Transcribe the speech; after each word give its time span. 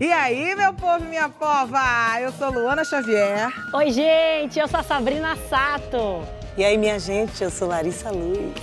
E 0.00 0.12
aí, 0.12 0.54
meu 0.54 0.74
povo 0.74 1.04
e 1.04 1.08
minha 1.08 1.28
pova? 1.28 1.80
Eu 2.20 2.32
sou 2.32 2.50
Luana 2.50 2.84
Xavier. 2.84 3.50
Oi, 3.72 3.90
gente, 3.90 4.58
eu 4.58 4.68
sou 4.68 4.80
a 4.80 4.82
Sabrina 4.82 5.36
Sato. 5.48 6.22
E 6.56 6.64
aí, 6.64 6.76
minha 6.76 6.98
gente, 6.98 7.42
eu 7.42 7.50
sou 7.50 7.68
Larissa 7.68 8.10
Luz. 8.10 8.54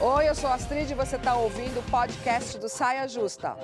Oi, 0.00 0.28
eu 0.28 0.34
sou 0.34 0.50
a 0.50 0.54
Astrid 0.54 0.90
e 0.90 0.94
você 0.94 1.16
está 1.16 1.34
ouvindo 1.34 1.80
o 1.80 1.82
podcast 1.90 2.58
do 2.58 2.68
Saia 2.68 3.06
Justa. 3.06 3.56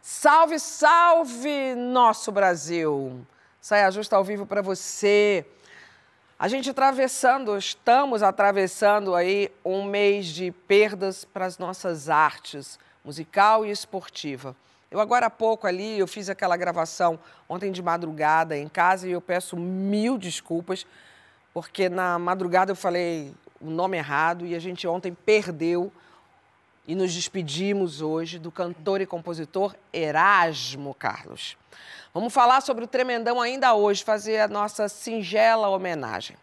Salve, 0.00 0.58
salve, 0.58 1.74
nosso 1.74 2.30
Brasil! 2.30 3.26
Saia 3.60 3.90
Justa 3.90 4.16
ao 4.16 4.24
vivo 4.24 4.46
para 4.46 4.62
você. 4.62 5.44
A 6.38 6.46
gente 6.46 6.70
atravessando, 6.70 7.56
estamos 7.56 8.22
atravessando 8.22 9.14
aí 9.14 9.50
um 9.64 9.82
mês 9.82 10.26
de 10.26 10.52
perdas 10.52 11.24
para 11.24 11.44
as 11.46 11.58
nossas 11.58 12.08
artes, 12.08 12.78
musical 13.08 13.64
e 13.64 13.70
esportiva. 13.70 14.54
Eu 14.90 15.00
agora 15.00 15.26
há 15.26 15.30
pouco 15.30 15.66
ali, 15.66 15.98
eu 15.98 16.06
fiz 16.06 16.28
aquela 16.28 16.58
gravação 16.58 17.18
ontem 17.48 17.72
de 17.72 17.82
madrugada 17.82 18.54
em 18.54 18.68
casa 18.68 19.08
e 19.08 19.12
eu 19.12 19.20
peço 19.22 19.56
mil 19.56 20.18
desculpas, 20.18 20.86
porque 21.54 21.88
na 21.88 22.18
madrugada 22.18 22.70
eu 22.70 22.76
falei 22.76 23.32
o 23.62 23.70
nome 23.70 23.96
errado 23.96 24.44
e 24.44 24.54
a 24.54 24.58
gente 24.58 24.86
ontem 24.86 25.14
perdeu 25.24 25.90
e 26.86 26.94
nos 26.94 27.14
despedimos 27.14 28.02
hoje 28.02 28.38
do 28.38 28.52
cantor 28.52 29.00
e 29.00 29.06
compositor 29.06 29.74
Erasmo 29.90 30.92
Carlos. 30.92 31.56
Vamos 32.12 32.30
falar 32.30 32.60
sobre 32.60 32.84
o 32.84 32.86
Tremendão 32.86 33.40
ainda 33.40 33.72
hoje, 33.72 34.04
fazer 34.04 34.38
a 34.38 34.48
nossa 34.48 34.86
singela 34.86 35.70
homenagem. 35.70 36.36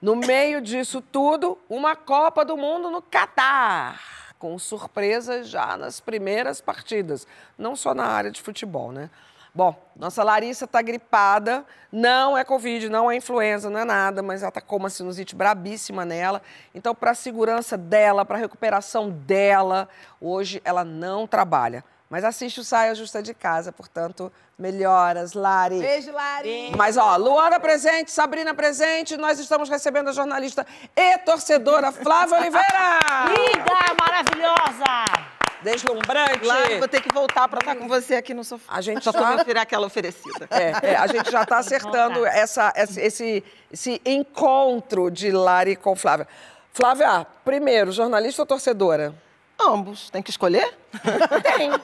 No 0.00 0.16
meio 0.16 0.62
disso 0.62 1.02
tudo, 1.02 1.58
uma 1.68 1.94
Copa 1.94 2.42
do 2.42 2.56
Mundo 2.56 2.88
no 2.88 3.02
Catar 3.02 4.29
com 4.40 4.58
surpresas 4.58 5.48
já 5.48 5.76
nas 5.76 6.00
primeiras 6.00 6.62
partidas, 6.62 7.26
não 7.58 7.76
só 7.76 7.94
na 7.94 8.06
área 8.06 8.30
de 8.30 8.40
futebol, 8.40 8.90
né? 8.90 9.10
Bom, 9.54 9.76
nossa 9.94 10.24
Larissa 10.24 10.64
está 10.64 10.80
gripada, 10.80 11.64
não 11.92 12.38
é 12.38 12.42
Covid, 12.42 12.88
não 12.88 13.10
é 13.10 13.16
influenza, 13.16 13.68
não 13.68 13.80
é 13.80 13.84
nada, 13.84 14.22
mas 14.22 14.42
ela 14.42 14.48
está 14.48 14.60
com 14.60 14.76
uma 14.76 14.88
sinusite 14.88 15.34
brabíssima 15.34 16.06
nela. 16.06 16.40
Então, 16.74 16.94
para 16.94 17.10
a 17.10 17.14
segurança 17.14 17.76
dela, 17.76 18.24
para 18.24 18.38
a 18.38 18.40
recuperação 18.40 19.10
dela, 19.10 19.88
hoje 20.20 20.62
ela 20.64 20.84
não 20.84 21.26
trabalha. 21.26 21.84
Mas 22.10 22.24
assiste 22.24 22.58
o 22.58 22.64
Saia 22.64 22.92
Justa 22.92 23.22
de 23.22 23.32
Casa, 23.32 23.70
portanto, 23.70 24.32
melhoras, 24.58 25.32
Lari. 25.32 25.78
Beijo, 25.78 26.10
Lari. 26.10 26.72
Mas, 26.76 26.96
ó, 26.96 27.16
Luana 27.16 27.60
presente, 27.60 28.10
Sabrina 28.10 28.52
presente, 28.52 29.16
nós 29.16 29.38
estamos 29.38 29.68
recebendo 29.68 30.08
a 30.08 30.12
jornalista 30.12 30.66
e 30.96 31.18
torcedora 31.18 31.92
Flávia 31.92 32.38
Oliveira. 32.38 32.66
Linda, 33.30 33.94
maravilhosa. 34.00 35.30
Deslumbrante. 35.62 36.44
Lari, 36.44 36.78
vou 36.80 36.88
ter 36.88 37.00
que 37.00 37.14
voltar 37.14 37.46
para 37.46 37.60
estar 37.60 37.76
com 37.76 37.86
você 37.86 38.16
aqui 38.16 38.34
no 38.34 38.42
sofá. 38.42 38.74
A 38.74 38.80
gente 38.80 39.04
Só 39.04 39.12
me 39.36 39.44
virar 39.44 39.62
aquela 39.62 39.86
oferecida. 39.86 40.48
É, 40.50 40.90
é, 40.90 40.96
a 40.96 41.06
gente 41.06 41.30
já 41.30 41.42
está 41.42 41.58
acertando 41.58 42.26
essa, 42.26 42.72
esse, 42.74 43.44
esse 43.70 44.02
encontro 44.04 45.12
de 45.12 45.30
Lari 45.30 45.76
com 45.76 45.94
Flávia. 45.94 46.26
Flávia, 46.72 47.24
primeiro, 47.44 47.92
jornalista 47.92 48.42
ou 48.42 48.46
torcedora? 48.46 49.14
Ambos. 49.68 50.10
Tem 50.10 50.22
que 50.22 50.30
escolher? 50.30 50.76
Tem. 51.42 51.70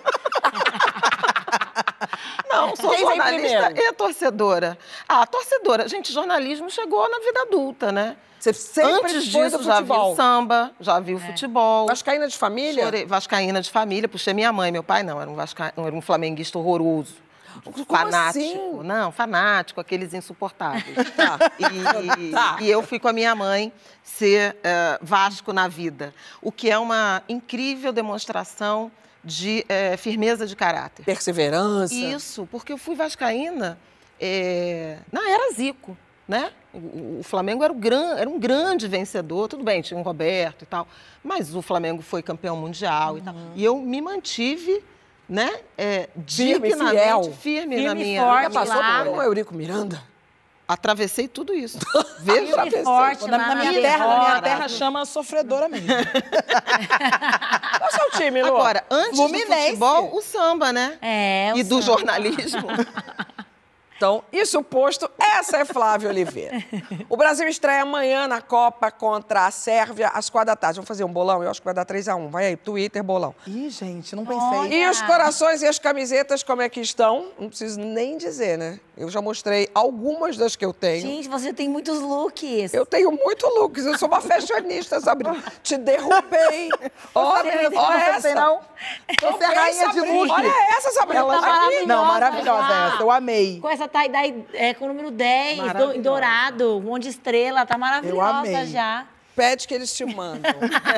Não, 2.49 2.75
sou 2.75 2.91
Quem 2.91 3.01
jornalista 3.01 3.73
e 3.77 3.93
torcedora. 3.93 4.79
Ah, 5.09 5.27
torcedora. 5.27 5.89
Gente, 5.89 6.13
jornalismo 6.13 6.71
chegou 6.71 7.09
na 7.09 7.19
vida 7.19 7.43
adulta, 7.43 7.93
né? 7.93 8.17
Você 8.39 8.53
sempre 8.53 8.93
Antes 8.93 9.25
disso, 9.25 9.63
já 9.63 9.81
vi 9.81 9.93
o 9.93 10.15
samba, 10.15 10.71
já 10.79 11.01
vi 11.01 11.15
o 11.15 11.19
futebol. 11.19 11.87
Vascaína 11.87 12.29
de 12.29 12.37
família? 12.37 12.85
Chorei, 12.85 13.05
vascaína 13.05 13.61
de 13.61 13.71
família, 13.71 14.09
puxei 14.09 14.35
minha 14.35 14.53
mãe, 14.53 14.71
meu 14.71 14.85
pai 14.85 15.03
não, 15.03 15.21
era 15.21 15.29
um, 15.29 15.35
vasca... 15.35 15.73
era 15.77 15.95
um 15.95 16.01
flamenguista 16.01 16.59
horroroso. 16.59 17.15
Fanático. 17.89 18.45
assim? 18.45 18.83
Não, 18.85 19.11
fanático, 19.13 19.81
aqueles 19.81 20.13
insuportáveis. 20.15 20.97
Tá. 21.17 21.39
E, 21.59 22.31
Tá. 22.31 22.57
e 22.61 22.71
eu 22.71 22.83
fui 22.83 22.99
com 22.99 23.09
a 23.09 23.13
minha 23.13 23.35
mãe 23.35 23.73
ser 24.03 24.57
eh, 24.63 24.99
Vasco 25.03 25.53
na 25.53 25.67
vida, 25.69 26.13
o 26.43 26.53
que 26.53 26.71
é 26.71 26.79
uma 26.79 27.23
incrível 27.29 27.93
demonstração 27.93 28.91
de 29.25 29.65
eh, 29.69 29.97
firmeza 29.97 30.47
de 30.47 30.55
caráter. 30.55 31.05
Perseverança. 31.05 31.95
Isso, 31.95 32.47
porque 32.51 32.73
eu 32.73 32.79
fui 32.79 32.95
vascaína 32.95 33.79
eh, 34.21 34.99
na 35.11 35.29
era 35.29 35.53
Zico, 35.53 35.97
né? 36.29 36.53
O, 36.73 37.19
o 37.21 37.23
Flamengo 37.23 37.65
era, 37.65 37.73
gran, 37.73 38.17
era 38.17 38.29
um 38.29 38.39
grande 38.39 38.87
vencedor, 38.89 39.49
tudo 39.49 39.65
bem, 39.65 39.81
tinha 39.83 39.99
o 39.99 40.03
Roberto 40.03 40.63
e 40.63 40.67
tal, 40.67 40.87
mas 41.25 41.55
o 41.55 41.63
Flamengo 41.63 42.03
foi 42.03 42.23
campeão 42.23 42.57
mundial 42.57 43.19
e 43.19 43.23
tal. 43.23 43.35
Uhum. 43.35 43.53
E 43.55 43.65
eu 43.65 43.77
me 43.81 44.01
mantive, 44.01 44.85
né, 45.29 45.51
eh, 45.77 46.09
Firme 46.27 46.69
dignamente 46.71 47.01
fiel. 47.03 47.33
firme, 47.41 47.77
na 47.77 47.83
Firme 47.83 48.01
e 48.03 48.05
minha... 48.05 48.23
forte 48.23 48.43
Já 48.45 48.51
passou 48.51 48.77
lá. 48.77 49.05
por 49.05 49.13
um 49.15 49.23
Eurico 49.23 49.55
Miranda? 49.55 50.03
Atravessei 50.69 51.29
tudo 51.29 51.55
isso. 51.55 51.79
Veja. 52.19 52.67
E 52.67 52.83
forte 52.83 53.27
Na, 53.29 53.39
na 53.39 53.55
minha 53.55 53.73
terra, 53.81 54.07
na 54.07 54.19
minha 54.19 54.43
terra 54.43 54.69
chama 54.69 55.05
sofredora 55.07 55.69
mesmo. 55.69 55.87
Qual 57.79 57.83
é 57.83 57.87
o 57.87 57.91
seu 57.93 58.11
time, 58.21 58.43
Lu? 58.43 58.49
Agora, 58.49 58.85
antes 58.91 59.17
Fluminense. 59.17 59.49
do 59.49 59.55
futebol, 59.63 60.17
o 60.17 60.21
samba, 60.23 60.73
né? 60.73 60.99
É, 61.01 61.53
o 61.55 61.59
e 61.59 61.63
do 61.63 61.81
samba. 61.81 61.83
jornalismo. 61.83 62.67
Então, 63.97 64.23
isso 64.31 64.63
posto, 64.63 65.11
essa 65.19 65.57
é 65.57 65.65
Flávia 65.65 66.11
Oliveira. 66.11 66.63
O 67.09 67.17
Brasil 67.17 67.49
estreia 67.49 67.83
amanhã 67.83 68.29
na 68.29 68.43
Copa 68.43 68.91
contra 68.91 69.47
a 69.47 69.51
Sérvia, 69.51 70.09
às 70.09 70.29
quatro 70.29 70.49
da 70.49 70.57
tarde. 70.57 70.77
Vamos 70.77 70.89
fazer 70.89 71.03
um 71.05 71.13
bolão? 71.13 71.43
Eu 71.43 71.51
acho 71.51 71.61
que 71.61 71.65
vai 71.65 71.73
dar 71.73 71.87
3x1. 71.87 72.29
Vai 72.29 72.47
aí, 72.47 72.57
Twitter, 72.57 73.03
bolão. 73.03 73.35
Ih, 73.47 73.71
gente, 73.71 74.15
não 74.15 74.27
pensei. 74.27 74.59
Olha. 74.59 74.75
E 74.75 74.91
os 74.91 75.01
corações 75.03 75.63
e 75.63 75.67
as 75.67 75.79
camisetas, 75.79 76.43
como 76.43 76.61
é 76.61 76.69
que 76.69 76.81
estão? 76.81 77.29
Não 77.39 77.49
preciso 77.49 77.81
nem 77.81 78.19
dizer, 78.19 78.59
né? 78.59 78.79
Eu 78.97 79.09
já 79.11 79.21
mostrei 79.21 79.69
algumas 79.75 80.37
das 80.37 80.57
que 80.57 80.65
eu 80.65 80.73
tenho. 80.73 81.03
Gente, 81.03 81.29
você 81.29 81.53
tem 81.53 81.69
muitos 81.69 82.01
looks. 82.01 82.73
Eu 82.75 82.85
tenho 82.87 83.11
muito 83.13 83.47
looks, 83.47 83.85
eu 83.85 83.99
sou 83.99 84.09
uma 84.09 84.21
fashionista, 84.21 85.01
Sabrina. 85.01 85.43
Te 85.63 85.77
derrubei. 85.77 86.71
Olha, 87.15 87.71
olha 87.75 88.03
essa. 88.05 88.35
não? 88.35 88.61
Você 89.21 89.45
é 89.45 89.47
rainha 89.47 89.89
de 89.89 89.95
Sabrina. 89.95 90.19
look. 90.21 90.31
Olha 90.31 90.77
essa, 90.77 90.91
Sabrina. 90.93 91.21
Ela 91.21 91.41
tá. 91.41 91.69
Não, 91.87 92.05
maravilhosa 92.05 92.75
essa. 92.75 93.03
Eu 93.03 93.11
amei. 93.11 93.61
Com 93.61 93.69
essa 93.69 93.86
tie-dye 93.89 94.47
é, 94.55 94.75
com 94.75 94.87
o 94.87 94.89
número 94.89 95.11
10, 95.11 95.73
do, 95.75 96.03
dourado, 96.03 96.79
um 96.79 96.83
monte 96.83 97.05
de 97.05 97.09
estrela, 97.11 97.65
tá 97.67 97.77
maravilhosa 97.79 98.39
amei. 98.39 98.67
já. 98.67 99.07
Pede 99.37 99.69
que 99.69 99.75
eles 99.75 99.95
te 99.95 100.03
mandam. 100.07 100.51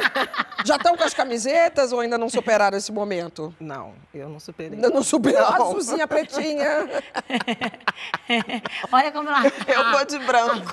Já 0.65 0.76
estão 0.76 0.97
com 0.97 1.03
as 1.03 1.12
camisetas 1.12 1.93
ou 1.93 1.98
ainda 1.98 2.16
não 2.16 2.28
superaram 2.28 2.78
esse 2.78 2.93
momento? 2.93 3.53
Não, 3.59 3.94
eu 4.15 4.28
não 4.28 4.38
superei. 4.38 4.75
Ainda 4.75 4.91
não 4.91 5.03
superaram. 5.03 5.59
Não. 5.59 5.66
Azulzinha, 5.71 6.06
pretinha. 6.06 6.88
Olha 8.93 9.10
como 9.10 9.28
ela 9.28 9.43
Eu 9.66 9.91
vou 9.91 10.04
de 10.04 10.19
branco. 10.21 10.72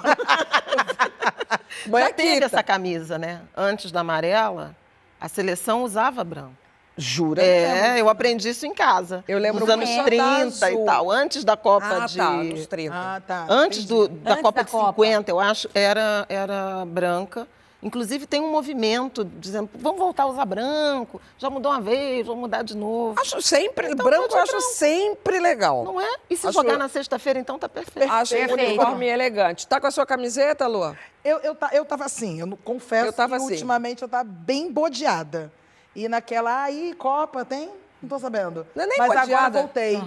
Já 1.89 2.13
teve 2.13 2.45
essa 2.45 2.61
camisa, 2.61 3.17
né? 3.17 3.41
Antes 3.55 3.91
da 3.91 4.01
amarela, 4.01 4.75
a 5.19 5.27
seleção 5.27 5.83
usava 5.83 6.23
branco. 6.23 6.64
Jura? 6.97 7.43
É, 7.43 7.99
eu 7.99 8.07
aprendi 8.09 8.49
isso 8.49 8.65
em 8.65 8.73
casa. 8.73 9.23
Eu 9.27 9.37
lembro 9.37 9.61
Nos 9.61 9.69
anos 9.69 9.89
da 9.95 10.03
30 10.03 10.23
azul. 10.23 10.81
e 10.81 10.85
tal. 10.85 11.11
Antes 11.11 11.43
da 11.43 11.57
Copa 11.57 12.03
Ah, 12.03 12.05
de. 12.05 12.17
tá, 12.17 12.31
nos 12.31 12.67
30. 12.67 12.95
Ah, 12.95 13.21
tá. 13.25 13.45
Antes 13.49 13.85
do, 13.85 14.07
da 14.07 14.31
Antes 14.31 14.41
Copa 14.43 14.59
da 14.59 14.63
de 14.63 14.71
Copa. 14.71 14.89
50, 15.03 15.31
eu 15.31 15.39
acho, 15.39 15.69
era, 15.73 16.25
era 16.29 16.85
branca. 16.85 17.47
Inclusive, 17.83 18.25
tem 18.25 18.41
um 18.41 18.49
movimento 18.49 19.23
dizendo, 19.23 19.69
vamos 19.75 19.99
voltar 19.99 20.23
a 20.23 20.25
usar 20.27 20.45
branco. 20.45 21.21
Já 21.37 21.51
mudou 21.51 21.71
uma 21.71 21.79
vez, 21.81 22.25
vamos 22.25 22.41
mudar 22.41 22.63
de 22.63 22.75
novo. 22.75 23.19
Acho 23.19 23.39
sempre, 23.43 23.91
Então, 23.91 24.03
branco 24.03 24.23
pode 24.23 24.33
eu 24.33 24.41
acho 24.41 24.51
branco. 24.53 24.67
sempre 24.73 25.39
legal. 25.39 25.83
Não 25.83 26.01
é? 26.01 26.15
E 26.27 26.35
se 26.35 26.47
Acho- 26.47 26.53
jogar 26.57 26.77
na 26.79 26.87
sexta-feira, 26.89 27.37
então 27.37 27.59
tá 27.59 27.69
perfeito. 27.69 28.11
Acho 28.11 28.33
o 28.33 28.37
Perfeito. 28.37 28.63
uniforme 28.71 29.05
elegante. 29.07 29.67
Tá 29.67 29.79
com 29.79 29.85
a 29.85 29.91
sua 29.91 30.05
camiseta, 30.05 30.65
Lu? 30.65 30.95
Eu, 31.23 31.37
eu, 31.39 31.55
eu 31.73 31.85
tava 31.85 32.05
assim, 32.05 32.39
eu 32.39 32.47
não- 32.47 32.57
confesso 32.57 33.07
Eu 33.09 33.13
tava 33.13 33.37
que 33.37 33.43
assim. 33.43 33.53
ultimamente 33.53 34.01
eu 34.01 34.07
tava 34.09 34.23
bem 34.23 34.71
bodeada. 34.71 35.51
E 35.95 36.07
naquela, 36.09 36.63
aí, 36.63 36.93
Copa, 36.97 37.45
tem? 37.45 37.69
Não 38.01 38.09
tô 38.09 38.19
sabendo. 38.19 38.67
Não 38.75 38.83
é 38.83 38.87
nem 38.87 38.97
Mas 38.97 39.11
agora 39.15 39.49
voltei. 39.49 40.03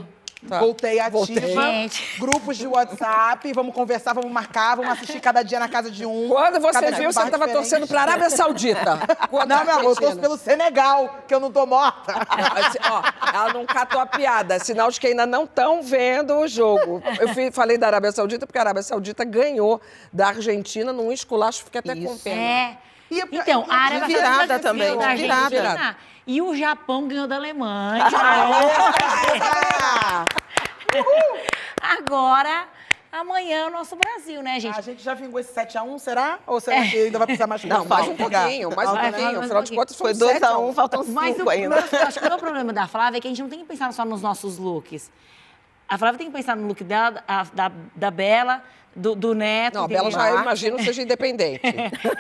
Tá. 0.49 0.61
Voltei 0.61 1.01
ativa. 1.01 1.11
Voltei. 1.19 1.91
Grupos 2.17 2.57
de 2.57 2.65
WhatsApp, 2.69 3.53
vamos 3.53 3.75
conversar, 3.75 4.13
vamos 4.13 4.31
marcar, 4.31 4.77
vamos 4.77 4.93
assistir 4.93 5.19
cada 5.21 5.43
dia 5.43 5.59
na 5.59 5.69
casa 5.69 5.91
de 5.91 6.07
um. 6.07 6.29
Quando 6.29 6.61
você 6.61 6.75
cada 6.81 6.91
viu, 6.97 7.13
você 7.13 7.19
estava 7.19 7.31
diferente. 7.47 7.53
torcendo 7.55 7.89
para 7.89 7.99
a 7.99 8.03
Arábia 8.03 8.31
Saudita. 8.31 9.01
Não, 9.49 9.65
meu 9.65 9.75
amor, 9.75 9.91
eu 9.91 9.97
torço 9.97 10.19
pelo 10.21 10.37
Senegal, 10.37 11.25
que 11.27 11.35
eu 11.35 11.41
não 11.41 11.51
tô 11.51 11.67
morta. 11.67 12.15
Ó, 12.89 13.03
ela 13.37 13.53
não 13.53 13.67
catou 13.67 14.01
a 14.01 14.07
piada, 14.07 14.61
sinal 14.61 14.93
de 14.93 15.01
que 15.01 15.09
ainda 15.09 15.27
não 15.27 15.43
estão 15.43 15.83
vendo 15.83 16.37
o 16.37 16.47
jogo. 16.47 17.03
Eu 17.19 17.35
fui- 17.35 17.51
falei 17.51 17.77
da 17.77 17.89
Arábia 17.89 18.13
Saudita 18.13 18.47
porque 18.47 18.59
a 18.59 18.63
Arábia 18.63 18.83
Saudita 18.85 19.25
ganhou 19.25 19.81
da 20.13 20.29
Argentina 20.29 20.93
num 20.93 21.11
esculacho, 21.11 21.65
fiquei 21.65 21.81
até 21.81 21.97
com 21.97 22.13
Isso. 22.15 22.23
pena. 22.23 22.41
É. 22.41 22.77
E- 23.11 23.25
Então, 23.33 23.65
a 23.69 23.75
Arábia 23.77 24.07
de 24.07 24.15
virada 24.15 24.59
também, 24.59 24.97
da 24.99 25.15
virada. 25.15 25.45
Argentina 25.45 25.97
e 26.27 26.43
o 26.43 26.55
Japão 26.55 27.09
ganhou 27.09 27.27
da 27.27 27.37
Alemanha. 27.37 28.05
Ah, 29.81 30.25
Agora, 31.99 32.67
amanhã 33.13 33.59
é 33.61 33.67
o 33.67 33.71
nosso 33.71 33.95
Brasil, 33.97 34.43
né, 34.43 34.59
gente? 34.61 34.79
A 34.79 34.81
gente 34.83 35.03
já 35.03 35.15
vingou 35.15 35.39
esse 35.41 35.53
7x1, 35.53 35.99
será? 35.99 36.39
Ou 36.47 36.61
será 36.61 36.83
que 36.85 36.97
ainda 36.97 37.19
vai 37.19 37.27
precisar 37.27 37.47
mais 37.47 37.65
Não, 37.65 37.85
mais 37.85 38.09
um 38.09 38.17
pouquinho, 38.17 38.75
mais 38.75 38.89
um 38.91 38.93
Vai, 38.95 39.03
vai, 39.03 39.13
pouquinho. 39.13 39.25
mais 39.39 39.39
um 39.39 39.45
Afinal 39.45 39.63
de 39.63 39.75
contas, 39.75 39.97
Foi 39.97 40.15
foi 40.15 40.19
2 40.29 40.43
a 40.43 40.59
1 40.59 40.69
1 40.69 40.73
faltam 40.75 41.05
Mas 41.09 41.35
o, 41.35 41.39
5 41.39 41.51
ainda. 41.51 41.77
eu 41.93 42.03
acho 42.07 42.19
que 42.21 42.27
o 42.27 42.29
meu 42.29 42.39
problema 42.39 42.73
da 42.73 42.87
Flávia 42.87 43.19
é 43.19 43.21
que 43.21 43.27
a 43.29 43.31
gente 43.31 43.43
não 43.43 43.49
tem 43.49 43.61
que 43.61 43.65
pensar 43.65 43.93
só 43.93 44.05
nos 44.05 44.23
nossos 44.23 44.59
looks. 44.59 45.11
A 45.89 45.97
Flávia 45.97 46.19
tem 46.19 46.27
que 46.29 46.33
pensar 46.37 46.57
no 46.57 46.67
look 46.67 46.83
dela, 46.85 47.23
a- 47.27 47.47
da, 47.53 47.73
da 47.97 48.11
Bela, 48.11 48.63
do, 48.95 49.15
do 49.15 49.35
Neto. 49.35 49.75
Não, 49.77 49.85
a 49.85 49.89
Bela 49.89 50.11
já, 50.11 50.31
eu 50.31 50.41
imagino, 50.43 50.79
seja 50.83 51.03
independente. 51.03 51.63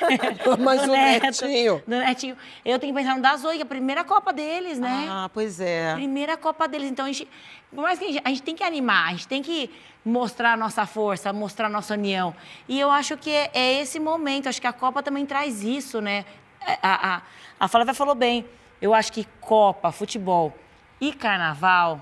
Mas 0.61 0.82
Do 0.82 0.93
o 0.93 0.97
Neto, 0.97 1.23
Netinho... 1.25 1.82
Do 1.87 1.97
Netinho. 1.97 2.37
Eu 2.65 2.79
tenho 2.79 2.94
que 2.94 3.00
pensar 3.00 3.17
no 3.17 3.23
da 3.23 3.37
Zoe, 3.37 3.56
que 3.56 3.62
é 3.62 3.65
a 3.65 3.67
primeira 3.67 4.05
Copa 4.05 4.32
deles, 4.32 4.79
né? 4.79 5.06
Ah, 5.11 5.31
pois 5.32 5.61
é. 5.61 5.94
Primeira 5.94 6.37
Copa 6.37 6.67
deles. 6.69 6.88
Então, 6.91 7.05
a 7.05 7.09
gente, 7.09 7.29
por 7.75 7.82
mais 7.82 7.99
que 7.99 8.05
a 8.05 8.09
gente, 8.09 8.23
a 8.25 8.29
gente 8.29 8.43
tem 8.43 8.55
que 8.55 8.62
animar, 8.65 9.09
a 9.09 9.11
gente 9.11 9.26
tem 9.29 9.43
que 9.43 9.71
mostrar 10.05 10.53
a 10.53 10.56
nossa 10.56 10.87
força, 10.87 11.32
mostrar 11.32 11.67
a 11.67 11.71
nossa 11.71 11.94
união. 11.94 12.35
E 12.69 12.79
eu 12.79 12.91
acho 12.91 13.17
que 13.17 13.31
é, 13.31 13.50
é 13.53 13.81
esse 13.81 13.99
momento, 13.99 14.49
acho 14.49 14.61
que 14.61 14.67
a 14.67 14.73
Copa 14.73 15.03
também 15.03 15.26
traz 15.26 15.62
isso, 15.62 16.00
né? 16.00 16.25
É, 16.67 16.79
A, 16.82 17.17
a, 17.17 17.23
a 17.61 17.69
Flávia 17.69 17.93
falou 17.93 18.14
bem. 18.14 18.47
Eu 18.81 18.94
acho 18.94 19.12
que 19.12 19.26
Copa, 19.41 19.91
futebol 19.91 20.55
e 21.00 21.12
carnaval 21.12 22.00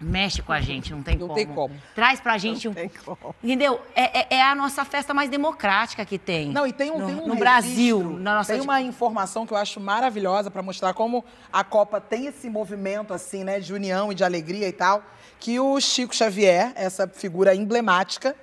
mexe 0.00 0.40
com 0.40 0.52
a 0.52 0.60
gente, 0.60 0.92
não 0.92 1.02
tem 1.02 1.16
Não 1.16 1.26
como. 1.28 1.34
tem 1.34 1.46
como. 1.46 1.74
Traz 1.94 2.20
pra 2.20 2.38
gente 2.38 2.66
um. 2.66 2.72
tem 2.72 2.88
como. 2.88 3.34
Entendeu? 3.44 3.80
É, 3.94 4.20
é- 4.20 4.26
é 4.36 4.42
a 4.42 4.54
nossa 4.54 4.84
festa 4.84 5.12
mais 5.12 5.28
democrática 5.28 6.04
que 6.06 6.18
tem. 6.18 6.50
Não, 6.50 6.66
e 6.66 6.72
tem 6.72 6.90
um, 6.90 6.98
no, 6.98 7.06
tem 7.06 7.14
um 7.16 7.26
no 7.28 7.34
Brasil, 7.36 8.00
na 8.18 8.36
nossa 8.36 8.52
Tem 8.52 8.62
uma 8.62 8.80
informação 8.80 9.46
que 9.46 9.52
eu 9.52 9.58
acho 9.58 9.78
maravilhosa 9.78 10.50
para 10.50 10.62
mostrar 10.62 10.94
como 10.94 11.24
a 11.52 11.62
Copa 11.62 12.00
tem 12.00 12.26
esse 12.26 12.48
movimento 12.48 13.12
assim, 13.12 13.44
né, 13.44 13.60
de 13.60 13.74
união 13.74 14.10
e 14.10 14.14
de 14.14 14.24
alegria 14.24 14.66
e 14.68 14.72
tal, 14.72 15.02
que 15.38 15.60
o 15.60 15.78
Chico 15.80 16.14
Xavier, 16.14 16.72
essa 16.74 17.06
figura 17.06 17.54
emblemática, 17.54 18.34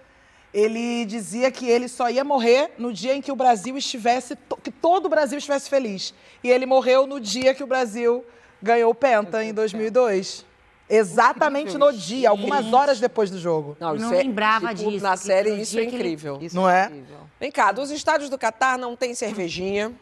ele 0.53 1.05
dizia 1.05 1.51
que 1.51 1.67
ele 1.67 1.87
só 1.87 2.09
ia 2.09 2.23
morrer 2.23 2.71
no 2.77 2.91
dia 2.93 3.13
em 3.15 3.21
que 3.21 3.31
o 3.31 3.35
Brasil 3.35 3.77
estivesse, 3.77 4.35
que 4.63 4.71
todo 4.71 5.05
o 5.05 5.09
Brasil 5.09 5.37
estivesse 5.37 5.69
feliz. 5.69 6.13
E 6.43 6.49
ele 6.49 6.65
morreu 6.65 7.05
no 7.05 7.19
dia 7.19 7.53
que 7.53 7.63
o 7.63 7.67
Brasil 7.67 8.23
ganhou 8.61 8.91
o 8.91 8.95
Penta 8.95 9.43
em 9.43 9.53
2002. 9.53 10.46
Exatamente 10.89 11.77
no 11.77 11.91
dia, 11.91 12.29
algumas 12.29 12.71
horas 12.71 12.99
depois 12.99 13.29
do 13.29 13.37
jogo. 13.39 13.75
Eu 13.79 13.95
isso 13.95 14.05
não 14.05 14.13
é- 14.13 14.17
lembrava 14.23 14.73
tipo, 14.73 14.89
disso, 14.89 15.03
Na 15.03 15.17
série, 15.17 15.61
isso 15.61 15.77
é 15.77 15.83
incrível. 15.83 16.39
Isso 16.41 16.55
Não 16.55 16.69
é? 16.69 16.85
incrível. 16.85 17.17
Vem 17.39 17.51
cá, 17.51 17.71
dos 17.71 17.91
estádios 17.91 18.29
do 18.29 18.37
Catar 18.37 18.77
não 18.77 18.95
tem 18.95 19.13
cervejinha. 19.13 19.93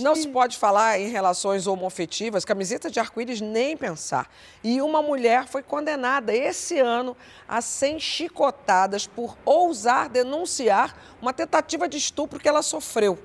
Não 0.00 0.16
se 0.16 0.26
pode 0.26 0.56
falar 0.56 0.98
em 0.98 1.08
relações 1.08 1.68
homoafetivas, 1.68 2.44
camiseta 2.44 2.90
de 2.90 2.98
arco-íris 2.98 3.40
nem 3.40 3.76
pensar. 3.76 4.28
E 4.64 4.80
uma 4.82 5.00
mulher 5.00 5.46
foi 5.46 5.62
condenada 5.62 6.34
esse 6.34 6.80
ano 6.80 7.16
a 7.46 7.60
100 7.60 8.00
chicotadas 8.00 9.06
por 9.06 9.36
ousar 9.44 10.08
denunciar 10.08 10.96
uma 11.22 11.32
tentativa 11.32 11.88
de 11.88 11.96
estupro 11.96 12.40
que 12.40 12.48
ela 12.48 12.60
sofreu. 12.62 13.16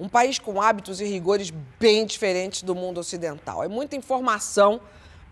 Um 0.00 0.08
país 0.08 0.38
com 0.38 0.60
hábitos 0.62 1.02
e 1.02 1.04
rigores 1.04 1.50
bem 1.78 2.06
diferentes 2.06 2.62
do 2.62 2.74
mundo 2.74 2.98
ocidental. 2.98 3.62
É 3.62 3.68
muita 3.68 3.94
informação 3.94 4.80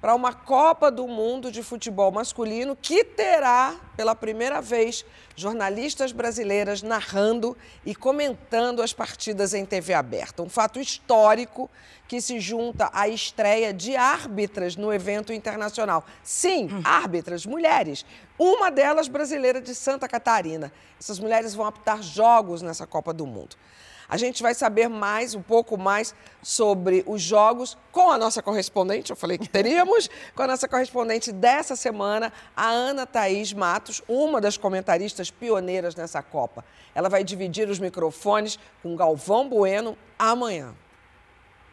para 0.02 0.16
uma 0.16 0.32
Copa 0.32 0.90
do 0.90 1.06
Mundo 1.06 1.52
de 1.52 1.62
futebol 1.62 2.10
masculino 2.10 2.74
que 2.74 3.04
terá, 3.04 3.76
pela 3.96 4.16
primeira 4.16 4.60
vez, 4.60 5.04
jornalistas 5.36 6.10
brasileiras 6.10 6.82
narrando 6.82 7.56
e 7.86 7.94
comentando 7.94 8.82
as 8.82 8.92
partidas 8.92 9.54
em 9.54 9.64
TV 9.64 9.94
aberta. 9.94 10.42
Um 10.42 10.48
fato 10.48 10.80
histórico 10.80 11.70
que 12.08 12.20
se 12.20 12.40
junta 12.40 12.90
à 12.92 13.06
estreia 13.06 13.72
de 13.72 13.94
árbitras 13.94 14.74
no 14.74 14.92
evento 14.92 15.32
internacional. 15.32 16.04
Sim, 16.24 16.68
árbitras, 16.82 17.46
mulheres. 17.46 18.04
Uma 18.36 18.72
delas 18.72 19.06
brasileira 19.06 19.60
de 19.60 19.72
Santa 19.72 20.08
Catarina. 20.08 20.72
Essas 20.98 21.20
mulheres 21.20 21.54
vão 21.54 21.64
apitar 21.64 22.02
jogos 22.02 22.60
nessa 22.60 22.88
Copa 22.88 23.14
do 23.14 23.24
Mundo. 23.24 23.54
A 24.12 24.18
gente 24.18 24.42
vai 24.42 24.52
saber 24.52 24.88
mais, 24.88 25.34
um 25.34 25.40
pouco 25.40 25.78
mais, 25.78 26.14
sobre 26.42 27.02
os 27.06 27.22
jogos 27.22 27.78
com 27.90 28.10
a 28.10 28.18
nossa 28.18 28.42
correspondente, 28.42 29.08
eu 29.08 29.16
falei 29.16 29.38
que 29.38 29.48
teríamos, 29.48 30.10
com 30.36 30.42
a 30.42 30.46
nossa 30.46 30.68
correspondente 30.68 31.32
dessa 31.32 31.74
semana, 31.74 32.30
a 32.54 32.68
Ana 32.68 33.06
Thaís 33.06 33.54
Matos, 33.54 34.02
uma 34.06 34.38
das 34.38 34.58
comentaristas 34.58 35.30
pioneiras 35.30 35.94
nessa 35.94 36.22
Copa. 36.22 36.62
Ela 36.94 37.08
vai 37.08 37.24
dividir 37.24 37.70
os 37.70 37.78
microfones 37.78 38.58
com 38.82 38.94
Galvão 38.94 39.48
Bueno 39.48 39.96
amanhã. 40.18 40.74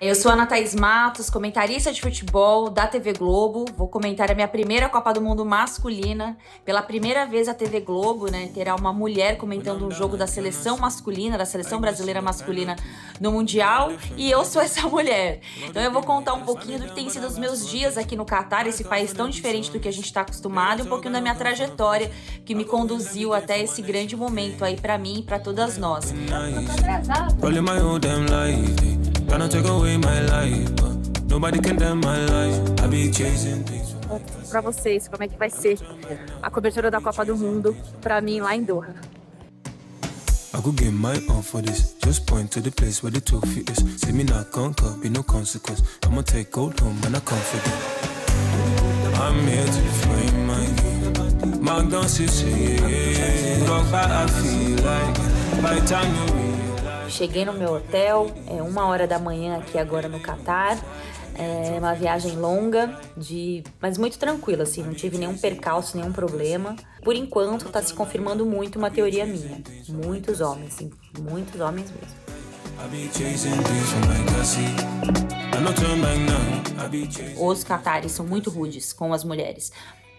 Eu 0.02 0.16
sou 0.16 0.32
Ana 0.32 0.46
Thaís 0.46 0.74
Matos, 0.74 1.30
comentarista 1.30 1.92
de 1.92 2.00
futebol 2.00 2.70
da 2.70 2.88
TV 2.88 3.12
Globo. 3.12 3.66
Vou 3.76 3.90
comentar 3.90 4.32
a 4.32 4.34
minha 4.34 4.48
primeira 4.48 4.88
Copa 4.88 5.12
do 5.12 5.20
Mundo 5.20 5.44
masculina. 5.44 6.38
Pela 6.64 6.82
primeira 6.82 7.26
vez 7.26 7.50
a 7.50 7.54
TV 7.54 7.82
Globo, 7.82 8.32
né, 8.32 8.50
terá 8.54 8.76
uma 8.76 8.94
mulher 8.94 9.36
comentando 9.36 9.86
um 9.86 9.92
jogo 9.92 10.16
da 10.16 10.26
seleção 10.26 10.78
masculina, 10.78 11.38
da 11.38 11.44
seleção 11.44 11.82
brasileira 11.82 12.22
masculina 12.22 12.78
no 13.20 13.34
Mundial, 13.34 13.92
e 14.16 14.32
eu 14.32 14.46
sou 14.46 14.62
essa 14.62 14.88
mulher. 14.88 15.42
Então 15.68 15.84
eu 15.84 15.92
vou 15.92 16.02
contar 16.02 16.34
um 16.34 16.46
pouquinho 16.46 16.80
do 16.80 16.86
que 16.86 16.96
tem 16.96 17.10
sido 17.10 17.28
os 17.28 17.38
meus 17.38 17.68
dias 17.68 17.98
aqui 17.98 18.16
no 18.16 18.24
Catar, 18.24 18.68
esse 18.68 18.86
país 18.86 19.12
tão 19.12 19.30
diferente 19.30 19.70
do 19.70 19.82
que 19.82 19.90
a 19.90 19.92
gente 19.92 20.06
está 20.06 20.22
acostumado, 20.22 20.80
e 20.80 20.84
um 20.84 20.88
pouquinho 20.88 21.12
da 21.12 21.20
minha 21.20 21.36
trajetória 21.36 22.10
que 22.46 22.56
me 22.56 22.64
conduziu 22.64 23.34
até 23.34 23.62
esse 23.62 23.82
grande 23.82 24.16
momento 24.16 24.64
aí 24.64 24.78
para 24.80 24.98
mim 24.98 25.20
e 25.20 25.24
para 25.24 25.40
todas 25.40 25.78
nós. 25.78 26.14
Life, 28.30 28.76
they 28.76 29.19
tryna 29.30 29.50
take 29.50 29.68
away 29.68 29.98
my 29.98 30.20
life, 30.22 30.76
but 30.76 31.30
nobody 31.30 31.60
can 31.60 31.78
damn 31.78 32.00
my 32.02 32.26
life. 32.26 32.82
I 32.82 32.88
be 32.88 33.12
chasing 33.12 33.64
things. 33.64 33.96
para 34.50 34.62
vocês 34.62 35.08
como 35.08 35.24
é 35.24 35.28
que 35.28 35.38
vai 35.38 35.50
ser 35.52 35.78
a 36.42 36.50
cobertura 36.50 36.90
da 36.90 37.00
Copa 37.00 37.24
do 37.24 37.38
Mundo 37.38 37.76
para 38.02 38.20
mim 38.22 38.42
lá 38.42 38.56
em 38.56 38.64
Doha. 38.64 38.96
I 40.52 40.62
could 40.62 40.78
give 40.78 40.92
my 40.92 41.14
all 41.30 41.44
for 41.44 41.62
this. 41.62 41.96
Just 42.04 42.26
point 42.26 42.52
to 42.52 42.60
the 42.60 42.72
place 42.72 43.04
where 43.04 43.12
the 43.12 43.22
feet 43.48 43.70
is. 43.70 44.02
See 44.02 44.12
me 44.12 44.24
not 44.24 44.52
conquer, 44.52 44.90
be 45.00 45.10
no 45.10 45.22
consequence. 45.22 45.84
I'ma 46.04 46.24
take 46.24 46.52
gold 46.52 46.80
home 46.80 47.00
and 47.06 47.16
I 47.16 47.20
forget. 47.20 48.10
I'm 49.22 49.48
here 49.48 49.66
to 49.66 49.82
define 49.82 50.48
my 50.48 50.66
game. 50.82 51.64
Mark 51.64 51.90
down 51.90 52.08
six, 52.10 52.42
yeah. 52.42 53.70
Rock 53.70 53.92
back, 53.92 54.10
I 54.10 54.28
feel 54.28 54.76
like. 54.84 55.62
By 55.62 55.80
time 55.86 56.14
you 56.16 56.34
realize. 56.34 56.59
Cheguei 57.10 57.44
no 57.44 57.54
meu 57.54 57.74
hotel, 57.74 58.32
é 58.48 58.62
uma 58.62 58.86
hora 58.86 59.08
da 59.08 59.20
manhã 59.20 59.58
aqui 59.58 59.78
agora 59.78 60.08
no 60.08 60.20
Catar. 60.20 60.78
É 61.36 61.80
uma 61.80 61.94
viagem 61.94 62.36
longa, 62.36 63.00
de, 63.16 63.64
mas 63.82 63.98
muito 63.98 64.20
tranquila, 64.20 64.64
assim, 64.64 64.84
não 64.84 64.94
tive 64.94 65.18
nenhum 65.18 65.38
percalço, 65.38 65.96
nenhum 65.96 66.12
problema. 66.12 66.76
Por 67.02 67.16
enquanto, 67.16 67.70
tá 67.70 67.82
se 67.82 67.94
confirmando 67.94 68.46
muito 68.46 68.78
uma 68.78 68.92
teoria 68.92 69.26
minha. 69.26 69.62
Muitos 69.88 70.42
homens, 70.42 70.74
sim, 70.74 70.92
muitos 71.18 71.62
homens 71.62 71.90
mesmo. 71.92 72.16
Os 77.38 77.64
catares 77.64 78.12
são 78.12 78.26
muito 78.26 78.50
rudes 78.50 78.92
com 78.92 79.14
as 79.14 79.24
mulheres. 79.24 79.72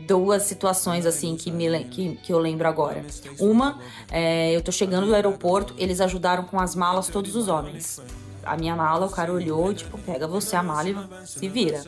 Duas 0.07 0.45
situações 0.45 1.07
assim 1.07 1.37
que, 1.37 1.51
me, 1.51 1.85
que, 1.85 2.17
que 2.17 2.33
eu 2.33 2.39
lembro 2.39 2.67
agora. 2.67 3.05
Uma, 3.39 3.79
é, 4.11 4.55
eu 4.55 4.63
tô 4.63 4.73
chegando 4.73 5.07
no 5.07 5.15
aeroporto, 5.15 5.75
eles 5.79 6.01
ajudaram 6.01 6.45
com 6.45 6.59
as 6.59 6.75
malas 6.75 7.09
todos 7.09 7.35
os 7.37 7.49
homens. 7.49 8.01
A 8.43 8.57
minha 8.57 8.75
mala, 8.75 9.07
o 9.07 9.11
cara 9.11 9.33
olhou, 9.33 9.73
tipo, 9.75 9.99
pega 9.99 10.27
você 10.27 10.57
a 10.57 10.63
mala 10.63 10.89
e 10.89 11.27
se 11.27 11.49
vira. 11.49 11.85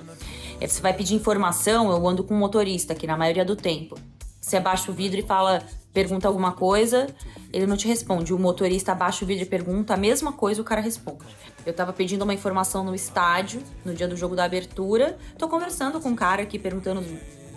Aí 0.61 0.69
você 0.69 0.81
vai 0.81 0.93
pedir 0.93 1.15
informação, 1.15 1.91
eu 1.91 2.07
ando 2.07 2.23
com 2.23 2.35
um 2.35 2.39
motorista 2.39 2.93
aqui 2.93 3.07
na 3.07 3.17
maioria 3.17 3.45
do 3.45 3.57
tempo. 3.57 3.99
Você 4.41 4.57
abaixa 4.57 4.91
o 4.91 4.95
vidro 4.95 5.19
e 5.19 5.23
fala, 5.23 5.63
pergunta 5.93 6.27
alguma 6.27 6.53
coisa, 6.53 7.07
ele 7.53 7.67
não 7.67 7.77
te 7.77 7.87
responde. 7.87 8.35
O 8.35 8.39
motorista 8.39 8.93
abaixa 8.93 9.25
o 9.25 9.29
vidro 9.29 9.45
e 9.45 9.47
pergunta 9.47 9.95
a 9.95 9.97
mesma 9.97 10.33
coisa, 10.33 10.61
o 10.61 10.65
cara 10.65 10.81
responde. 10.81 11.25
Eu 11.65 11.73
tava 11.73 11.93
pedindo 11.93 12.23
uma 12.23 12.35
informação 12.35 12.83
no 12.85 12.95
estádio, 12.95 13.63
no 13.85 13.95
dia 13.95 14.09
do 14.09 14.17
jogo 14.17 14.35
da 14.35 14.45
abertura. 14.45 15.17
Tô 15.39 15.49
conversando 15.49 16.01
com 16.01 16.09
um 16.09 16.17
cara 16.17 16.43
aqui, 16.43 16.59
perguntando 16.59 17.05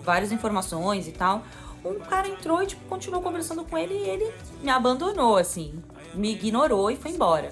várias 0.06 0.32
informações 0.32 1.06
e 1.06 1.12
tal. 1.12 1.42
Um 1.84 1.98
cara 2.00 2.28
entrou 2.28 2.62
e, 2.62 2.66
tipo, 2.66 2.84
continuou 2.88 3.22
conversando 3.22 3.64
com 3.64 3.76
ele 3.76 3.94
e 3.94 4.08
ele 4.08 4.32
me 4.62 4.70
abandonou, 4.70 5.36
assim. 5.36 5.74
Me 6.14 6.32
ignorou 6.32 6.90
e 6.90 6.96
foi 6.96 7.10
embora. 7.10 7.50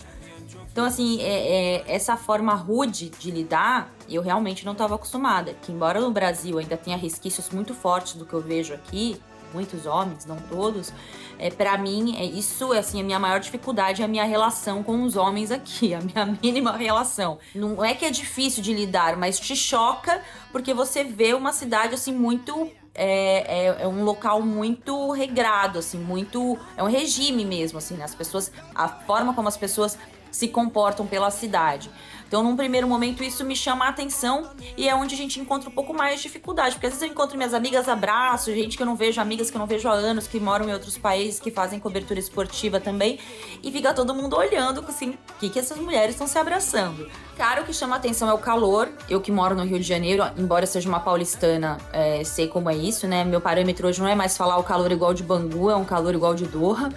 Então, 0.73 0.85
assim, 0.85 1.21
é, 1.21 1.77
é- 1.77 1.85
essa 1.87 2.17
forma 2.17 2.53
rude 2.55 3.09
de 3.11 3.31
lidar, 3.31 3.93
eu 4.09 4.23
realmente 4.23 4.65
não 4.65 4.73
estava 4.73 4.95
acostumada. 4.95 5.55
Que 5.63 5.71
embora 5.71 6.01
no 6.01 6.11
Brasil 6.11 6.59
ainda 6.59 6.77
tenha 6.77 6.97
resquícios 6.97 7.51
muito 7.51 7.75
fortes 7.75 8.15
do 8.15 8.25
que 8.25 8.35
eu 8.35 8.41
vejo 8.41 8.75
aqui, 8.75 9.21
muitos 9.53 9.87
homens, 9.87 10.27
não 10.27 10.37
todos, 10.37 10.93
é, 11.39 11.51
para 11.51 11.77
mim, 11.79 12.17
é, 12.17 12.25
isso 12.25 12.73
é 12.73 12.79
assim, 12.79 13.01
a 13.01 13.05
minha 13.05 13.19
maior 13.19 13.41
dificuldade 13.41 14.03
é 14.03 14.05
a 14.05 14.09
minha 14.09 14.25
relação 14.25 14.83
com 14.83 15.03
os 15.03 15.17
homens 15.17 15.51
aqui, 15.51 15.95
a 15.95 16.01
minha 16.01 16.27
mínima 16.43 16.77
relação. 16.77 17.39
Não 17.55 17.85
é 17.85 17.95
que 17.95 18.05
é 18.05 18.11
difícil 18.11 18.63
de 18.63 18.73
lidar, 18.73 19.17
mas 19.17 19.39
te 19.39 19.55
choca 19.55 20.21
porque 20.53 20.73
você 20.73 21.05
vê 21.05 21.35
uma 21.35 21.53
cidade 21.53 21.95
assim 21.95 22.13
muito 22.13 22.71
é, 22.95 23.67
é, 23.67 23.83
é 23.83 23.89
um 23.89 24.05
local 24.05 24.41
muito 24.41 25.11
regrado, 25.11 25.81
assim, 25.81 25.99
muito. 25.99 26.57
É 26.77 26.83
um 26.83 26.87
regime 26.87 27.45
mesmo, 27.45 27.79
assim, 27.79 27.97
né? 27.97 28.05
As 28.05 28.15
pessoas. 28.15 28.53
A 28.73 28.87
forma 28.89 29.35
como 29.35 29.49
as 29.49 29.57
pessoas 29.57 29.99
se 30.31 30.49
comportam 30.49 31.07
pela 31.07 31.31
cidade. 31.31 31.91
Então, 32.27 32.43
num 32.43 32.57
primeiro 32.57 32.89
momento, 32.89 33.23
isso 33.23 33.45
me 33.45 33.55
chama 33.55 33.87
a 33.87 33.89
atenção 33.89 34.51
e 34.77 34.89
é 34.89 34.95
onde 34.95 35.15
a 35.15 35.19
gente 35.19 35.39
encontra 35.41 35.69
um 35.69 35.73
pouco 35.73 35.95
mais 35.95 36.17
de 36.17 36.23
dificuldade, 36.23 36.75
porque 36.75 36.87
às 36.87 36.93
vezes 36.95 37.07
eu 37.07 37.13
encontro 37.13 37.37
minhas 37.37 37.55
amigas 37.55 37.89
abraço, 37.89 38.53
gente 38.53 38.77
que 38.77 38.83
eu 38.83 38.87
não 38.87 38.97
vejo, 38.97 39.21
amigas 39.21 39.51
que 39.51 39.57
eu 39.57 39.59
não 39.61 39.67
vejo 39.67 39.89
há 39.89 39.93
anos, 39.93 40.27
que 40.27 40.41
moram 40.41 40.69
em 40.69 40.73
outros 40.73 40.99
países, 40.99 41.39
que 41.39 41.51
fazem 41.51 41.79
cobertura 41.79 42.19
esportiva 42.19 42.81
também, 42.81 43.19
e 43.63 43.71
fica 43.71 43.93
todo 43.95 44.15
mundo 44.15 44.37
olhando 44.37 44.85
assim, 44.89 45.11
o 45.11 45.39
que, 45.39 45.51
que 45.51 45.59
essas 45.59 45.79
mulheres 45.79 46.15
estão 46.15 46.27
se 46.27 46.39
abraçando. 46.39 47.09
Cara, 47.37 47.63
o 47.63 47.65
que 47.65 47.73
chama 47.73 47.97
a 47.97 47.99
atenção 47.99 48.29
é 48.29 48.33
o 48.33 48.39
calor. 48.39 48.89
Eu 49.09 49.21
que 49.21 49.33
moro 49.33 49.55
no 49.55 49.65
Rio 49.65 49.79
de 49.79 49.85
Janeiro, 49.85 50.23
embora 50.39 50.67
seja 50.67 50.89
uma 50.89 51.01
paulistana, 51.01 51.79
é, 51.93 52.23
sei 52.23 52.47
como 52.47 52.71
é 52.71 52.77
isso, 52.77 53.09
né? 53.09 53.25
Meu 53.25 53.41
parâmetro 53.41 53.89
hoje 53.89 54.01
não 54.01 54.09
é 54.09 54.15
mais 54.15 54.37
falar 54.37 54.57
o 54.57 54.63
calor 54.63 54.91
igual 54.93 55.13
de 55.13 55.23
Bangu, 55.23 55.69
é 55.69 55.77
um 55.77 55.85
calor 55.85 56.15
igual 56.15 56.35
de 56.35 56.47
Doha 56.47 56.91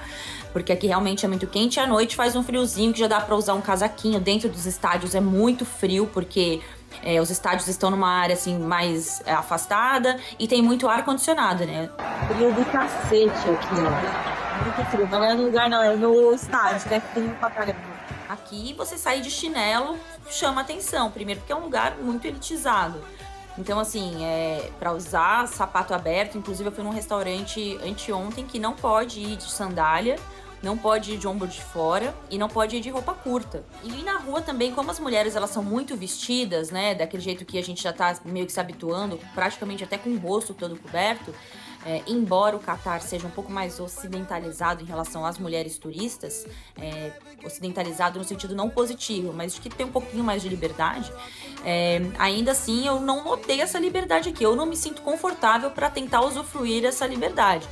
porque 0.58 0.74
aqui 0.74 0.88
realmente 0.88 1.24
é 1.24 1.30
muito 1.30 1.46
quente 1.46 1.76
e 1.76 1.80
à 1.80 1.86
noite 1.86 2.16
faz 2.16 2.36
um 2.36 2.42
friozinho 2.42 2.92
que 2.92 3.00
já 3.00 3.08
dá 3.08 3.22
para 3.22 3.36
usar 3.36 3.54
um 3.54 3.62
casaquinho. 3.62 4.20
Dentro 4.20 4.50
dos 4.50 4.66
estádios 4.66 5.14
é 5.14 5.22
muito 5.22 5.64
frio, 5.66 6.10
porque 6.12 6.62
é, 7.04 7.22
os 7.22 7.30
estádios 7.30 7.68
estão 7.68 7.92
numa 7.92 8.10
área 8.10 8.34
assim 8.34 8.58
mais 8.58 9.22
é, 9.24 9.34
afastada 9.34 10.20
e 10.40 10.48
tem 10.48 10.64
muito 10.64 10.88
ar 10.90 11.06
condicionado, 11.06 11.64
né? 11.64 11.92
Frio 12.28 12.52
do 12.52 12.66
cacete 12.72 13.50
aqui, 13.52 13.76
ó. 13.76 14.64
Muito 14.64 14.90
frio. 14.90 15.08
Não 15.08 15.24
é 15.24 15.34
no 15.36 15.44
lugar, 15.44 15.70
não, 15.70 15.84
é 15.84 15.96
no 15.96 16.34
estádio, 16.34 16.90
né? 16.90 17.00
Frio 17.14 17.30
pra 17.40 17.52
caramba. 17.52 17.80
Aqui 18.28 18.74
você 18.76 18.98
sair 18.98 19.22
de 19.22 19.30
chinelo 19.30 19.96
chama 20.28 20.62
atenção, 20.62 21.12
primeiro 21.12 21.40
porque 21.40 21.54
é 21.54 21.56
um 21.56 21.66
lugar 21.66 21.98
muito 22.02 22.26
elitizado. 22.26 23.00
Então, 23.60 23.80
assim, 23.80 24.24
é, 24.24 24.72
para 24.80 24.92
usar 24.92 25.48
sapato 25.48 25.94
aberto, 25.94 26.38
inclusive 26.38 26.70
eu 26.70 26.74
fui 26.74 26.84
num 26.84 26.92
restaurante 26.92 27.78
anteontem 27.84 28.46
que 28.46 28.60
não 28.60 28.74
pode 28.74 29.20
ir 29.20 29.36
de 29.36 29.52
sandália, 29.52 30.18
não 30.62 30.78
pode 30.78 31.14
ir 31.14 31.18
de 31.18 31.28
ombro 31.28 31.48
de 31.48 31.62
fora 31.62 32.16
e 32.30 32.38
não 32.38 32.48
pode 32.48 32.76
ir 32.76 32.82
de 32.82 32.90
roupa 32.90 33.14
curta. 33.14 33.64
E 33.84 34.04
na 34.04 34.18
rua 34.18 34.42
também, 34.42 34.74
como 34.74 34.90
as 34.90 35.00
mulheres 35.00 35.36
elas 35.36 35.50
são 35.50 35.64
muito 35.64 35.96
vestidas, 35.96 36.72
né, 36.72 36.96
daquele 36.96 37.22
jeito 37.22 37.46
que 37.46 37.58
a 37.58 37.64
gente 37.64 37.84
já 37.84 37.94
tá 37.94 38.18
meio 38.26 38.46
que 38.46 38.52
se 38.52 38.60
habituando, 38.60 39.20
praticamente 39.34 39.84
até 39.84 39.98
com 39.98 40.10
o 40.10 40.18
rosto 40.18 40.54
todo 40.54 40.78
coberto, 40.78 41.34
é, 41.86 42.02
embora 42.08 42.56
o 42.56 42.60
Catar 42.60 43.02
seja 43.02 43.28
um 43.28 43.32
pouco 43.32 43.52
mais 43.52 43.80
ocidentalizado 43.80 44.84
em 44.84 44.86
relação 44.86 45.26
às 45.26 45.38
mulheres 45.38 45.78
turistas, 45.78 46.46
é, 46.80 47.12
ocidentalizado 47.46 48.20
no 48.20 48.26
sentido 48.26 48.56
não 48.56 48.70
positivo, 48.70 49.32
mas 49.34 49.54
de 49.56 49.62
que 49.62 49.70
tem 49.70 49.86
um 49.86 49.92
pouquinho 49.92 50.24
mais 50.24 50.42
de 50.42 50.50
liberdade, 50.50 51.12
é, 51.64 52.02
ainda 52.18 52.52
assim 52.52 52.86
eu 52.86 53.00
não 53.00 53.24
notei 53.24 53.62
essa 53.62 53.80
liberdade 53.80 54.30
aqui. 54.30 54.44
Eu 54.44 54.56
não 54.56 54.66
me 54.66 54.76
sinto 54.76 55.02
confortável 55.02 55.72
para 55.72 55.90
tentar 55.90 56.22
usufruir 56.22 56.86
essa 56.86 57.06
liberdade. 57.06 57.68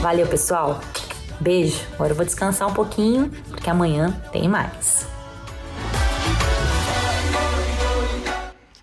Valeu, 0.00 0.26
pessoal. 0.26 0.80
Beijo. 1.40 1.80
Agora 1.94 2.12
eu 2.12 2.16
vou 2.16 2.24
descansar 2.24 2.68
um 2.68 2.74
pouquinho, 2.74 3.30
porque 3.50 3.68
amanhã 3.68 4.10
tem 4.32 4.48
mais. 4.48 5.13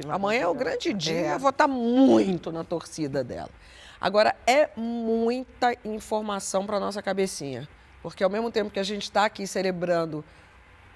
Amanhã 0.10 0.42
é 0.42 0.48
o 0.48 0.54
grande 0.54 0.94
dia, 0.94 1.34
eu 1.34 1.40
vou 1.40 1.50
estar 1.50 1.68
muito 1.68 2.52
na 2.52 2.64
torcida 2.64 3.24
dela. 3.24 3.50
Agora, 4.00 4.36
é 4.48 4.70
muita 4.76 5.76
informação 5.86 6.66
para 6.66 6.80
nossa 6.80 7.02
cabecinha. 7.02 7.68
Porque 8.02 8.24
ao 8.24 8.30
mesmo 8.30 8.52
tempo 8.52 8.72
que 8.72 8.80
a 8.80 8.84
gente 8.84 9.04
está 9.04 9.26
aqui 9.26 9.46
celebrando 9.46 10.26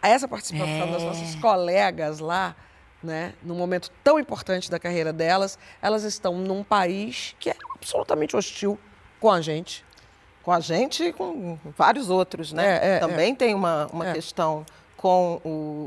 essa 0.02 0.28
participação 0.28 0.88
é. 0.88 0.92
das 0.92 1.04
nossas 1.04 1.36
colegas 1.36 2.20
lá, 2.20 2.56
né, 3.04 3.34
num 3.44 3.56
momento 3.56 3.92
tão 4.04 4.20
importante 4.20 4.70
da 4.70 4.80
carreira 4.80 5.14
delas, 5.14 5.58
elas 5.82 6.04
estão 6.04 6.36
num 6.38 6.64
país 6.64 7.36
que 7.40 7.50
é 7.50 7.56
absolutamente 7.76 8.36
hostil 8.36 8.80
com 9.20 9.32
a 9.32 9.42
gente. 9.42 9.86
Com 10.42 10.52
a 10.52 10.60
gente 10.60 11.04
e 11.04 11.14
com 11.14 11.58
vários 11.78 12.10
outros, 12.10 12.54
né? 12.54 12.80
É, 12.82 12.96
é, 12.96 13.00
Também 13.00 13.34
é. 13.34 13.36
tem 13.36 13.56
uma, 13.56 13.88
uma 13.92 14.10
é. 14.10 14.14
questão 14.14 14.66
com 14.96 15.42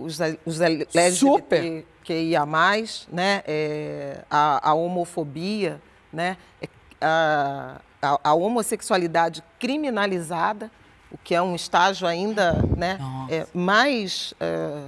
os, 0.05 0.19
os 0.45 0.61
LGBT 0.61 1.13
Super. 1.13 1.85
Que 2.09 2.15
ia 2.15 2.47
mais, 2.47 3.07
né? 3.13 3.43
É, 3.47 4.25
a, 4.31 4.71
a, 4.71 4.73
homofobia, 4.73 5.79
né? 6.11 6.39
É, 6.63 6.69
a, 7.03 7.83
a, 8.01 8.31
a, 8.31 8.33
homossexualidade 8.35 9.45
criminalizada, 9.59 10.71
o 11.11 11.19
que 11.19 11.35
é 11.35 11.43
um 11.43 11.55
estágio 11.55 12.09
ainda 12.09 12.55
né, 12.75 12.99
é, 13.29 13.47
mais 13.53 14.33
é, 14.41 14.85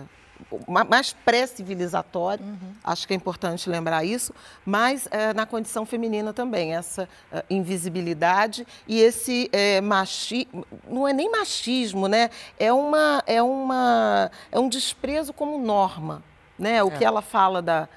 mais 0.66 1.12
pré-civilizatório, 1.12 2.42
uhum. 2.42 2.72
acho 2.82 3.06
que 3.06 3.12
é 3.12 3.16
importante 3.16 3.68
lembrar 3.68 4.02
isso, 4.02 4.34
mas 4.64 5.06
é, 5.10 5.34
na 5.34 5.44
condição 5.44 5.84
feminina 5.84 6.32
também, 6.32 6.74
essa 6.74 7.06
invisibilidade 7.50 8.66
e 8.88 8.98
esse 8.98 9.50
é, 9.52 9.80
machismo, 9.82 10.66
não 10.88 11.06
é 11.06 11.12
nem 11.12 11.30
machismo, 11.30 12.08
né? 12.08 12.30
É, 12.58 12.72
uma, 12.72 13.22
é, 13.26 13.42
uma, 13.42 14.30
é 14.50 14.58
um 14.58 14.70
desprezo 14.70 15.34
como 15.34 15.58
norma, 15.58 16.22
né? 16.60 16.82
O 16.84 16.88
é. 16.88 16.90
que 16.90 17.04
ela 17.04 17.22
fala 17.22 17.60
da, 17.62 17.88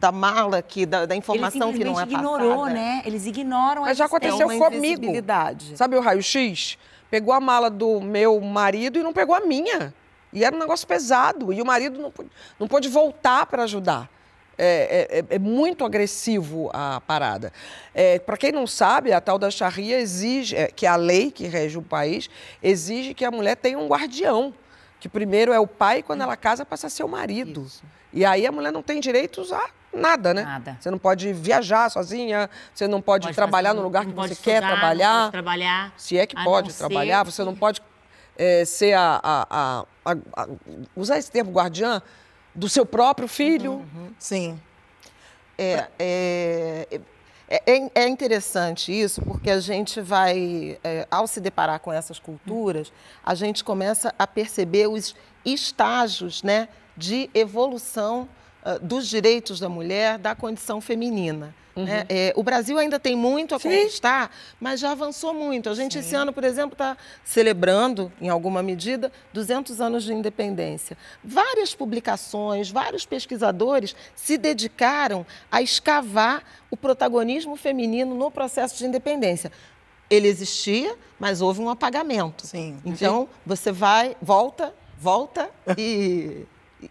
da 0.00 0.10
mala 0.10 0.58
aqui, 0.58 0.86
da, 0.86 1.06
da 1.06 1.14
informação 1.14 1.72
que 1.72 1.84
não 1.84 2.00
é 2.00 2.02
ignorou, 2.02 2.62
passada. 2.62 2.74
né? 2.74 3.02
Eles 3.04 3.26
ignoram 3.26 3.82
Mas 3.82 3.98
já 3.98 4.06
aconteceu 4.06 4.48
comigo. 4.48 5.12
Sabe 5.76 5.96
o 5.96 6.00
raio-x? 6.00 6.78
Pegou 7.10 7.32
a 7.32 7.40
mala 7.40 7.70
do 7.70 8.00
meu 8.00 8.40
marido 8.40 8.98
e 8.98 9.02
não 9.02 9.12
pegou 9.12 9.34
a 9.34 9.40
minha. 9.40 9.94
E 10.32 10.44
era 10.44 10.54
um 10.54 10.58
negócio 10.58 10.86
pesado. 10.86 11.52
E 11.52 11.62
o 11.62 11.66
marido 11.66 12.00
não 12.00 12.10
pôde, 12.10 12.30
não 12.58 12.66
pôde 12.66 12.88
voltar 12.88 13.46
para 13.46 13.62
ajudar. 13.62 14.10
É, 14.58 15.08
é, 15.12 15.18
é, 15.18 15.24
é, 15.36 15.38
muito 15.38 15.84
agressivo 15.84 16.70
a 16.72 17.00
parada. 17.02 17.52
É, 17.94 18.18
para 18.18 18.38
quem 18.38 18.50
não 18.50 18.66
sabe, 18.66 19.12
a 19.12 19.20
tal 19.20 19.38
da 19.38 19.50
Sharia 19.50 20.00
exige, 20.00 20.56
é, 20.56 20.68
que 20.68 20.86
é 20.86 20.88
a 20.88 20.96
lei 20.96 21.30
que 21.30 21.46
rege 21.46 21.76
o 21.76 21.82
país, 21.82 22.30
exige 22.62 23.12
que 23.12 23.22
a 23.22 23.30
mulher 23.30 23.56
tenha 23.56 23.78
um 23.78 23.86
guardião. 23.86 24.54
Que 24.98 25.10
primeiro 25.10 25.52
é 25.52 25.60
o 25.60 25.66
pai, 25.66 26.02
quando 26.02 26.22
ela 26.22 26.36
casa, 26.36 26.64
passa 26.64 26.86
a 26.86 26.90
ser 26.90 27.04
o 27.04 27.08
marido. 27.08 27.64
Isso. 27.66 27.82
E 28.16 28.24
aí 28.24 28.46
a 28.46 28.50
mulher 28.50 28.72
não 28.72 28.82
tem 28.82 28.98
direitos 28.98 29.52
a 29.52 29.68
nada, 29.92 30.32
né? 30.32 30.42
Nada. 30.42 30.78
Você 30.80 30.90
não 30.90 30.96
pode 30.98 31.34
viajar 31.34 31.90
sozinha, 31.90 32.48
você 32.74 32.88
não 32.88 33.02
pode, 33.02 33.26
pode 33.26 33.36
trabalhar 33.36 33.74
no 33.74 33.82
lugar 33.82 34.06
que 34.06 34.12
você 34.12 34.32
estudar, 34.32 34.52
quer 34.52 34.60
trabalhar. 34.62 35.12
Não 35.12 35.20
pode 35.20 35.32
trabalhar. 35.32 35.92
Se 35.98 36.16
é 36.16 36.26
que 36.26 36.34
pode 36.42 36.72
trabalhar, 36.72 37.24
você 37.24 37.44
não 37.44 37.54
pode 37.54 37.82
é, 38.38 38.64
ser 38.64 38.94
a, 38.94 39.20
a, 39.22 39.46
a, 40.02 40.12
a, 40.34 40.48
usar 40.96 41.18
esse 41.18 41.30
termo 41.30 41.52
guardiã 41.52 42.00
do 42.54 42.70
seu 42.70 42.86
próprio 42.86 43.28
filho. 43.28 43.72
Uhum. 43.72 44.14
Sim. 44.18 44.58
É, 45.58 45.86
é, 45.98 47.00
é, 47.48 47.90
é, 47.94 48.08
interessante 48.08 48.98
isso, 48.98 49.20
porque 49.20 49.50
a 49.50 49.60
gente 49.60 50.00
vai, 50.00 50.78
é, 50.82 51.06
ao 51.10 51.26
se 51.26 51.38
deparar 51.38 51.80
com 51.80 51.92
essas 51.92 52.18
culturas, 52.18 52.90
a 53.22 53.34
gente 53.34 53.62
começa 53.62 54.14
a 54.18 54.26
perceber 54.26 54.86
os 54.86 55.14
estágios 55.44 56.42
né, 56.42 56.66
de 56.96 57.30
evolução 57.34 58.28
uh, 58.64 58.78
dos 58.84 59.08
direitos 59.08 59.60
da 59.60 59.68
mulher, 59.68 60.18
da 60.18 60.34
condição 60.34 60.80
feminina. 60.80 61.54
Uhum. 61.76 61.84
Né? 61.84 62.06
É, 62.08 62.32
o 62.34 62.42
Brasil 62.42 62.78
ainda 62.78 62.98
tem 62.98 63.14
muito 63.14 63.54
a 63.54 63.58
Sim. 63.58 63.68
conquistar, 63.68 64.34
mas 64.58 64.80
já 64.80 64.92
avançou 64.92 65.34
muito. 65.34 65.68
A 65.68 65.74
gente, 65.74 65.92
Sim. 65.92 65.98
esse 65.98 66.14
ano, 66.14 66.32
por 66.32 66.42
exemplo, 66.42 66.72
está 66.72 66.96
celebrando, 67.22 68.10
em 68.18 68.30
alguma 68.30 68.62
medida, 68.62 69.12
200 69.34 69.78
anos 69.80 70.02
de 70.04 70.14
independência. 70.14 70.96
Várias 71.22 71.74
publicações, 71.74 72.70
vários 72.70 73.04
pesquisadores 73.04 73.94
se 74.14 74.38
dedicaram 74.38 75.26
a 75.52 75.60
escavar 75.60 76.42
o 76.70 76.76
protagonismo 76.76 77.56
feminino 77.56 78.14
no 78.14 78.30
processo 78.30 78.78
de 78.78 78.86
independência 78.86 79.52
ele 80.08 80.28
existia, 80.28 80.96
mas 81.18 81.40
houve 81.40 81.60
um 81.60 81.68
apagamento. 81.68 82.46
Sim. 82.46 82.78
Então, 82.84 83.28
você 83.44 83.72
vai, 83.72 84.16
volta, 84.22 84.72
volta 84.98 85.50
e 85.76 86.46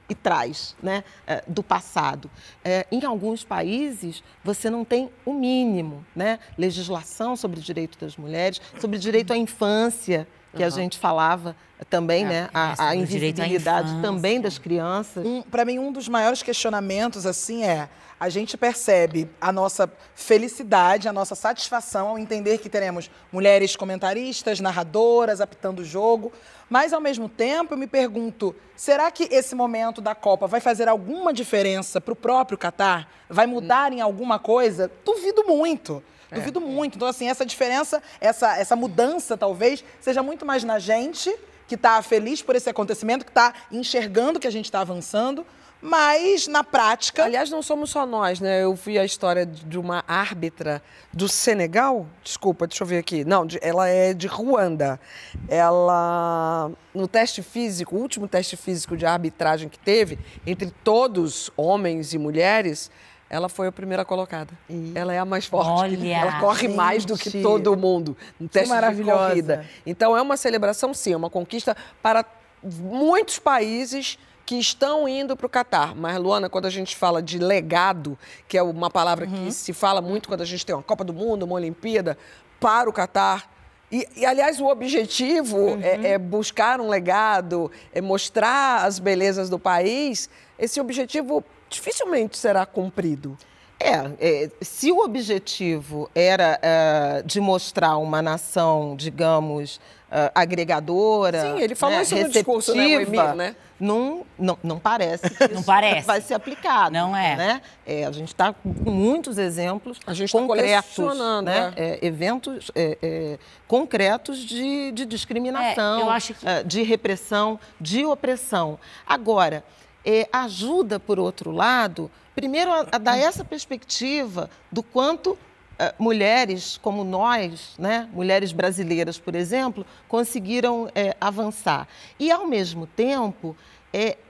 e, 0.09 0.15
traz 0.15 0.75
né, 0.81 1.03
é, 1.27 1.43
do 1.47 1.61
passado. 1.61 2.29
É, 2.63 2.85
em 2.91 3.03
alguns 3.05 3.43
países, 3.43 4.23
você 4.43 4.69
não 4.69 4.85
tem 4.85 5.09
o 5.25 5.33
mínimo, 5.33 6.05
né? 6.15 6.39
Legislação 6.57 7.35
sobre 7.35 7.59
o 7.59 7.63
direito 7.63 7.97
das 7.99 8.17
mulheres, 8.17 8.61
sobre 8.79 8.97
o 8.97 8.99
direito 8.99 9.33
à 9.33 9.37
infância, 9.37 10.27
que 10.55 10.61
uhum. 10.61 10.67
a 10.67 10.69
gente 10.69 10.97
falava 10.97 11.55
também, 11.89 12.25
é, 12.25 12.27
né? 12.27 12.49
A, 12.53 12.89
a 12.89 12.95
invisibilidade 12.95 14.01
também 14.01 14.39
das 14.39 14.57
crianças. 14.57 15.25
Um, 15.25 15.41
Para 15.41 15.65
mim, 15.65 15.77
um 15.77 15.91
dos 15.91 16.07
maiores 16.07 16.41
questionamentos, 16.41 17.25
assim, 17.25 17.63
é 17.63 17.89
a 18.17 18.29
gente 18.29 18.55
percebe 18.55 19.29
a 19.41 19.51
nossa 19.51 19.91
felicidade, 20.15 21.07
a 21.07 21.13
nossa 21.13 21.35
satisfação 21.35 22.09
ao 22.09 22.17
entender 22.17 22.59
que 22.59 22.69
teremos 22.69 23.11
mulheres 23.31 23.75
comentaristas, 23.75 24.61
narradoras, 24.61 25.41
apitando 25.41 25.79
o 25.79 25.85
jogo, 25.85 26.31
mas 26.69 26.93
ao 26.93 27.01
mesmo 27.01 27.27
tempo 27.27 27.73
eu 27.73 27.77
me 27.77 27.87
pergunto, 27.87 28.55
será 28.75 29.11
que 29.11 29.27
esse 29.29 29.53
momento 29.53 29.99
da 29.99 30.15
Copa 30.15 30.47
vai 30.47 30.61
fazer 30.61 30.87
alguma 30.87 31.33
diferença 31.33 31.99
para 31.99 32.13
o 32.13 32.15
próprio 32.15 32.57
Catar? 32.57 33.09
Vai 33.29 33.45
mudar 33.45 33.91
em 33.91 33.99
alguma 33.99 34.39
coisa? 34.39 34.89
Duvido 35.03 35.43
muito. 35.45 36.01
É. 36.31 36.35
Duvido 36.35 36.59
muito. 36.61 36.95
Então, 36.95 37.07
assim, 37.07 37.29
essa 37.29 37.45
diferença, 37.45 38.01
essa, 38.19 38.57
essa 38.57 38.75
mudança, 38.75 39.37
talvez, 39.37 39.83
seja 40.01 40.21
muito 40.23 40.45
mais 40.45 40.63
na 40.63 40.79
gente, 40.79 41.33
que 41.67 41.75
está 41.75 42.01
feliz 42.01 42.41
por 42.41 42.55
esse 42.55 42.69
acontecimento, 42.69 43.25
que 43.25 43.31
está 43.31 43.53
enxergando 43.71 44.39
que 44.39 44.47
a 44.47 44.51
gente 44.51 44.65
está 44.65 44.81
avançando, 44.81 45.45
mas 45.81 46.47
na 46.47 46.63
prática. 46.63 47.25
Aliás, 47.25 47.49
não 47.51 47.61
somos 47.61 47.91
só 47.91 48.05
nós, 48.07 48.39
né? 48.39 48.63
Eu 48.63 48.73
vi 48.73 48.97
a 48.97 49.05
história 49.05 49.45
de 49.45 49.77
uma 49.77 50.03
árbitra 50.07 50.81
do 51.13 51.27
Senegal. 51.27 52.07
Desculpa, 52.23 52.65
deixa 52.65 52.83
eu 52.83 52.87
ver 52.87 52.97
aqui. 52.97 53.23
Não, 53.23 53.45
de- 53.45 53.59
ela 53.61 53.87
é 53.87 54.13
de 54.13 54.25
Ruanda. 54.25 54.99
Ela, 55.47 56.71
no 56.93 57.07
teste 57.07 57.41
físico, 57.41 57.95
o 57.95 57.99
último 57.99 58.27
teste 58.27 58.55
físico 58.57 58.95
de 58.97 59.05
arbitragem 59.05 59.69
que 59.69 59.79
teve, 59.79 60.17
entre 60.45 60.71
todos, 60.83 61.51
homens 61.57 62.13
e 62.13 62.17
mulheres, 62.17 62.89
ela 63.29 63.49
foi 63.49 63.67
a 63.67 63.71
primeira 63.71 64.05
colocada. 64.05 64.53
Ela 64.93 65.13
é 65.13 65.19
a 65.19 65.25
mais 65.25 65.45
forte. 65.45 65.69
Olha, 65.69 66.15
ela 66.15 66.39
corre 66.39 66.67
mais 66.67 67.05
do 67.05 67.17
que 67.17 67.29
gente. 67.29 67.43
todo 67.43 67.75
mundo 67.75 68.15
no 68.39 68.47
teste 68.47 68.69
de 68.69 68.73
maravilhosa. 68.73 69.29
corrida. 69.29 69.65
Então 69.85 70.15
é 70.15 70.21
uma 70.21 70.37
celebração, 70.37 70.93
sim, 70.93 71.13
é 71.13 71.17
uma 71.17 71.29
conquista 71.29 71.75
para 72.01 72.23
muitos 72.63 73.39
países 73.39 74.17
que 74.45 74.55
estão 74.55 75.07
indo 75.07 75.35
para 75.35 75.47
o 75.47 75.49
Catar. 75.49 75.95
Mas, 75.95 76.17
Luana, 76.17 76.49
quando 76.49 76.65
a 76.65 76.69
gente 76.69 76.95
fala 76.95 77.21
de 77.21 77.39
legado, 77.39 78.17
que 78.47 78.57
é 78.57 78.61
uma 78.61 78.91
palavra 78.91 79.25
que 79.25 79.51
se 79.51 79.73
fala 79.73 80.01
muito 80.01 80.29
quando 80.29 80.41
a 80.41 80.45
gente 80.45 80.63
tem 80.63 80.75
uma 80.75 80.83
Copa 80.83 81.03
do 81.03 81.13
Mundo, 81.13 81.43
uma 81.43 81.55
Olimpíada, 81.55 82.15
para 82.59 82.87
o 82.87 82.93
Catar. 82.93 83.51
E, 83.91 84.07
e, 84.15 84.25
aliás, 84.25 84.59
o 84.59 84.67
objetivo 84.67 85.79
é, 85.81 86.11
é 86.11 86.17
buscar 86.19 86.79
um 86.79 86.89
legado, 86.89 87.71
é 87.91 88.01
mostrar 88.01 88.85
as 88.85 88.99
belezas 88.99 89.49
do 89.49 89.57
país. 89.57 90.29
Esse 90.59 90.79
objetivo 90.79 91.43
dificilmente 91.75 92.37
será 92.37 92.65
cumprido. 92.65 93.37
É, 93.77 93.91
é, 94.19 94.49
se 94.61 94.89
o 94.91 95.03
objetivo 95.03 96.09
era 96.15 96.57
é, 96.61 97.21
de 97.25 97.41
mostrar 97.41 97.97
uma 97.97 98.21
nação, 98.21 98.95
digamos, 98.95 99.81
é, 100.09 100.31
agregadora, 100.33 101.41
Sim, 101.41 101.59
ele 101.61 101.75
falou 101.75 101.97
né, 101.97 102.03
isso 102.03 102.15
no 102.15 102.29
discurso, 102.29 102.73
né, 102.73 102.85
Emir, 102.91 103.35
né? 103.35 103.55
Não, 103.77 104.25
não, 104.39 104.57
não 104.63 104.79
parece 104.79 105.27
que 105.35 105.47
Não 105.49 105.55
isso 105.55 105.65
parece. 105.65 106.07
vai 106.07 106.21
ser 106.21 106.35
aplicado. 106.35 106.93
Não 106.93 107.15
é. 107.17 107.35
Né? 107.35 107.61
É, 107.85 108.05
a 108.05 108.11
gente 108.13 108.29
está 108.29 108.53
com 108.53 108.89
muitos 108.89 109.37
exemplos 109.37 109.99
A 110.07 110.13
gente 110.13 110.31
tá 110.31 110.39
concretos, 110.39 110.95
colecionando, 110.95 111.51
né? 111.51 111.73
É, 111.75 111.99
eventos 112.01 112.71
é, 112.73 112.97
é, 113.03 113.39
concretos 113.67 114.37
de, 114.39 114.93
de 114.93 115.05
discriminação, 115.05 115.99
eu 115.99 116.09
acho 116.09 116.33
que- 116.33 116.45
de 116.65 116.81
repressão, 116.83 117.59
de 117.81 118.05
opressão. 118.05 118.79
Agora, 119.05 119.65
é, 120.05 120.27
ajuda, 120.31 120.99
por 120.99 121.19
outro 121.19 121.51
lado, 121.51 122.09
primeiro 122.35 122.71
a, 122.71 122.87
a 122.91 122.97
dar 122.97 123.17
essa 123.17 123.43
perspectiva 123.43 124.49
do 124.71 124.83
quanto 124.83 125.37
eh, 125.79 125.93
mulheres 125.99 126.77
como 126.81 127.03
nós, 127.03 127.73
né, 127.79 128.07
mulheres 128.13 128.51
brasileiras, 128.51 129.17
por 129.17 129.35
exemplo, 129.35 129.85
conseguiram 130.07 130.89
eh, 130.95 131.15
avançar. 131.19 131.87
E, 132.19 132.31
ao 132.31 132.45
mesmo 132.47 132.85
tempo, 132.87 133.55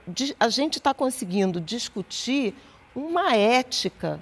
di- 0.06 0.34
a 0.38 0.48
gente 0.48 0.78
está 0.78 0.94
conseguindo 0.94 1.60
discutir 1.60 2.54
uma 2.94 3.34
ética 3.34 4.18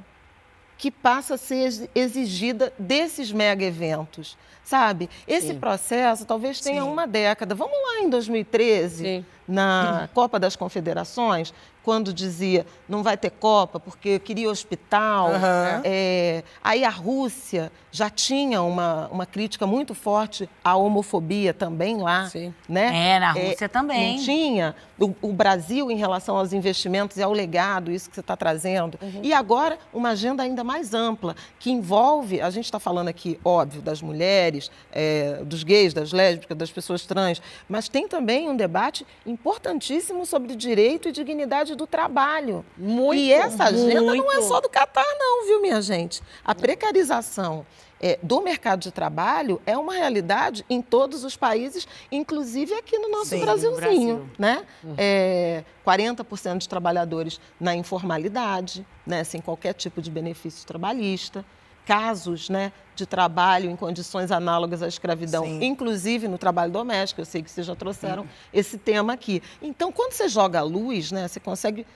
que 0.76 0.90
passa 0.90 1.34
a 1.34 1.38
ser 1.38 1.56
ex- 1.64 1.88
exigida 1.94 2.72
desses 2.78 3.30
mega 3.30 3.64
eventos, 3.64 4.36
sabe? 4.64 5.08
Esse 5.28 5.54
processo 5.54 6.24
talvez 6.24 6.60
tenha 6.60 6.82
Sim. 6.82 6.88
uma 6.88 7.06
década. 7.06 7.54
Vamos 7.54 7.76
lá 7.76 8.00
em 8.02 8.08
2013, 8.08 8.96
Sim. 8.96 9.24
na 9.46 10.08
Copa 10.14 10.40
das 10.40 10.56
Confederações, 10.56 11.52
quando 11.84 12.14
dizia 12.14 12.66
não 12.88 13.02
vai 13.02 13.16
ter 13.16 13.30
Copa 13.30 13.78
porque 13.78 14.08
eu 14.10 14.20
queria 14.20 14.50
hospital. 14.50 15.28
Aham. 15.28 15.82
É, 15.84 16.42
aí 16.62 16.84
a 16.84 16.90
Rússia 16.90 17.70
já 17.92 18.08
tinha 18.10 18.62
uma, 18.62 19.08
uma 19.12 19.26
crítica 19.26 19.66
muito 19.66 19.94
forte 19.94 20.48
à 20.64 20.74
homofobia 20.76 21.52
também 21.52 21.98
lá. 21.98 22.26
Sim. 22.26 22.52
Né? 22.68 23.10
É, 23.10 23.20
na 23.20 23.32
Rússia 23.32 23.68
também. 23.68 24.16
Não 24.16 24.24
tinha. 24.24 24.74
O, 24.98 25.14
o 25.20 25.32
Brasil, 25.32 25.90
em 25.90 25.96
relação 25.96 26.36
aos 26.36 26.52
investimentos 26.52 27.16
e 27.18 27.22
ao 27.22 27.32
legado, 27.32 27.92
isso 27.92 28.08
que 28.08 28.14
você 28.14 28.20
está 28.20 28.36
trazendo. 28.36 28.98
Uhum. 29.00 29.20
E 29.22 29.32
agora, 29.32 29.78
uma 29.92 30.10
agenda 30.10 30.42
ainda 30.42 30.64
mais 30.64 30.94
ampla, 30.94 31.36
que 31.58 31.70
envolve, 31.70 32.40
a 32.40 32.48
gente 32.50 32.64
está 32.64 32.80
falando 32.80 33.08
aqui, 33.08 33.38
óbvio, 33.44 33.82
das 33.82 34.00
mulheres, 34.00 34.53
é, 34.92 35.42
dos 35.44 35.62
gays, 35.62 35.94
das 35.94 36.12
lésbicas, 36.12 36.56
das 36.56 36.70
pessoas 36.70 37.06
trans, 37.06 37.40
mas 37.68 37.88
tem 37.88 38.08
também 38.08 38.48
um 38.48 38.56
debate 38.56 39.06
importantíssimo 39.26 40.26
sobre 40.26 40.54
direito 40.56 41.08
e 41.08 41.12
dignidade 41.12 41.74
do 41.74 41.86
trabalho. 41.86 42.64
Muito, 42.76 43.20
e 43.20 43.32
essa 43.32 43.64
agenda 43.64 44.00
não 44.00 44.14
é 44.14 44.16
muito. 44.16 44.42
só 44.42 44.60
do 44.60 44.68
Catar, 44.68 45.06
não, 45.18 45.46
viu, 45.46 45.60
minha 45.60 45.80
gente? 45.80 46.22
A 46.44 46.54
precarização 46.54 47.66
é, 48.04 48.18
do 48.22 48.42
mercado 48.42 48.80
de 48.80 48.90
trabalho 48.90 49.62
é 49.64 49.76
uma 49.78 49.94
realidade 49.94 50.64
em 50.68 50.82
todos 50.82 51.24
os 51.24 51.36
países, 51.36 51.88
inclusive 52.12 52.74
aqui 52.74 52.98
no 52.98 53.08
nosso 53.08 53.30
Sim, 53.30 53.38
no 53.38 53.46
Brasilzinho. 53.46 54.16
Brasil. 54.16 54.30
Né? 54.38 54.64
É, 54.98 55.64
40% 55.86 56.58
de 56.58 56.68
trabalhadores 56.68 57.40
na 57.58 57.74
informalidade, 57.74 58.86
né, 59.06 59.24
sem 59.24 59.40
qualquer 59.40 59.72
tipo 59.72 60.02
de 60.02 60.10
benefício 60.10 60.66
trabalhista. 60.66 61.44
Casos 61.84 62.48
né, 62.48 62.72
de 62.94 63.04
trabalho 63.06 63.70
em 63.70 63.76
condições 63.76 64.30
análogas 64.30 64.82
à 64.82 64.88
escravidão, 64.88 65.44
Sim. 65.44 65.64
inclusive 65.64 66.28
no 66.28 66.38
trabalho 66.38 66.72
doméstico. 66.72 67.20
Eu 67.20 67.24
sei 67.24 67.42
que 67.42 67.50
vocês 67.50 67.66
já 67.66 67.74
trouxeram 67.74 68.26
esse 68.52 68.78
tema 68.78 69.12
aqui. 69.12 69.42
Então, 69.60 69.92
quando 69.92 70.12
você 70.12 70.28
joga 70.28 70.60
a 70.60 70.62
luz, 70.62 71.12
né, 71.12 71.28
você 71.28 71.40
consegue 71.40 71.86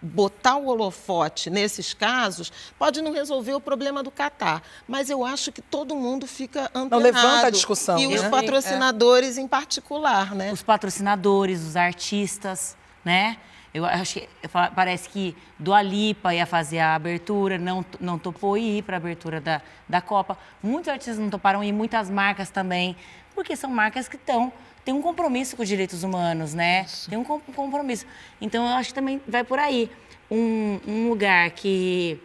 botar 0.00 0.56
o 0.56 0.66
holofote 0.66 1.48
nesses 1.50 1.94
casos, 1.94 2.52
pode 2.78 3.00
não 3.00 3.12
resolver 3.12 3.54
o 3.54 3.60
problema 3.60 4.02
do 4.02 4.10
Catar, 4.10 4.62
mas 4.86 5.08
eu 5.10 5.24
acho 5.24 5.50
que 5.50 5.62
todo 5.62 5.96
mundo 5.96 6.26
fica 6.26 6.70
antenado. 6.74 6.98
levanta 7.02 7.46
a 7.46 7.50
discussão, 7.50 7.98
E 7.98 8.06
os 8.06 8.22
né? 8.22 8.28
patrocinadores 8.28 9.38
em 9.38 9.48
particular, 9.48 10.34
né? 10.34 10.52
os 10.52 10.62
patrocinadores, 10.62 11.62
os 11.62 11.76
artistas, 11.76 12.76
né? 13.04 13.38
Eu 13.76 14.48
fa- 14.48 14.70
parece 14.74 15.08
que 15.08 15.36
Dua 15.58 15.82
Lipa 15.82 16.34
ia 16.34 16.46
fazer 16.46 16.78
a 16.78 16.94
abertura, 16.94 17.58
não, 17.58 17.84
não 18.00 18.18
topou 18.18 18.56
ir 18.56 18.82
para 18.82 18.96
a 18.96 18.98
abertura 18.98 19.40
da, 19.40 19.60
da 19.88 20.00
Copa. 20.00 20.38
Muitos 20.62 20.88
artistas 20.88 21.18
não 21.18 21.28
toparam 21.28 21.62
ir, 21.62 21.72
muitas 21.72 22.08
marcas 22.08 22.48
também, 22.50 22.96
porque 23.34 23.54
são 23.56 23.70
marcas 23.70 24.08
que 24.08 24.16
estão 24.16 24.52
têm 24.84 24.94
um 24.94 25.02
compromisso 25.02 25.56
com 25.56 25.62
os 25.62 25.68
direitos 25.68 26.04
humanos, 26.04 26.54
né? 26.54 26.86
Tem 27.08 27.18
um 27.18 27.24
com- 27.24 27.40
compromisso. 27.40 28.06
Então 28.40 28.64
eu 28.66 28.74
acho 28.76 28.90
que 28.90 28.94
também 28.94 29.20
vai 29.26 29.42
por 29.44 29.58
aí. 29.58 29.90
Um, 30.30 30.80
um 30.86 31.08
lugar 31.08 31.50
que 31.50 32.20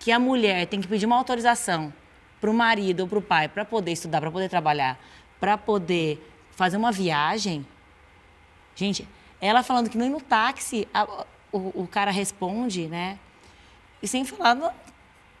que 0.00 0.12
a 0.12 0.18
mulher 0.18 0.66
tem 0.66 0.80
que 0.80 0.86
pedir 0.88 1.06
uma 1.06 1.16
autorização 1.16 1.92
para 2.40 2.48
o 2.50 2.54
marido 2.54 3.00
ou 3.00 3.08
para 3.08 3.18
o 3.18 3.22
pai 3.22 3.48
para 3.48 3.64
poder 3.64 3.92
estudar, 3.92 4.20
para 4.20 4.30
poder 4.30 4.48
trabalhar, 4.48 4.98
para 5.40 5.58
poder 5.58 6.24
fazer 6.52 6.76
uma 6.76 6.92
viagem. 6.92 7.66
Gente, 8.76 9.06
ela 9.40 9.62
falando 9.62 9.88
que 9.90 9.96
nem 9.98 10.10
no 10.10 10.20
táxi 10.20 10.86
a- 10.92 11.06
o, 11.52 11.82
o 11.82 11.88
cara 11.90 12.10
responde, 12.10 12.86
né? 12.88 13.18
E 14.02 14.08
sem 14.08 14.24
falar 14.24 14.54
no- 14.54 14.70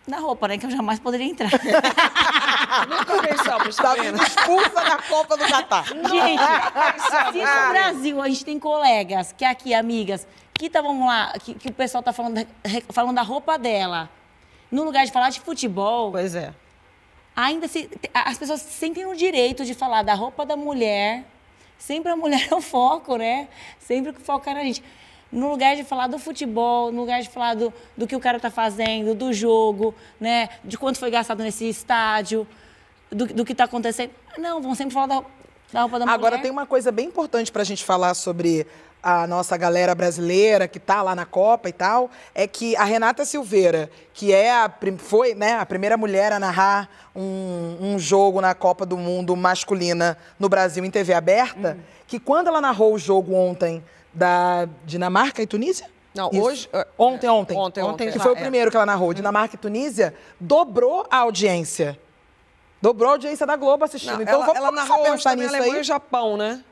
na 0.06 0.18
roupa, 0.18 0.48
né? 0.48 0.56
Que 0.58 0.66
eu 0.66 0.70
jamais 0.70 0.98
poderia 0.98 1.26
entrar. 1.26 1.50
Nunca 2.88 3.20
pensamos, 3.22 3.76
tá 3.76 3.94
Estava 3.94 4.02
vendo? 4.02 4.22
expulsa 4.22 4.70
da 4.84 4.98
Copa 5.02 5.36
do 5.36 5.46
Catar. 5.46 5.84
Gente, 6.08 7.32
se 7.32 7.38
no 7.44 7.68
Brasil 7.70 8.22
a 8.22 8.28
gente 8.28 8.44
tem 8.44 8.58
colegas, 8.58 9.32
que 9.36 9.44
aqui, 9.44 9.74
amigas, 9.74 10.26
que 10.54 10.66
estavam 10.66 11.06
lá, 11.06 11.32
que, 11.40 11.54
que 11.54 11.68
o 11.68 11.72
pessoal 11.72 12.02
tá 12.02 12.12
falando, 12.12 12.46
falando 12.90 13.14
da 13.16 13.22
roupa 13.22 13.58
dela, 13.58 14.08
no 14.70 14.84
lugar 14.84 15.04
de 15.06 15.12
falar 15.12 15.30
de 15.30 15.40
futebol, 15.40 16.10
Pois 16.12 16.34
é. 16.34 16.52
ainda 17.34 17.68
se, 17.68 17.88
as 18.12 18.36
pessoas 18.38 18.60
sentem 18.60 19.06
o 19.06 19.14
direito 19.14 19.64
de 19.64 19.74
falar 19.74 20.02
da 20.02 20.14
roupa 20.14 20.44
da 20.46 20.56
mulher. 20.56 21.24
Sempre 21.78 22.10
a 22.10 22.16
mulher 22.16 22.48
é 22.50 22.54
o 22.54 22.60
foco, 22.60 23.16
né? 23.16 23.48
Sempre 23.78 24.12
que 24.12 24.20
foca 24.20 24.52
na 24.52 24.62
gente. 24.64 24.82
No 25.30 25.50
lugar 25.50 25.76
de 25.76 25.84
falar 25.84 26.06
do 26.06 26.18
futebol, 26.18 26.90
no 26.90 27.00
lugar 27.02 27.22
de 27.22 27.28
falar 27.28 27.54
do, 27.54 27.72
do 27.96 28.06
que 28.06 28.16
o 28.16 28.20
cara 28.20 28.40
tá 28.40 28.50
fazendo, 28.50 29.14
do 29.14 29.32
jogo, 29.32 29.94
né? 30.18 30.48
De 30.64 30.76
quanto 30.76 30.98
foi 30.98 31.10
gastado 31.10 31.42
nesse 31.42 31.68
estádio, 31.68 32.46
do, 33.10 33.26
do 33.26 33.44
que 33.44 33.54
tá 33.54 33.64
acontecendo. 33.64 34.10
Não, 34.36 34.60
vão 34.60 34.74
sempre 34.74 34.94
falar 34.94 35.06
da, 35.06 35.24
da 35.72 35.80
roupa 35.82 35.98
da 35.98 36.06
mulher. 36.06 36.14
Agora, 36.14 36.38
tem 36.38 36.50
uma 36.50 36.66
coisa 36.66 36.90
bem 36.90 37.06
importante 37.06 37.52
para 37.52 37.62
a 37.62 37.64
gente 37.64 37.84
falar 37.84 38.14
sobre 38.14 38.66
a 39.02 39.26
nossa 39.26 39.56
galera 39.56 39.94
brasileira 39.94 40.66
que 40.66 40.78
tá 40.80 41.02
lá 41.02 41.14
na 41.14 41.24
Copa 41.24 41.68
e 41.68 41.72
tal, 41.72 42.10
é 42.34 42.46
que 42.46 42.74
a 42.76 42.84
Renata 42.84 43.24
Silveira, 43.24 43.88
que 44.12 44.32
é 44.32 44.50
a, 44.52 44.70
foi 44.98 45.34
né, 45.34 45.54
a 45.54 45.64
primeira 45.64 45.96
mulher 45.96 46.32
a 46.32 46.38
narrar 46.40 46.88
um, 47.14 47.76
um 47.80 47.98
jogo 47.98 48.40
na 48.40 48.54
Copa 48.54 48.84
do 48.84 48.96
Mundo 48.96 49.34
masculina 49.36 50.18
no 50.38 50.48
Brasil 50.48 50.84
em 50.84 50.90
TV 50.90 51.12
aberta, 51.14 51.72
Uhum. 51.78 51.82
que 52.06 52.18
quando 52.18 52.48
ela 52.48 52.60
narrou 52.60 52.92
o 52.94 52.98
jogo 52.98 53.34
ontem 53.34 53.82
da 54.12 54.68
Dinamarca 54.84 55.40
e 55.42 55.46
Tunísia? 55.46 55.86
Não, 56.14 56.30
Isso. 56.32 56.42
hoje- 56.42 56.68
é, 56.72 56.86
Ontem, 56.98 57.28
ontem. 57.28 57.56
ontem, 57.56 57.82
ontem 57.84 58.10
Que 58.10 58.18
foi 58.18 58.32
o 58.32 58.36
é. 58.36 58.40
primeiro 58.40 58.70
que 58.70 58.76
ela 58.76 58.86
narrou. 58.86 59.14
Dinamarca 59.14 59.54
e 59.54 59.58
Tunísia 59.58 60.12
dobrou 60.40 61.06
a 61.10 61.18
audiência. 61.18 61.96
Dobrou 62.82 63.10
a 63.10 63.12
audiência 63.12 63.46
da 63.46 63.54
Globo 63.56 63.84
assistindo. 63.84 64.14
Não, 64.16 64.22
então 64.22 64.34
ela, 64.34 64.46
vamos 64.46 64.58
ela 64.60 64.70
narrou 64.72 65.10
hoje 65.12 65.22
também 65.22 65.44
nisso 65.44 65.54
Alemanha 65.54 65.74
aí. 65.74 65.80
e 65.80 65.84
Japão, 65.84 66.36
né? 66.36 66.64